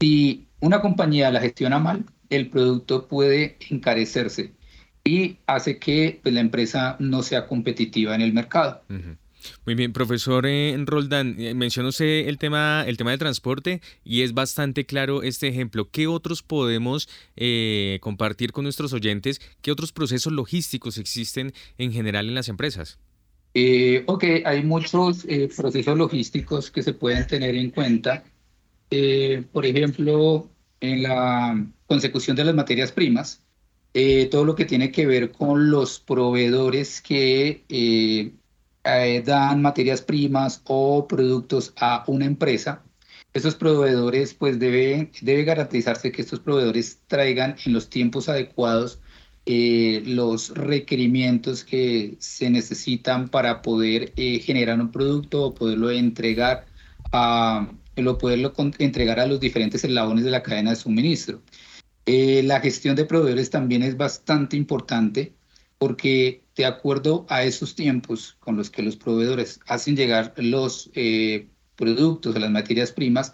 Si 0.00 0.48
una 0.62 0.80
compañía 0.80 1.30
la 1.30 1.40
gestiona 1.40 1.78
mal, 1.78 2.04
el 2.30 2.48
producto 2.48 3.08
puede 3.08 3.58
encarecerse 3.68 4.52
y 5.04 5.38
hace 5.46 5.78
que 5.78 6.20
pues, 6.22 6.32
la 6.32 6.40
empresa 6.40 6.96
no 7.00 7.22
sea 7.22 7.46
competitiva 7.46 8.14
en 8.14 8.22
el 8.22 8.32
mercado. 8.32 8.80
Muy 9.66 9.74
bien, 9.74 9.92
profesor 9.92 10.46
eh, 10.46 10.76
Roldán, 10.86 11.34
eh, 11.38 11.52
mencionó 11.54 11.88
usted 11.88 12.28
el 12.28 12.38
tema, 12.38 12.84
el 12.86 12.96
tema 12.96 13.10
del 13.10 13.18
transporte 13.18 13.80
y 14.04 14.22
es 14.22 14.34
bastante 14.34 14.86
claro 14.86 15.24
este 15.24 15.48
ejemplo. 15.48 15.90
¿Qué 15.90 16.06
otros 16.06 16.44
podemos 16.44 17.08
eh, 17.34 17.98
compartir 18.00 18.52
con 18.52 18.62
nuestros 18.62 18.92
oyentes? 18.92 19.40
¿Qué 19.62 19.72
otros 19.72 19.92
procesos 19.92 20.32
logísticos 20.32 20.96
existen 20.96 21.52
en 21.76 21.92
general 21.92 22.28
en 22.28 22.36
las 22.36 22.48
empresas? 22.48 23.00
ok, 24.06 24.24
hay 24.46 24.62
muchos 24.62 25.26
procesos 25.54 25.98
logísticos 25.98 26.70
que 26.70 26.82
se 26.82 26.94
pueden 26.94 27.26
tener 27.26 27.54
en 27.54 27.70
cuenta 27.70 28.24
eh, 28.94 29.44
por 29.52 29.64
ejemplo, 29.64 30.50
en 30.80 31.02
la 31.02 31.66
consecución 31.86 32.36
de 32.36 32.44
las 32.44 32.54
materias 32.54 32.92
primas, 32.92 33.42
eh, 33.94 34.26
todo 34.26 34.44
lo 34.44 34.54
que 34.54 34.66
tiene 34.66 34.92
que 34.92 35.06
ver 35.06 35.32
con 35.32 35.70
los 35.70 35.98
proveedores 35.98 37.00
que 37.00 37.64
eh, 37.70 39.22
dan 39.24 39.62
materias 39.62 40.02
primas 40.02 40.60
o 40.66 41.08
productos 41.08 41.72
a 41.80 42.04
una 42.06 42.26
empresa. 42.26 42.84
Esos 43.32 43.54
proveedores, 43.54 44.34
pues 44.34 44.58
debe, 44.58 45.10
debe 45.22 45.44
garantizarse 45.44 46.12
que 46.12 46.20
estos 46.20 46.40
proveedores 46.40 47.00
traigan 47.06 47.56
en 47.64 47.72
los 47.72 47.88
tiempos 47.88 48.28
adecuados 48.28 49.00
los 49.46 50.50
requerimientos 50.50 51.64
que 51.64 52.16
se 52.20 52.50
necesitan 52.50 53.28
para 53.28 53.62
poder 53.62 54.12
generar 54.14 54.78
un 54.80 54.92
producto 54.92 55.44
o 55.46 55.54
poderlo 55.54 55.90
entregar 55.90 56.66
a, 57.10 57.68
lo 57.96 58.18
poderlo 58.18 58.52
entregar 58.78 59.20
a 59.20 59.26
los 59.26 59.40
diferentes 59.40 59.84
eslabones 59.84 60.24
de 60.24 60.30
la 60.30 60.42
cadena 60.42 60.70
de 60.70 60.76
suministro. 60.76 61.42
Eh, 62.06 62.42
la 62.44 62.60
gestión 62.60 62.96
de 62.96 63.04
proveedores 63.04 63.50
también 63.50 63.82
es 63.82 63.96
bastante 63.96 64.56
importante 64.56 65.34
porque 65.78 66.42
de 66.56 66.64
acuerdo 66.64 67.26
a 67.28 67.44
esos 67.44 67.74
tiempos 67.74 68.36
con 68.40 68.56
los 68.56 68.70
que 68.70 68.82
los 68.82 68.96
proveedores 68.96 69.60
hacen 69.66 69.96
llegar 69.96 70.32
los 70.36 70.90
eh, 70.94 71.48
productos, 71.76 72.38
las 72.38 72.50
materias 72.50 72.92
primas, 72.92 73.32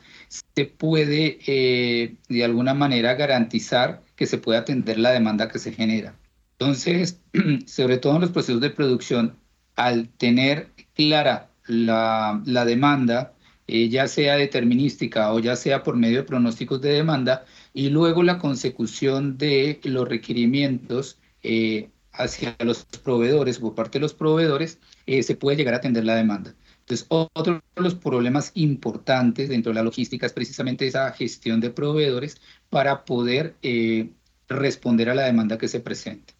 se 0.54 0.64
puede 0.64 1.38
eh, 1.46 2.16
de 2.28 2.44
alguna 2.44 2.74
manera 2.74 3.14
garantizar 3.14 4.02
que 4.16 4.26
se 4.26 4.38
puede 4.38 4.58
atender 4.58 4.98
la 4.98 5.10
demanda 5.12 5.48
que 5.48 5.58
se 5.58 5.72
genera. 5.72 6.14
Entonces, 6.58 7.20
sobre 7.66 7.98
todo 7.98 8.16
en 8.16 8.22
los 8.22 8.30
procesos 8.30 8.60
de 8.60 8.70
producción, 8.70 9.36
al 9.76 10.08
tener 10.08 10.70
clara 10.94 11.50
la, 11.66 12.42
la 12.46 12.64
demanda, 12.64 13.34
eh, 13.70 13.90
ya 13.90 14.08
sea 14.08 14.36
determinística 14.36 15.30
o 15.34 15.40
ya 15.40 15.54
sea 15.54 15.82
por 15.82 15.94
medio 15.94 16.18
de 16.18 16.22
pronósticos 16.24 16.80
de 16.80 16.88
demanda, 16.88 17.44
y 17.74 17.90
luego 17.90 18.22
la 18.22 18.38
consecución 18.38 19.36
de 19.36 19.78
los 19.84 20.08
requerimientos 20.08 21.18
eh, 21.42 21.90
hacia 22.12 22.56
los 22.60 22.86
proveedores, 23.04 23.58
por 23.58 23.74
parte 23.74 23.98
de 23.98 24.00
los 24.00 24.14
proveedores, 24.14 24.78
eh, 25.04 25.22
se 25.22 25.36
puede 25.36 25.58
llegar 25.58 25.74
a 25.74 25.76
atender 25.76 26.06
la 26.06 26.14
demanda. 26.14 26.54
Entonces, 26.80 27.06
otro 27.10 27.62
de 27.76 27.82
los 27.82 27.94
problemas 27.94 28.52
importantes 28.54 29.50
dentro 29.50 29.70
de 29.70 29.74
la 29.74 29.82
logística 29.82 30.24
es 30.24 30.32
precisamente 30.32 30.86
esa 30.86 31.12
gestión 31.12 31.60
de 31.60 31.68
proveedores 31.68 32.40
para 32.70 33.04
poder 33.04 33.54
responder 34.48 35.10
a 35.10 35.14
la 35.14 35.24
demanda 35.24 35.58
que 35.58 35.68
se 35.68 35.80
presente. 35.80 36.32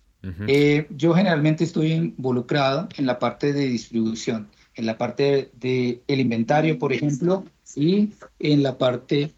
yo 0.89 1.14
generalmente 1.14 1.64
estoy 1.64 1.93
involucrado 1.93 2.89
en 2.97 3.05
la 3.05 3.18
parte 3.18 3.53
de 3.53 3.66
distribución 3.66 4.49
en 4.79 4.87
la 4.87 4.97
parte 4.97 5.51
del 5.55 6.01
el 6.07 6.20
inventario, 6.20 6.79
por 6.79 6.93
ejemplo, 6.93 7.45
y 7.74 8.11
en 8.39 8.62
la 8.62 8.79
parte 8.79 9.33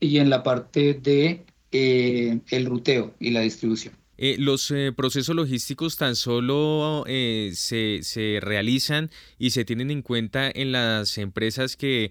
y 0.00 0.18
en 0.18 0.30
la 0.30 0.42
parte 0.42 0.94
de 0.94 1.44
eh, 1.70 2.40
el 2.50 2.66
ruteo 2.66 3.14
y 3.20 3.30
la 3.30 3.40
distribución. 3.40 3.94
Eh, 4.18 4.36
los 4.38 4.70
eh, 4.70 4.92
procesos 4.96 5.34
logísticos 5.34 5.96
tan 5.96 6.16
solo 6.16 7.04
se, 7.06 8.00
se, 8.02 8.38
realizan 8.40 9.10
y 9.38 9.50
se 9.50 9.64
tienen 9.64 9.90
en 9.90 10.02
cuenta 10.02 10.50
en 10.52 10.72
las 10.72 11.18
empresas 11.18 11.76
que 11.76 12.10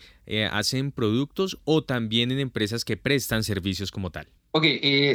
hacen 0.52 0.92
productos 0.92 1.60
o 1.64 1.84
también 1.84 2.32
en 2.32 2.40
empresas 2.40 2.86
que 2.86 2.96
prestan 2.96 3.44
servicios 3.44 3.92
como 3.92 4.12
tal. 4.12 4.28
Ok, 4.52 4.66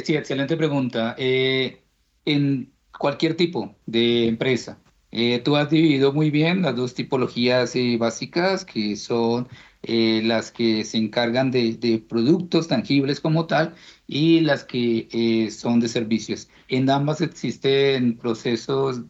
sí, 0.03 0.15
excelente 0.15 0.57
pregunta. 0.57 1.15
en 1.17 2.71
cualquier 2.97 3.35
tipo 3.35 3.75
de 3.85 4.27
empresa, 4.27 4.79
eh, 5.11 5.39
tú 5.39 5.55
has 5.55 5.69
dividido 5.69 6.11
muy 6.13 6.31
bien 6.31 6.61
las 6.61 6.75
dos 6.75 6.93
tipologías 6.93 7.75
eh, 7.75 7.97
básicas, 7.97 8.65
que 8.65 8.95
son 8.97 9.47
eh, 9.83 10.21
las 10.23 10.51
que 10.51 10.83
se 10.83 10.97
encargan 10.97 11.49
de, 11.51 12.03
productos 12.09 12.67
tangibles 12.67 13.21
como 13.21 13.47
tal 13.47 13.75
y 14.05 14.41
las 14.41 14.63
que 14.65 15.49
son 15.51 15.79
de 15.79 15.87
servicios. 15.87 16.49
En 16.67 16.89
ambas 16.89 17.21
existen 17.21 18.17
procesos, 18.17 19.01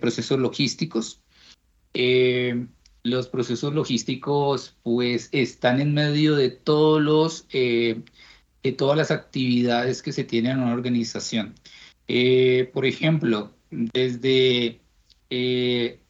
procesos 0.00 0.38
logísticos. 0.38 1.22
los 3.02 3.28
procesos 3.28 3.72
logísticos 3.74 4.76
pues 4.82 5.28
están 5.32 5.80
en 5.80 5.94
medio 5.94 6.34
de 6.36 6.50
todos 6.50 7.00
los, 7.02 7.48
de 7.48 8.02
todas 8.76 8.96
las 8.98 9.10
actividades 9.10 10.02
que 10.02 10.12
se 10.12 10.24
tienen 10.24 10.52
en 10.52 10.58
una 10.64 10.74
organización. 10.74 11.54
por 12.72 12.86
ejemplo, 12.86 13.55
desde 13.70 14.80
eh, 15.30 16.00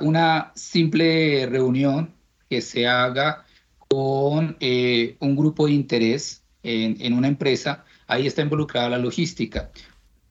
una 0.00 0.52
simple 0.54 1.46
reunión 1.46 2.14
que 2.48 2.60
se 2.60 2.86
haga 2.86 3.44
con 3.88 4.56
eh, 4.60 5.16
un 5.20 5.36
grupo 5.36 5.66
de 5.66 5.72
interés 5.72 6.42
en, 6.62 6.96
en, 7.00 7.12
una 7.14 7.28
empresa, 7.28 7.84
ahí 8.06 8.26
está 8.26 8.42
involucrada 8.42 8.90
la 8.90 8.98
logística. 8.98 9.70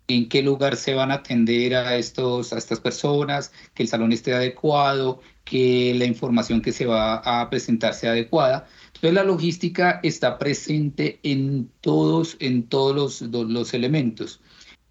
En 0.07 0.30
qué 0.30 0.41
lugar 0.41 0.78
se 0.78 0.93
van 0.93 1.11
a 1.11 1.15
atender 1.15 1.76
a, 1.76 1.97
estos, 1.97 2.53
a 2.53 2.57
estas 2.57 2.80
personas, 2.80 3.51
que 3.74 3.84
el 3.84 3.89
salón 3.89 4.13
esté 4.13 4.34
adecuado, 4.34 5.22
que 5.43 5.93
la 5.95 6.05
información 6.05 6.61
que 6.61 6.72
se 6.72 6.86
va 6.86 7.15
a 7.15 7.49
presentar 7.49 7.93
sea 7.93 8.11
adecuada. 8.11 8.68
Entonces 8.88 9.13
la 9.13 9.24
logística 9.24 9.99
está 10.03 10.38
presente 10.38 11.20
en 11.24 11.70
todos, 11.82 12.38
en 12.39 12.63
todos 12.63 12.95
los, 12.95 13.22
los 13.22 13.74
elementos. 13.74 14.39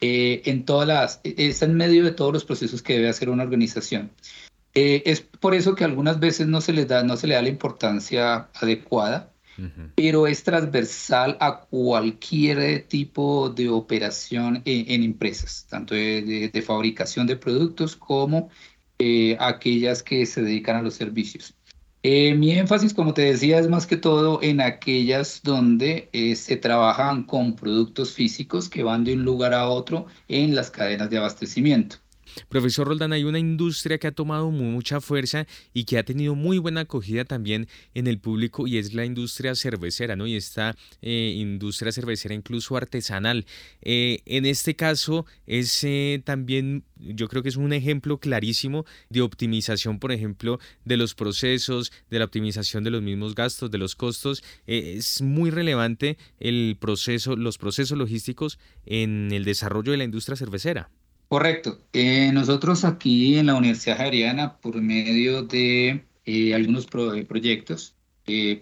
Eh, 0.00 0.42
en 0.44 0.64
todas 0.64 0.86
las, 0.86 1.20
está 1.24 1.64
en 1.64 1.74
medio 1.74 2.04
de 2.04 2.12
todos 2.12 2.32
los 2.32 2.44
procesos 2.44 2.82
que 2.82 2.94
debe 2.94 3.08
hacer 3.08 3.30
una 3.30 3.44
organización. 3.44 4.10
Eh, 4.74 5.02
es 5.06 5.22
por 5.22 5.54
eso 5.54 5.74
que 5.74 5.84
algunas 5.84 6.20
veces 6.20 6.46
no 6.46 6.60
se, 6.60 6.74
les 6.74 6.86
da, 6.86 7.02
no 7.02 7.16
se 7.16 7.26
le 7.26 7.34
da 7.34 7.42
la 7.42 7.48
importancia 7.48 8.50
adecuada, 8.54 9.32
pero 9.94 10.26
es 10.26 10.42
transversal 10.42 11.38
a 11.40 11.60
cualquier 11.60 12.82
tipo 12.82 13.48
de 13.48 13.70
operación 13.70 14.60
en, 14.66 15.02
empresas, 15.02 15.66
tanto 15.70 15.94
de, 15.94 16.62
fabricación 16.66 17.26
de 17.26 17.36
productos 17.36 17.96
como 17.96 18.50
eh, 18.98 19.34
aquellas 19.40 20.02
que 20.02 20.26
se 20.26 20.42
dedican 20.42 20.76
a 20.76 20.82
los 20.82 20.92
servicios. 20.92 21.55
Eh, 22.08 22.34
mi 22.36 22.52
énfasis, 22.52 22.94
como 22.94 23.14
te 23.14 23.22
decía, 23.22 23.58
es 23.58 23.68
más 23.68 23.84
que 23.84 23.96
todo 23.96 24.40
en 24.40 24.60
aquellas 24.60 25.40
donde 25.42 26.08
eh, 26.12 26.36
se 26.36 26.56
trabajan 26.56 27.24
con 27.24 27.56
productos 27.56 28.12
físicos 28.14 28.68
que 28.68 28.84
van 28.84 29.02
de 29.02 29.14
un 29.14 29.24
lugar 29.24 29.52
a 29.54 29.68
otro 29.68 30.06
en 30.28 30.54
las 30.54 30.70
cadenas 30.70 31.10
de 31.10 31.18
abastecimiento. 31.18 31.96
Profesor 32.48 32.86
Roldán, 32.86 33.12
hay 33.12 33.24
una 33.24 33.38
industria 33.38 33.98
que 33.98 34.06
ha 34.06 34.12
tomado 34.12 34.50
mucha 34.50 35.00
fuerza 35.00 35.46
y 35.72 35.84
que 35.84 35.98
ha 35.98 36.04
tenido 36.04 36.34
muy 36.34 36.58
buena 36.58 36.82
acogida 36.82 37.24
también 37.24 37.68
en 37.94 38.06
el 38.06 38.18
público 38.18 38.66
y 38.66 38.78
es 38.78 38.94
la 38.94 39.04
industria 39.04 39.54
cervecera, 39.54 40.16
¿no? 40.16 40.26
Y 40.26 40.36
esta 40.36 40.76
eh, 41.02 41.34
industria 41.36 41.92
cervecera 41.92 42.34
incluso 42.34 42.76
artesanal. 42.76 43.46
Eh, 43.82 44.20
en 44.26 44.46
este 44.46 44.76
caso 44.76 45.26
es 45.46 45.82
eh, 45.84 46.22
también, 46.24 46.84
yo 46.96 47.28
creo 47.28 47.42
que 47.42 47.48
es 47.48 47.56
un 47.56 47.72
ejemplo 47.72 48.18
clarísimo 48.18 48.84
de 49.10 49.22
optimización, 49.22 49.98
por 49.98 50.12
ejemplo, 50.12 50.58
de 50.84 50.96
los 50.96 51.14
procesos, 51.14 51.92
de 52.10 52.18
la 52.18 52.24
optimización 52.24 52.84
de 52.84 52.90
los 52.90 53.02
mismos 53.02 53.34
gastos, 53.34 53.70
de 53.70 53.78
los 53.78 53.94
costos. 53.94 54.42
es 54.66 55.22
muy 55.22 55.50
relevante 55.50 56.18
el 56.38 56.76
proceso, 56.80 57.36
los 57.36 57.58
procesos 57.58 57.96
logísticos 57.98 58.58
en 58.84 59.30
el 59.32 59.44
desarrollo 59.44 59.92
de 59.92 59.98
la 59.98 60.04
industria 60.04 60.36
cervecera. 60.36 60.90
Correcto. 61.28 61.80
Eh, 61.92 62.30
nosotros 62.32 62.84
aquí 62.84 63.36
en 63.36 63.46
la 63.46 63.56
Universidad 63.56 63.98
Javeriana, 63.98 64.58
por 64.58 64.80
medio 64.80 65.42
de 65.42 66.06
eh, 66.24 66.54
algunos 66.54 66.86
eh, 66.86 67.24
proyectos, 67.24 67.94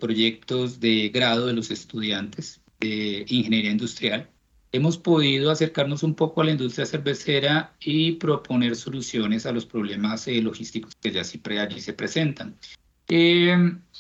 proyectos 0.01 0.81
de 0.81 1.09
grado 1.09 1.47
de 1.47 1.55
los 1.55 1.71
estudiantes 1.71 2.61
de 2.81 3.25
ingeniería 3.29 3.71
industrial, 3.71 4.29
hemos 4.73 4.99
podido 4.99 5.51
acercarnos 5.51 6.03
un 6.03 6.15
poco 6.15 6.41
a 6.43 6.45
la 6.45 6.51
industria 6.53 6.85
cervecera 6.85 7.75
y 7.81 8.13
proponer 8.13 8.77
soluciones 8.77 9.47
a 9.47 9.53
los 9.53 9.65
problemas 9.65 10.27
logísticos 10.27 10.93
que 11.01 11.13
ya 11.13 11.25
se 11.25 11.39
presentan. 11.39 12.57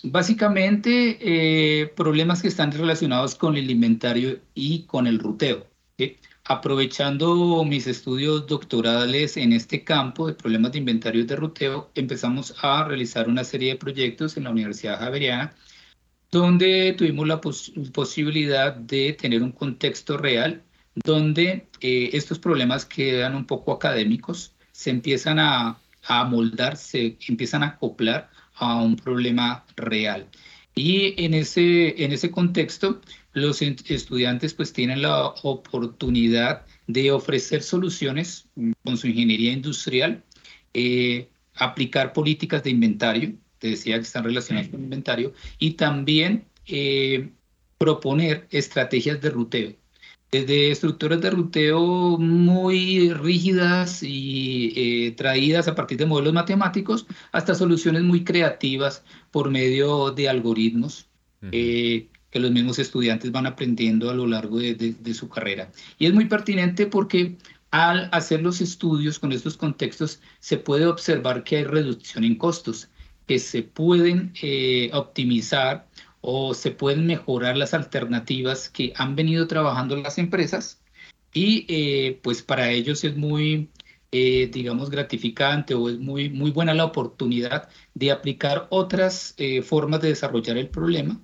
básicamente, 0.04 1.90
problemas 1.96 2.42
que 2.42 2.48
están 2.48 2.72
relacionados 2.72 3.34
con 3.34 3.56
el 3.56 3.70
inventario 3.70 4.40
y 4.54 4.82
con 4.82 5.06
el 5.06 5.18
ruteo. 5.18 5.66
Aprovechando 6.46 7.64
mis 7.64 7.86
estudios 7.86 8.46
doctorales 8.46 9.38
en 9.38 9.54
este 9.54 9.82
campo 9.82 10.26
de 10.26 10.34
problemas 10.34 10.72
de 10.72 10.78
inventario 10.78 11.24
de 11.24 11.36
ruteo, 11.36 11.90
empezamos 11.94 12.54
a 12.62 12.84
realizar 12.84 13.28
una 13.28 13.44
serie 13.44 13.70
de 13.72 13.78
proyectos 13.78 14.36
en 14.36 14.44
la 14.44 14.50
Universidad 14.50 14.98
Javeriana, 14.98 15.54
donde 16.30 16.94
tuvimos 16.98 17.26
la 17.26 17.40
posibilidad 17.40 18.74
de 18.74 19.14
tener 19.14 19.42
un 19.42 19.52
contexto 19.52 20.18
real, 20.18 20.62
donde 20.94 21.66
eh, 21.80 22.10
estos 22.12 22.38
problemas 22.38 22.84
quedan 22.84 23.34
un 23.34 23.46
poco 23.46 23.72
académicos, 23.72 24.54
se 24.72 24.90
empiezan 24.90 25.38
a, 25.38 25.78
a 26.02 26.24
moldar, 26.24 26.76
se 26.76 27.16
empiezan 27.26 27.62
a 27.62 27.68
acoplar 27.68 28.30
a 28.56 28.82
un 28.82 28.96
problema 28.96 29.64
real. 29.76 30.28
Y 30.74 31.14
en 31.24 31.34
ese, 31.34 32.04
en 32.04 32.12
ese 32.12 32.30
contexto, 32.30 33.00
los 33.34 33.60
estudiantes 33.62 34.54
pues 34.54 34.72
tienen 34.72 35.02
la 35.02 35.26
oportunidad 35.42 36.64
de 36.86 37.10
ofrecer 37.10 37.62
soluciones 37.62 38.48
con 38.84 38.96
su 38.96 39.08
ingeniería 39.08 39.52
industrial, 39.52 40.22
eh, 40.72 41.28
aplicar 41.56 42.12
políticas 42.12 42.62
de 42.62 42.70
inventario, 42.70 43.34
te 43.58 43.70
decía 43.70 43.96
que 43.96 44.02
están 44.02 44.24
relacionadas 44.24 44.68
con 44.68 44.82
inventario, 44.82 45.32
y 45.58 45.72
también 45.72 46.44
eh, 46.66 47.30
proponer 47.78 48.46
estrategias 48.50 49.20
de 49.20 49.30
ruteo. 49.30 49.72
Desde 50.30 50.70
estructuras 50.70 51.20
de 51.20 51.30
ruteo 51.30 52.18
muy 52.18 53.12
rígidas 53.12 54.02
y 54.02 54.72
eh, 54.74 55.12
traídas 55.12 55.68
a 55.68 55.76
partir 55.76 55.96
de 55.98 56.06
modelos 56.06 56.32
matemáticos 56.32 57.06
hasta 57.30 57.54
soluciones 57.54 58.02
muy 58.02 58.24
creativas 58.24 59.04
por 59.30 59.50
medio 59.50 60.10
de 60.10 60.28
algoritmos 60.28 61.08
que 62.34 62.40
los 62.40 62.50
mismos 62.50 62.80
estudiantes 62.80 63.30
van 63.30 63.46
aprendiendo 63.46 64.10
a 64.10 64.14
lo 64.14 64.26
largo 64.26 64.58
de, 64.58 65.14
su 65.14 65.28
carrera. 65.28 65.70
Y 66.00 66.06
es 66.06 66.12
muy 66.12 66.24
pertinente 66.24 66.88
porque 66.88 67.36
al 67.70 68.08
hacer 68.10 68.42
los 68.42 68.60
estudios 68.60 69.20
con 69.20 69.30
estos 69.30 69.56
contextos 69.56 70.20
se 70.40 70.56
puede 70.56 70.86
observar 70.86 71.44
que 71.44 71.58
hay 71.58 71.64
reducción 71.64 72.24
en 72.24 72.34
costos, 72.34 72.88
que 73.28 73.38
se 73.38 73.62
pueden 73.62 74.32
eh, 74.42 74.90
optimizar 74.92 75.86
o 76.22 76.54
se 76.54 76.72
pueden 76.72 77.06
mejorar 77.06 77.56
las 77.56 77.72
alternativas 77.72 78.68
que 78.68 78.92
han 78.96 79.14
venido 79.14 79.46
trabajando 79.46 79.94
las 79.94 80.18
empresas 80.18 80.82
y 81.32 81.66
eh, 81.68 82.18
pues 82.20 82.42
para 82.42 82.68
ellos 82.72 83.04
es 83.04 83.16
muy, 83.16 83.70
eh, 84.10 84.50
digamos, 84.52 84.90
gratificante 84.90 85.74
o 85.74 85.88
es 85.88 86.00
muy, 86.00 86.30
muy 86.30 86.50
buena 86.50 86.74
la 86.74 86.84
oportunidad 86.84 87.68
de 87.94 88.10
aplicar 88.10 88.66
otras 88.70 89.36
formas 89.62 90.00
de 90.00 90.08
desarrollar 90.08 90.56
el 90.56 90.68
problema 90.68 91.20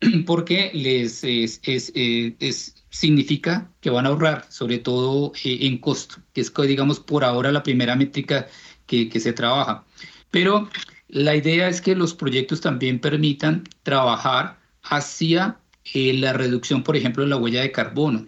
porque 0.26 0.70
les 0.74 1.24
es, 1.24 1.60
eh, 1.64 2.36
es, 2.38 2.74
significa 2.90 3.70
que 3.80 3.90
van 3.90 4.06
a 4.06 4.10
ahorrar, 4.10 4.46
sobre 4.50 4.78
todo 4.78 5.32
eh, 5.44 5.58
en 5.62 5.78
costo, 5.78 6.16
que 6.32 6.40
es, 6.40 6.52
digamos, 6.66 7.00
por 7.00 7.24
ahora 7.24 7.52
la 7.52 7.62
primera 7.62 7.96
métrica 7.96 8.46
que, 8.86 9.08
que 9.08 9.20
se 9.20 9.32
trabaja. 9.32 9.84
Pero 10.30 10.68
la 11.08 11.34
idea 11.34 11.68
es 11.68 11.80
que 11.80 11.94
los 11.94 12.14
proyectos 12.14 12.60
también 12.60 12.98
permitan 13.00 13.64
trabajar 13.82 14.58
hacia 14.82 15.58
eh, 15.94 16.12
la 16.14 16.32
reducción, 16.32 16.82
por 16.82 16.96
ejemplo, 16.96 17.22
de 17.22 17.30
la 17.30 17.36
huella 17.36 17.62
de 17.62 17.72
carbono. 17.72 18.26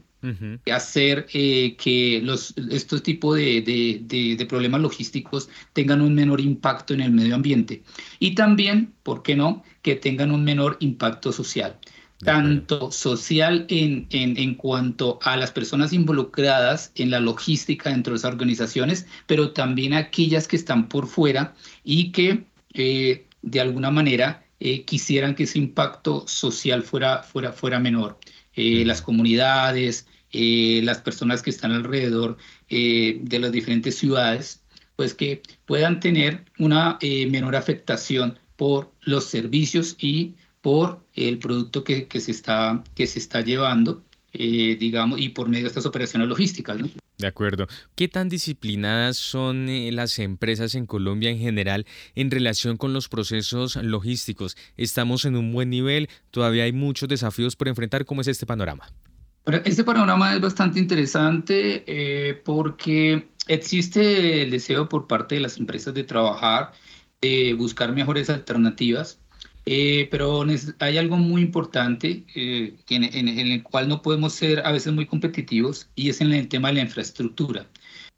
hacer 0.70 1.26
eh, 1.32 1.76
que 1.76 2.20
los, 2.22 2.54
estos 2.70 3.02
tipos 3.02 3.36
de, 3.36 3.62
de, 3.62 4.36
de, 4.36 4.46
problemas 4.46 4.82
logísticos 4.82 5.48
tengan 5.72 6.02
un 6.02 6.14
menor 6.14 6.42
impacto 6.42 6.92
en 6.92 7.00
el 7.00 7.10
medio 7.10 7.34
ambiente 7.34 7.82
y 8.18 8.34
también, 8.34 8.92
¿por 9.02 9.22
qué 9.22 9.34
no?, 9.34 9.62
que 9.82 9.96
tengan 9.96 10.30
un 10.30 10.44
menor 10.44 10.76
impacto 10.80 11.32
social 11.32 11.78
tanto 12.24 12.90
social 12.90 13.66
en, 13.68 14.06
en, 14.10 14.36
en, 14.36 14.54
cuanto 14.54 15.18
a 15.22 15.36
las 15.36 15.52
personas 15.52 15.92
involucradas 15.92 16.92
en 16.94 17.10
la 17.10 17.20
logística 17.20 17.90
dentro 17.90 18.12
de 18.12 18.18
las 18.18 18.24
organizaciones, 18.24 19.06
pero 19.26 19.52
también 19.52 19.94
aquellas 19.94 20.46
que 20.46 20.56
están 20.56 20.88
por 20.88 21.06
fuera 21.06 21.54
y 21.82 22.12
que 22.12 22.44
eh, 22.74 23.26
de 23.42 23.60
alguna 23.60 23.90
manera 23.90 24.44
eh, 24.60 24.84
quisieran 24.84 25.34
que 25.34 25.44
ese 25.44 25.58
impacto 25.58 26.26
social 26.28 26.82
fuera, 26.82 27.22
fuera, 27.22 27.52
fuera 27.52 27.78
menor. 27.78 28.18
Eh, 28.54 28.84
las 28.84 29.00
comunidades, 29.00 30.06
las 30.32 31.00
personas 31.00 31.42
que 31.42 31.50
están 31.50 31.72
alrededor 31.72 32.36
de 32.68 33.38
las 33.40 33.50
diferentes 33.50 33.98
ciudades, 33.98 34.62
pues 34.94 35.14
que 35.14 35.42
puedan 35.66 35.98
tener 35.98 36.44
una 36.58 36.98
menor 37.02 37.56
afectación 37.56 38.38
por 38.60 38.92
los 39.00 39.24
servicios 39.24 39.96
y 39.98 40.34
por 40.60 41.02
el 41.14 41.38
producto 41.38 41.82
que, 41.82 42.06
se, 42.20 42.30
está, 42.30 42.84
que 42.94 43.06
se 43.06 43.18
está 43.18 43.40
llevando, 43.40 44.04
eh, 44.34 44.76
digamos, 44.78 45.18
y 45.18 45.30
por 45.30 45.48
medio 45.48 45.62
de 45.62 45.68
estas 45.68 45.86
operaciones 45.86 46.28
logísticas. 46.28 46.76
De 47.16 47.26
acuerdo. 47.26 47.68
¿Qué 47.94 48.06
tan 48.08 48.28
disciplinadas 48.28 49.16
son 49.16 49.70
eh, 49.70 49.90
las 49.92 50.18
empresas 50.18 50.74
en 50.74 50.84
Colombia 50.84 51.30
en 51.30 51.38
general 51.38 51.86
en 52.14 52.30
relación 52.30 52.76
con 52.76 52.92
los 52.92 53.08
procesos 53.08 53.76
logísticos? 53.76 54.58
¿Estamos 54.76 55.24
en 55.24 55.36
un 55.36 55.54
buen 55.54 55.70
nivel? 55.70 56.10
¿Todavía 56.30 56.64
hay 56.64 56.74
muchos 56.74 57.08
desafíos 57.08 57.56
por 57.56 57.68
enfrentar? 57.68 58.04
¿Cómo 58.04 58.20
es 58.20 58.28
este 58.28 58.44
panorama? 58.44 58.92
Este 59.64 59.84
panorama 59.84 60.34
es 60.34 60.40
bastante 60.42 60.80
interesante 60.80 61.82
eh, 61.86 62.34
porque 62.44 63.28
existe 63.48 64.42
el 64.42 64.50
deseo 64.50 64.86
por 64.86 65.06
parte 65.06 65.36
de 65.36 65.40
las 65.40 65.56
empresas 65.56 65.94
de 65.94 66.04
trabajar, 66.04 66.72
de 67.20 67.54
buscar 67.54 67.92
mejores 67.92 68.30
alternativas 68.30 69.20
eh, 69.66 70.08
pero 70.10 70.44
hay 70.78 70.98
algo 70.98 71.16
muy 71.16 71.42
importante 71.42 72.24
eh, 72.34 72.74
en, 72.88 73.28
el 73.28 73.62
cual 73.62 73.88
no 73.88 74.02
podemos 74.02 74.32
ser 74.32 74.66
a 74.66 74.72
veces 74.72 74.92
muy 74.92 75.06
competitivos 75.06 75.88
y 75.94 76.08
es 76.08 76.20
en 76.20 76.32
el 76.32 76.48
tema 76.48 76.68
de 76.68 76.74
la 76.74 76.80
infraestructura. 76.80 77.66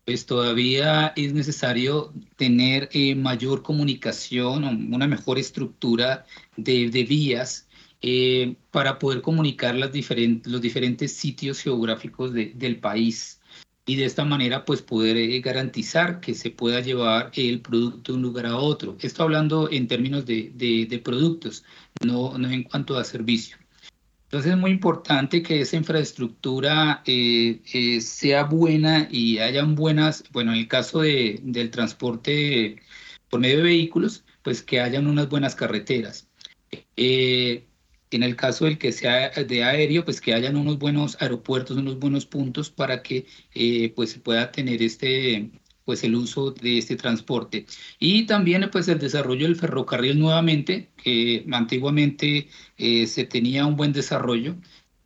Pues 0.05 0.27
todavía 0.27 1.13
es 1.17 1.33
necesario 1.33 2.13
tener 2.37 2.89
eh, 2.93 3.15
mayor 3.15 3.63
comunicación, 3.63 4.65
una 4.93 5.07
mejor 5.07 5.39
estructura 5.39 6.27
de, 6.57 6.89
vías 7.09 7.69
para 8.71 8.99
poder 8.99 9.23
comunicar 9.23 9.75
las 9.77 9.91
los 10.45 10.61
diferentes 10.61 11.13
sitios 11.13 11.61
geográficos 11.61 12.33
del 12.33 12.81
país 12.81 13.41
y 13.85 13.97
de 13.97 14.05
esta 14.05 14.25
manera 14.25 14.65
pues 14.65 14.83
poder 14.83 15.17
eh, 15.17 15.41
garantizar 15.41 16.21
que 16.21 16.35
se 16.35 16.51
pueda 16.51 16.81
llevar 16.81 17.33
el 17.35 17.61
producto 17.61 18.13
de 18.13 18.17
un 18.19 18.23
lugar 18.23 18.47
a 18.47 18.57
otro. 18.57 18.97
Esto 19.01 19.25
hablando 19.25 19.71
en 19.71 19.89
términos 19.89 20.25
de, 20.27 20.53
de, 20.55 20.99
productos, 21.01 21.65
no, 22.05 22.39
no 22.39 22.49
en 22.51 22.63
cuanto 22.63 22.97
a 22.97 23.05
servicio. 23.05 23.57
Entonces 24.25 24.53
es 24.53 24.59
muy 24.59 24.71
importante 24.71 25.43
que 25.43 25.61
esa 25.61 25.77
infraestructura 25.77 27.03
eh, 27.07 27.61
eh, 27.73 28.01
sea 28.01 28.45
buena 28.45 29.09
y 29.11 29.39
hayan 29.39 29.75
buenas, 29.75 30.25
bueno, 30.33 30.53
en 30.53 30.61
el 30.61 30.69
caso 30.69 31.01
de, 31.03 31.41
del 31.43 31.71
transporte 31.71 32.77
por 33.29 33.41
medio 33.41 33.59
de 33.59 33.65
vehículos, 33.65 34.25
pues 34.43 34.63
que 34.63 34.81
hayan 34.81 35.07
unas 35.07 35.29
buenas 35.29 35.55
carreteras. 35.55 36.29
En 38.17 38.23
el 38.23 38.37
caso 38.37 38.65
del 38.65 38.79
que 38.79 38.93
sea 38.93 39.31
de 39.31 39.65
aéreo, 39.65 40.05
pues 40.05 40.21
que 40.21 40.35
hayan 40.35 40.57
unos 40.57 40.79
buenos 40.79 41.17
aeropuertos, 41.21 41.77
unos 41.77 41.99
buenos 41.99 42.27
puntos 42.27 42.71
para 42.71 43.03
que 43.03 43.27
eh, 43.55 43.93
pues 43.95 44.11
se 44.11 44.21
pueda 44.21 44.51
tener 44.53 44.83
este 44.83 45.51
pues 45.85 46.05
el 46.05 46.15
uso 46.15 46.53
de 46.53 46.79
este 46.79 46.97
transporte. 46.97 47.67
Y 47.99 48.25
también 48.27 48.69
pues 48.71 48.89
el 48.89 48.99
desarrollo 48.99 49.47
del 49.47 49.57
ferrocarril 49.57 50.19
nuevamente, 50.19 50.91
que 50.97 51.45
antiguamente 51.53 52.49
eh, 52.79 53.07
se 53.07 53.25
tenía 53.25 53.67
un 53.67 53.77
buen 53.77 53.93
desarrollo, 53.93 54.57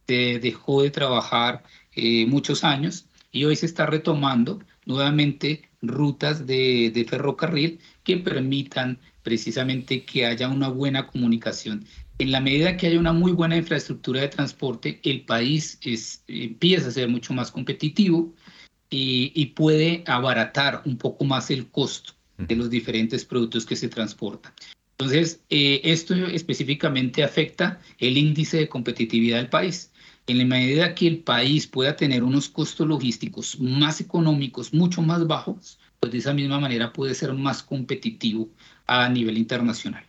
dejó 0.06 0.82
de 0.82 0.90
trabajar 0.90 1.64
eh, 1.92 2.26
muchos 2.26 2.62
años 2.64 3.06
y 3.32 3.44
hoy 3.44 3.56
se 3.56 3.66
está 3.66 3.86
retomando 3.86 4.60
nuevamente 4.84 5.68
rutas 5.82 6.46
de, 6.46 6.90
de 6.94 7.04
ferrocarril 7.04 7.80
que 8.04 8.18
permitan 8.18 8.98
precisamente 9.22 10.04
que 10.04 10.26
haya 10.26 10.48
una 10.48 10.68
buena 10.68 11.06
comunicación 11.06 11.84
en 12.18 12.32
la 12.32 12.40
medida 12.40 12.76
que 12.76 12.86
haya 12.86 12.98
una 12.98 13.12
muy 13.12 13.32
buena 13.32 13.56
infraestructura 13.56 14.22
de 14.22 14.28
transporte, 14.28 15.00
el 15.04 15.24
país 15.24 15.78
es, 15.82 16.24
empieza 16.28 16.88
a 16.88 16.92
ser 16.92 17.08
mucho 17.08 17.34
más 17.34 17.50
competitivo 17.50 18.34
y, 18.88 19.46
puede 19.46 20.04
abaratar 20.06 20.82
un 20.84 20.96
poco 20.96 21.24
más 21.24 21.50
el 21.50 21.68
costo 21.70 22.14
de 22.38 22.56
los 22.56 22.70
diferentes 22.70 23.24
productos 23.24 23.66
que 23.66 23.76
se 23.76 23.88
transportan. 23.88 24.52
Entonces, 24.92 25.42
eh, 25.50 25.80
esto 25.84 26.14
específicamente 26.14 27.22
afecta 27.22 27.80
el 27.98 28.16
índice 28.16 28.58
de 28.58 28.68
competitividad 28.68 29.38
del 29.38 29.48
país. 29.48 29.92
En 30.26 30.38
la 30.38 30.44
medida 30.44 30.94
que 30.94 31.06
el 31.06 31.18
país 31.18 31.66
pueda 31.66 31.96
tener 31.96 32.24
unos 32.24 32.48
costos 32.48 32.86
logísticos 32.86 33.60
más 33.60 34.00
económicos, 34.00 34.72
mucho 34.72 35.02
más 35.02 35.26
bajos, 35.26 35.78
pues 36.00 36.12
de 36.12 36.18
esa 36.18 36.32
misma 36.32 36.60
manera 36.60 36.92
puede 36.92 37.14
ser 37.14 37.32
más 37.34 37.62
competitivo 37.62 38.48
a 38.86 39.08
nivel 39.08 39.36
internacional. 39.36 40.04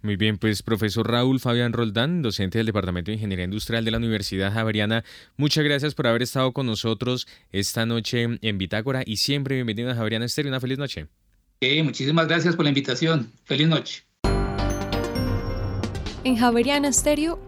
Muy 0.00 0.14
bien, 0.14 0.38
pues 0.38 0.62
profesor 0.62 1.10
Raúl 1.10 1.40
Fabián 1.40 1.72
Roldán, 1.72 2.22
docente 2.22 2.58
del 2.58 2.66
Departamento 2.66 3.10
de 3.10 3.16
Ingeniería 3.16 3.46
Industrial 3.46 3.84
de 3.84 3.90
la 3.90 3.96
Universidad 3.96 4.52
Javeriana, 4.52 5.02
muchas 5.36 5.64
gracias 5.64 5.96
por 5.96 6.06
haber 6.06 6.22
estado 6.22 6.52
con 6.52 6.66
nosotros 6.66 7.26
esta 7.50 7.84
noche 7.84 8.38
en 8.40 8.58
Bitácora 8.58 9.02
y 9.04 9.16
siempre 9.16 9.56
bienvenido 9.56 9.90
a 9.90 9.96
Javeriana 9.96 10.26
Estéreo. 10.26 10.50
Una 10.50 10.60
feliz 10.60 10.78
noche. 10.78 11.08
muchísimas 11.82 12.28
gracias 12.28 12.54
por 12.54 12.64
la 12.64 12.68
invitación. 12.68 13.32
Feliz 13.44 13.66
noche. 13.66 14.04
En 16.22 16.36
Javeriana 16.36 16.88
Estéreo, 16.88 17.40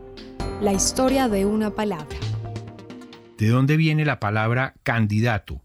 la 0.61 0.73
historia 0.73 1.29
de 1.29 1.45
una 1.45 1.71
palabra. 1.71 2.19
¿De 3.39 3.47
dónde 3.47 3.77
viene 3.77 4.05
la 4.05 4.19
palabra 4.19 4.75
candidato? 4.83 5.63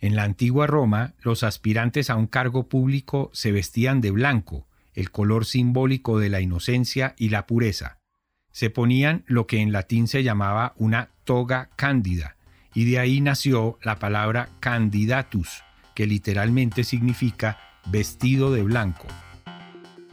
En 0.00 0.14
la 0.14 0.24
antigua 0.24 0.66
Roma, 0.66 1.14
los 1.22 1.42
aspirantes 1.42 2.10
a 2.10 2.16
un 2.16 2.26
cargo 2.26 2.68
público 2.68 3.30
se 3.32 3.52
vestían 3.52 4.02
de 4.02 4.10
blanco 4.10 4.65
el 4.96 5.12
color 5.12 5.44
simbólico 5.44 6.18
de 6.18 6.30
la 6.30 6.40
inocencia 6.40 7.14
y 7.16 7.28
la 7.28 7.46
pureza. 7.46 8.00
Se 8.50 8.70
ponían 8.70 9.22
lo 9.26 9.46
que 9.46 9.60
en 9.60 9.70
latín 9.70 10.08
se 10.08 10.24
llamaba 10.24 10.72
una 10.76 11.10
toga 11.22 11.70
cándida, 11.76 12.36
y 12.74 12.90
de 12.90 12.98
ahí 12.98 13.20
nació 13.20 13.78
la 13.82 13.98
palabra 13.98 14.48
candidatus, 14.58 15.62
que 15.94 16.06
literalmente 16.06 16.82
significa 16.82 17.58
vestido 17.86 18.52
de 18.52 18.62
blanco. 18.62 19.06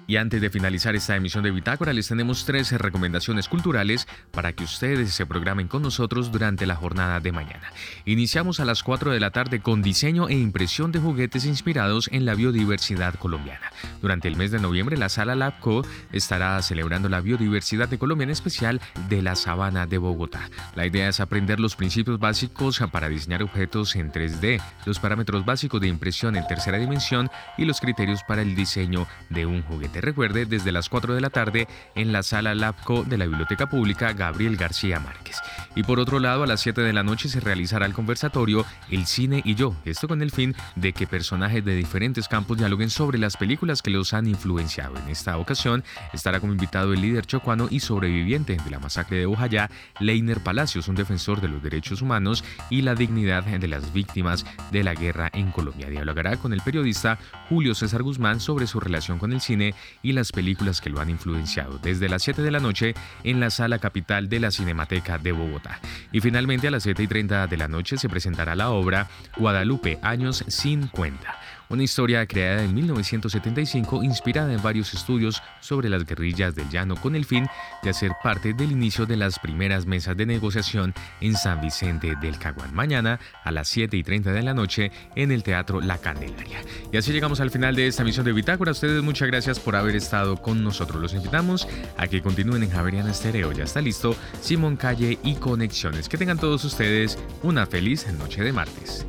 Y 0.05 0.17
antes 0.17 0.41
de 0.41 0.49
finalizar 0.49 0.95
esta 0.95 1.15
emisión 1.15 1.43
de 1.43 1.51
Bitácora, 1.51 1.93
les 1.93 2.09
tenemos 2.09 2.45
tres 2.45 2.71
recomendaciones 2.73 3.47
culturales 3.47 4.07
para 4.31 4.51
que 4.51 4.65
ustedes 4.65 5.13
se 5.13 5.25
programen 5.25 5.69
con 5.69 5.81
nosotros 5.81 6.31
durante 6.31 6.65
la 6.65 6.75
jornada 6.75 7.21
de 7.21 7.31
mañana. 7.31 7.71
Iniciamos 8.05 8.59
a 8.59 8.65
las 8.65 8.83
4 8.83 9.11
de 9.11 9.21
la 9.21 9.31
tarde 9.31 9.61
con 9.61 9.81
diseño 9.81 10.27
e 10.27 10.33
impresión 10.33 10.91
de 10.91 10.99
juguetes 10.99 11.45
inspirados 11.45 12.09
en 12.11 12.25
la 12.25 12.35
biodiversidad 12.35 13.15
colombiana. 13.15 13.71
Durante 14.01 14.27
el 14.27 14.35
mes 14.35 14.51
de 14.51 14.59
noviembre, 14.59 14.97
la 14.97 15.07
Sala 15.07 15.35
Labco 15.35 15.85
estará 16.11 16.61
celebrando 16.61 17.07
la 17.07 17.21
biodiversidad 17.21 17.87
de 17.87 17.97
Colombia, 17.97 18.25
en 18.25 18.31
especial 18.31 18.81
de 19.07 19.21
la 19.21 19.35
sabana 19.35 19.87
de 19.87 19.99
Bogotá. 19.99 20.49
La 20.75 20.85
idea 20.85 21.07
es 21.07 21.21
aprender 21.21 21.61
los 21.61 21.77
principios 21.77 22.19
básicos 22.19 22.81
para 22.91 23.07
diseñar 23.07 23.41
objetos 23.41 23.95
en 23.95 24.11
3D, 24.11 24.61
los 24.85 24.99
parámetros 24.99 25.45
básicos 25.45 25.79
de 25.79 25.87
impresión 25.87 26.35
en 26.35 26.45
tercera 26.45 26.77
dimensión 26.77 27.29
y 27.57 27.63
los 27.63 27.79
criterios 27.79 28.21
para 28.27 28.41
el 28.41 28.55
diseño 28.55 29.07
de 29.29 29.45
un 29.45 29.61
juguete 29.61 29.92
recuerde 30.01 30.45
desde 30.45 30.71
las 30.71 30.89
4 30.89 31.15
de 31.15 31.21
la 31.21 31.29
tarde 31.29 31.67
en 31.95 32.11
la 32.11 32.23
sala 32.23 32.55
Labco 32.55 33.03
de 33.03 33.17
la 33.17 33.25
Biblioteca 33.25 33.67
Pública 33.67 34.13
Gabriel 34.13 34.57
García 34.57 34.99
Márquez. 34.99 35.37
Y 35.75 35.83
por 35.83 35.99
otro 35.99 36.19
lado, 36.19 36.43
a 36.43 36.47
las 36.47 36.61
7 36.61 36.81
de 36.81 36.93
la 36.93 37.03
noche 37.03 37.29
se 37.29 37.39
realizará 37.39 37.85
el 37.85 37.93
conversatorio 37.93 38.65
El 38.89 39.05
cine 39.05 39.41
y 39.43 39.55
yo, 39.55 39.75
esto 39.85 40.07
con 40.07 40.21
el 40.21 40.31
fin 40.31 40.55
de 40.75 40.93
que 40.93 41.07
personajes 41.07 41.65
de 41.65 41.75
diferentes 41.75 42.27
campos 42.27 42.57
dialoguen 42.57 42.89
sobre 42.89 43.17
las 43.17 43.37
películas 43.37 43.81
que 43.81 43.91
los 43.91 44.13
han 44.13 44.27
influenciado. 44.27 44.97
En 44.97 45.09
esta 45.09 45.37
ocasión 45.37 45.83
estará 46.13 46.39
como 46.39 46.53
invitado 46.53 46.93
el 46.93 47.01
líder 47.01 47.25
chocuano 47.25 47.67
y 47.69 47.79
sobreviviente 47.79 48.57
de 48.57 48.71
la 48.71 48.79
masacre 48.79 49.17
de 49.17 49.25
Ojayá, 49.25 49.69
Leiner 49.99 50.41
Palacios, 50.41 50.87
un 50.87 50.95
defensor 50.95 51.41
de 51.41 51.47
los 51.47 51.63
derechos 51.63 52.01
humanos 52.01 52.43
y 52.69 52.81
la 52.81 52.95
dignidad 52.95 53.43
de 53.43 53.67
las 53.67 53.93
víctimas 53.93 54.45
de 54.71 54.83
la 54.83 54.93
guerra 54.93 55.29
en 55.33 55.51
Colombia. 55.51 55.89
Dialogará 55.89 56.37
con 56.37 56.53
el 56.53 56.61
periodista 56.61 57.17
Julio 57.49 57.75
César 57.75 58.03
Guzmán 58.03 58.39
sobre 58.39 58.67
su 58.67 58.79
relación 58.79 59.19
con 59.19 59.33
el 59.33 59.41
cine 59.41 59.73
y 60.01 60.13
las 60.13 60.31
películas 60.31 60.81
que 60.81 60.89
lo 60.89 60.99
han 60.99 61.09
influenciado, 61.09 61.79
desde 61.79 62.09
las 62.09 62.23
7 62.23 62.41
de 62.41 62.51
la 62.51 62.59
noche 62.59 62.93
en 63.23 63.39
la 63.39 63.49
sala 63.49 63.79
capital 63.79 64.29
de 64.29 64.39
la 64.39 64.51
Cinemateca 64.51 65.17
de 65.17 65.31
Bogotá. 65.31 65.79
Y 66.11 66.21
finalmente 66.21 66.67
a 66.67 66.71
las 66.71 66.83
7 66.83 67.03
y 67.03 67.07
30 67.07 67.47
de 67.47 67.57
la 67.57 67.67
noche 67.67 67.97
se 67.97 68.09
presentará 68.09 68.55
la 68.55 68.69
obra 68.69 69.09
Guadalupe, 69.37 69.99
años 70.01 70.43
50 70.47 71.39
una 71.73 71.83
historia 71.83 72.25
creada 72.27 72.63
en 72.63 72.73
1975 72.73 74.03
inspirada 74.03 74.53
en 74.53 74.61
varios 74.61 74.93
estudios 74.93 75.41
sobre 75.59 75.89
las 75.89 76.05
guerrillas 76.05 76.53
del 76.53 76.69
llano 76.69 76.95
con 76.95 77.15
el 77.15 77.25
fin 77.25 77.47
de 77.81 77.89
hacer 77.89 78.11
parte 78.21 78.53
del 78.53 78.71
inicio 78.71 79.07
de 79.07 79.17
las 79.17 79.39
primeras 79.39 79.87
mesas 79.87 80.15
de 80.15 80.27
negociación 80.27 80.93
en 81.19 81.35
San 81.35 81.61
Vicente 81.61 82.15
del 82.21 82.37
Caguán. 82.37 82.75
Mañana 82.75 83.19
a 83.43 83.51
las 83.51 83.67
7 83.69 83.97
y 83.97 84.03
30 84.03 84.31
de 84.31 84.43
la 84.43 84.53
noche 84.53 84.91
en 85.15 85.31
el 85.31 85.41
Teatro 85.41 85.81
La 85.81 85.97
Candelaria. 85.97 86.61
Y 86.91 86.97
así 86.97 87.11
llegamos 87.11 87.39
al 87.39 87.49
final 87.49 87.75
de 87.75 87.87
esta 87.87 88.03
misión 88.03 88.25
de 88.25 88.33
Bitácora. 88.33 88.71
Ustedes 88.71 89.01
muchas 89.01 89.27
gracias 89.27 89.59
por 89.59 89.75
haber 89.75 89.95
estado 89.95 90.41
con 90.41 90.63
nosotros. 90.63 91.01
Los 91.01 91.13
invitamos 91.15 91.67
a 91.97 92.07
que 92.07 92.21
continúen 92.21 92.61
en 92.61 92.69
Javeriana 92.69 93.09
Estéreo. 93.09 93.51
Ya 93.51 93.63
está 93.63 93.81
listo 93.81 94.15
Simón 94.41 94.75
Calle 94.75 95.17
y 95.23 95.35
Conexiones. 95.35 96.07
Que 96.07 96.19
tengan 96.19 96.37
todos 96.37 96.63
ustedes 96.65 97.17
una 97.41 97.65
feliz 97.65 98.05
noche 98.13 98.43
de 98.43 98.53
martes. 98.53 99.07